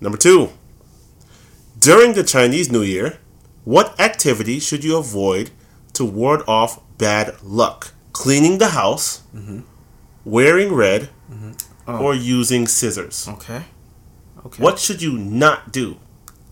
[0.00, 0.50] Number two.
[1.78, 3.18] During the Chinese New Year,
[3.64, 5.50] what activity should you avoid
[5.94, 7.92] to ward off bad luck?
[8.12, 9.22] Cleaning the house,
[10.24, 11.08] wearing red,
[11.86, 11.98] Oh.
[11.98, 13.28] or using scissors.
[13.28, 13.62] Okay.
[14.46, 14.62] Okay.
[14.62, 15.96] What should you not do?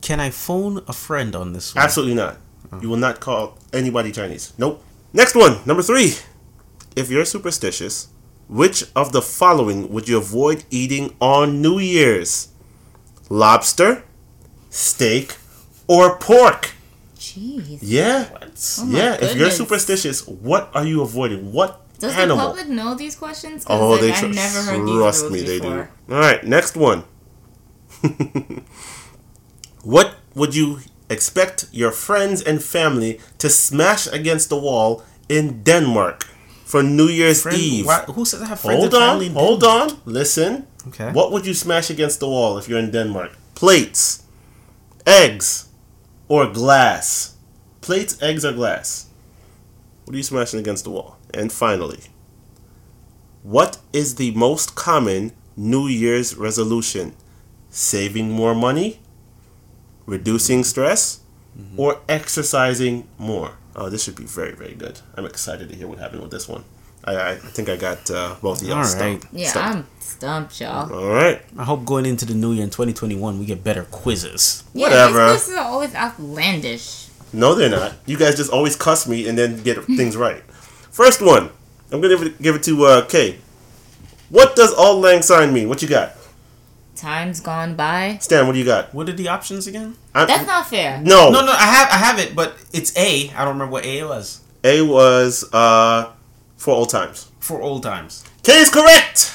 [0.02, 1.82] Can I phone a friend on this one?
[1.84, 2.36] Absolutely not.
[2.82, 4.52] You will not call anybody Chinese.
[4.58, 4.82] Nope.
[5.14, 6.14] Next one, number three.
[6.94, 8.08] If you're superstitious,
[8.48, 12.48] which of the following would you avoid eating on New Year's?
[13.30, 14.04] Lobster,
[14.68, 15.36] steak,
[15.88, 16.72] or pork?
[17.16, 17.78] Jeez.
[17.80, 18.28] Yeah.
[18.30, 19.16] Oh my yeah.
[19.20, 21.52] If you're superstitious, what are you avoiding?
[21.52, 22.36] What Does animal?
[22.36, 23.64] the public know these questions?
[23.68, 25.88] Oh, like, they I've never heard trust rules me, they do.
[26.10, 27.04] All right, next one.
[29.82, 36.26] what would you expect your friends and family to smash against the wall in Denmark
[36.64, 37.86] for New Year's Friend, Eve?
[37.86, 40.00] why, who says I have friends Hold on, hold on.
[40.04, 40.66] Listen.
[40.88, 41.10] Okay.
[41.12, 43.32] What would you smash against the wall if you're in Denmark?
[43.54, 44.24] Plates,
[45.06, 45.68] eggs,
[46.28, 47.36] or glass?
[47.80, 49.06] Plates, eggs, or glass?
[50.04, 51.18] What are you smashing against the wall?
[51.32, 52.00] And finally,
[53.42, 57.14] what is the most common New Year's resolution?
[57.70, 59.00] Saving more money,
[60.06, 61.20] reducing stress,
[61.58, 61.78] mm-hmm.
[61.80, 63.52] or exercising more?
[63.74, 65.00] Oh, this should be very, very good.
[65.16, 66.64] I'm excited to hear what happened with this one.
[67.04, 69.24] I, I think I got uh, both of y'all All stumped.
[69.24, 69.32] right.
[69.32, 69.76] Yeah, Stumped.
[69.78, 70.92] I'm stumped, y'all.
[70.94, 71.42] All right.
[71.58, 74.62] I hope going into the new year in 2021 we get better quizzes.
[74.72, 75.32] Yeah, Whatever.
[75.32, 77.08] These quizzes are always outlandish.
[77.32, 77.94] No, they're not.
[78.06, 80.42] You guys just always cuss me and then get things right.
[80.90, 81.50] First one.
[81.90, 83.38] I'm gonna give it, give it to uh, Kay.
[84.30, 85.68] What does Auld Lang Syne mean?
[85.68, 86.12] What you got?
[86.94, 88.18] Time's gone by.
[88.20, 88.94] Stan, what do you got?
[88.94, 89.96] What are the options again?
[90.14, 91.00] I, That's not fair.
[91.00, 91.30] no.
[91.30, 93.30] No, no, I have, I have it, but it's A.
[93.30, 96.12] I don't remember what A was A was uh,
[96.56, 97.30] for old times.
[97.40, 98.24] for old times.
[98.42, 99.30] Kay is correct.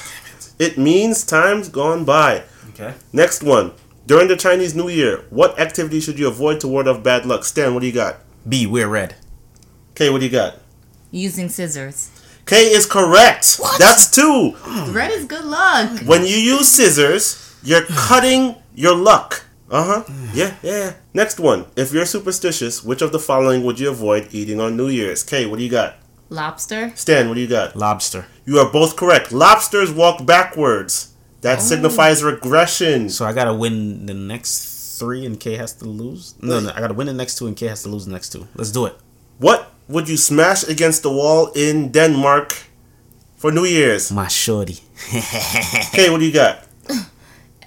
[0.59, 2.43] It means times gone by.
[2.69, 2.93] Okay.
[3.11, 3.73] Next one.
[4.05, 7.43] During the Chinese New Year, what activity should you avoid to ward off bad luck?
[7.43, 8.17] Stan, what do you got?
[8.47, 8.65] B.
[8.65, 9.15] Wear red.
[9.95, 10.55] Kay, what do you got?
[11.11, 12.09] Using scissors.
[12.45, 13.55] Kay is correct.
[13.57, 13.77] What?
[13.79, 14.55] That's two.
[14.91, 15.99] Red is good luck.
[16.05, 19.45] When you use scissors, you're cutting your luck.
[19.69, 20.13] Uh huh.
[20.33, 20.93] Yeah, yeah, yeah.
[21.13, 21.65] Next one.
[21.75, 25.23] If you're superstitious, which of the following would you avoid eating on New Year's?
[25.23, 25.95] Kay, what do you got?
[26.29, 26.91] Lobster.
[26.95, 27.75] Stan, what do you got?
[27.75, 28.27] Lobster.
[28.45, 29.31] You are both correct.
[29.31, 31.13] Lobsters walk backwards.
[31.41, 33.09] That signifies regression.
[33.09, 36.35] So I gotta win the next three, and Kay has to lose.
[36.41, 38.29] No, no, I gotta win the next two, and Kay has to lose the next
[38.29, 38.47] two.
[38.55, 38.95] Let's do it.
[39.37, 42.55] What would you smash against the wall in Denmark
[43.37, 44.11] for New Year's?
[44.11, 44.79] My shorty.
[45.91, 46.63] Kay, what do you got?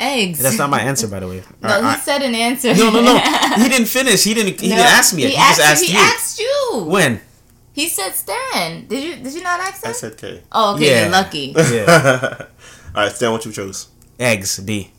[0.01, 0.39] Eggs.
[0.43, 1.43] That's not my answer, by the way.
[1.63, 2.75] no, Alright, he I- said an answer.
[2.75, 3.19] no, no, no.
[3.63, 4.25] He didn't finish.
[4.25, 4.61] He didn't.
[4.61, 5.31] He No, didn't ask me yet.
[5.33, 5.99] He, asked just asked He you.
[5.99, 6.85] asked you.
[6.89, 7.21] when?
[7.73, 8.87] He said Stan.
[8.87, 9.17] Did you?
[9.23, 9.91] Did you not ask him?
[9.91, 10.43] I said Kay.
[10.53, 10.87] oh, okay.
[10.91, 11.03] Yeah.
[11.03, 11.55] You're lucky.
[11.57, 12.47] Yeah.
[12.95, 13.89] All right, Stan, what you chose?
[14.19, 14.59] Eggs.
[14.61, 14.91] B.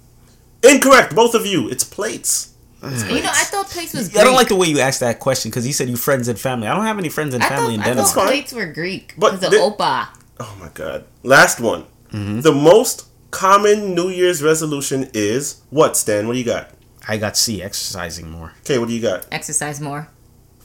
[0.63, 1.69] Incorrect, both of you.
[1.69, 2.53] It's plates.
[2.81, 4.09] you know, I thought plates was.
[4.09, 4.21] Greek.
[4.21, 6.39] I don't like the way you asked that question because you said you friends and
[6.39, 6.67] family.
[6.67, 9.13] I don't have any friends and I family thought, in I thought plates were Greek.
[9.17, 10.07] But But the the- opa.
[10.39, 11.05] Oh my god.
[11.23, 11.83] Last one.
[12.11, 12.41] Mm-hmm.
[12.41, 16.27] The most common New Year's resolution is what, Stan?
[16.27, 16.69] What do you got?
[17.07, 17.61] I got C.
[17.63, 18.53] Exercising more.
[18.61, 19.25] Okay, what do you got?
[19.31, 20.09] Exercise more.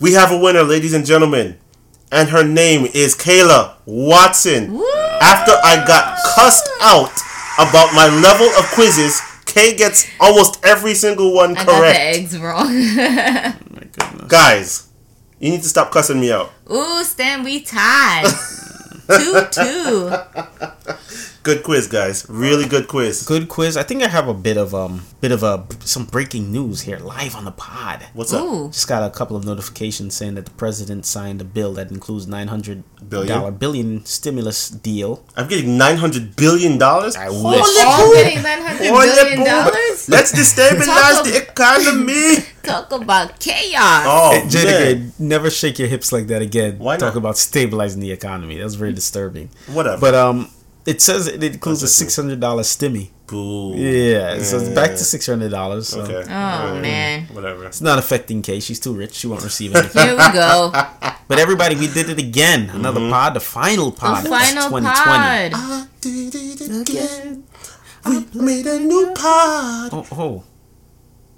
[0.00, 1.58] We have a winner, ladies and gentlemen.
[2.12, 4.74] And her name is Kayla Watson.
[4.74, 4.84] Woo!
[5.20, 7.10] After I got cussed out
[7.58, 11.98] about my level of quizzes, Kay gets almost every single one I got the correct.
[11.98, 12.66] eggs wrong.
[12.68, 14.28] Oh my goodness.
[14.30, 14.88] Guys,
[15.40, 16.52] you need to stop cussing me out.
[16.70, 18.26] Ooh, Stan, we tied.
[19.08, 20.10] two two.
[21.46, 22.26] Good quiz, guys.
[22.28, 23.22] Really good quiz.
[23.22, 23.76] Good quiz.
[23.76, 26.98] I think I have a bit of um, bit of a some breaking news here
[26.98, 28.04] live on the pod.
[28.14, 28.72] What's up?
[28.72, 32.26] Just got a couple of notifications saying that the president signed a bill that includes
[32.26, 33.38] nine hundred Billion?
[33.38, 35.24] dollar billion stimulus deal.
[35.36, 36.82] I'm getting $900 billion?
[36.82, 37.84] I Holy wish.
[37.84, 39.44] All getting nine hundred Holy billion boom.
[39.44, 40.08] dollars.
[40.08, 42.44] Let's destabilize the economy.
[42.64, 44.02] Talk about chaos.
[44.04, 46.80] Oh, Hey, Jenica, never shake your hips like that again.
[46.80, 48.58] Why Talk about stabilizing the economy.
[48.58, 49.50] That's very disturbing.
[49.68, 50.00] Whatever.
[50.00, 50.50] But um,
[50.86, 53.10] it says it includes a six hundred dollar stimmy.
[53.26, 53.74] Boo.
[53.76, 55.88] Yeah, so it's back to six hundred dollars.
[55.88, 56.22] So Okay.
[56.22, 57.26] Oh, man.
[57.32, 57.64] Whatever.
[57.66, 58.60] it's not affecting Kay.
[58.60, 59.14] She's too rich.
[59.14, 60.02] She won't receive anything.
[60.06, 60.70] Here we go.
[61.28, 62.68] but everybody, we did it again.
[62.68, 62.76] Mm-hmm.
[62.76, 64.24] Another pod, the final pod.
[64.24, 64.86] The of final 2020.
[64.86, 65.52] pod.
[65.54, 67.44] I did it again.
[68.06, 69.90] We made a new pod.
[69.92, 70.44] Oh, oh,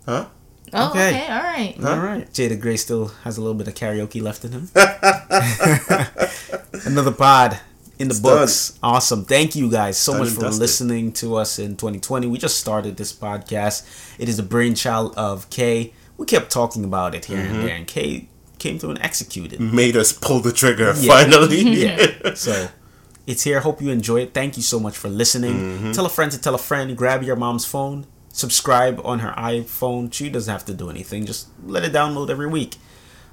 [0.04, 0.26] Huh?
[0.74, 1.08] Oh, Okay.
[1.08, 1.26] okay.
[1.32, 1.74] All right.
[1.82, 2.30] all right.
[2.34, 4.68] Jay the Gray still has a little bit of karaoke left in him.
[6.84, 7.58] Another pod
[7.98, 8.78] in the It's books.
[8.82, 9.24] Awesome.
[9.24, 12.26] Thank you guys so Done much for listening to us in 2020.
[12.28, 13.84] We just started this podcast.
[14.18, 15.92] It is the brainchild of Kay.
[16.16, 17.54] We kept talking about it here Mm-hmm.
[17.54, 19.60] and there, and Kay came through and executed.
[19.60, 21.12] Made us pull the trigger Yeah.
[21.12, 21.60] finally.
[21.86, 22.06] yeah.
[22.34, 22.68] So
[23.26, 23.60] it's here.
[23.60, 24.34] Hope you enjoy it.
[24.34, 25.54] Thank you so much for listening.
[25.54, 25.92] Mm-hmm.
[25.92, 26.96] Tell a friend to tell a friend.
[26.96, 28.06] Grab your mom's phone.
[28.32, 30.12] Subscribe on her iPhone.
[30.12, 31.26] She doesn't have to do anything.
[31.26, 32.76] Just let it download every week.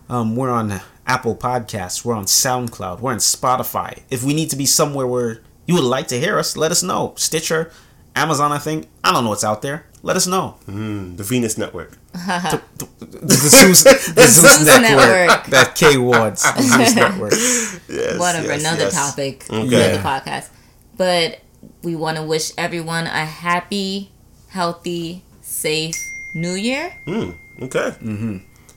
[0.09, 2.05] Um, we're on Apple Podcasts.
[2.05, 2.99] We're on SoundCloud.
[2.99, 4.03] We're on Spotify.
[4.09, 6.83] If we need to be somewhere where you would like to hear us, let us
[6.83, 7.13] know.
[7.17, 7.71] Stitcher,
[8.15, 8.87] Amazon, I think.
[9.03, 9.87] I don't know what's out there.
[10.03, 10.57] Let us know.
[10.67, 11.97] Mm, the Venus Network.
[12.13, 12.61] The
[13.27, 13.91] Zeus, the
[14.21, 15.27] Zeus Zeus Network.
[15.27, 15.45] Network.
[15.47, 16.43] That K Wards.
[16.59, 17.31] Zeus Network.
[17.33, 18.19] Yes.
[18.19, 18.47] Whatever.
[18.47, 18.93] yes, another yes.
[18.93, 19.63] topic Okay.
[19.91, 20.49] for the podcast.
[20.95, 21.39] But
[21.81, 24.11] we want to wish everyone a happy,
[24.49, 25.95] healthy, safe
[26.35, 26.95] New Year.
[27.07, 27.95] Mm, okay.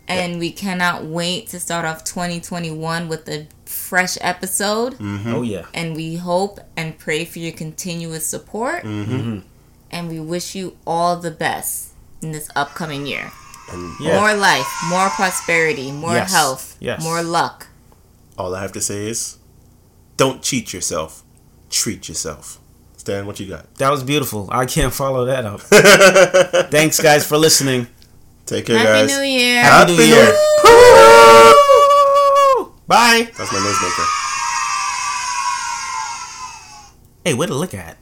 [0.09, 4.97] And we cannot wait to start off 2021 with a fresh episode.
[5.01, 5.67] Oh, yeah.
[5.75, 8.85] And we hope and pray for your continuous support.
[8.85, 9.41] Mm-hmm.
[9.91, 11.91] And we wish you all the best
[12.23, 13.31] in this upcoming year.
[13.71, 14.19] And Yeah.
[14.19, 16.33] More life, more prosperity, more Yes.
[16.33, 17.03] health, Yes.
[17.03, 17.67] more luck.
[18.39, 19.37] all I have to say is,
[20.17, 21.23] don't cheat yourself.
[21.71, 22.59] Treat yourself.
[22.97, 23.75] Stan, what you got?
[23.75, 24.49] That was beautiful.
[24.51, 25.61] I can't follow that up.
[26.71, 27.89] Thanks, guys, for listening.
[28.49, 29.19] Take care, Happy guys.
[29.19, 29.63] New Year.
[29.63, 30.33] Happy New Year.
[32.87, 33.29] Bye.
[33.37, 34.07] That's my noise maker.
[37.25, 37.99] Hey, where to look at?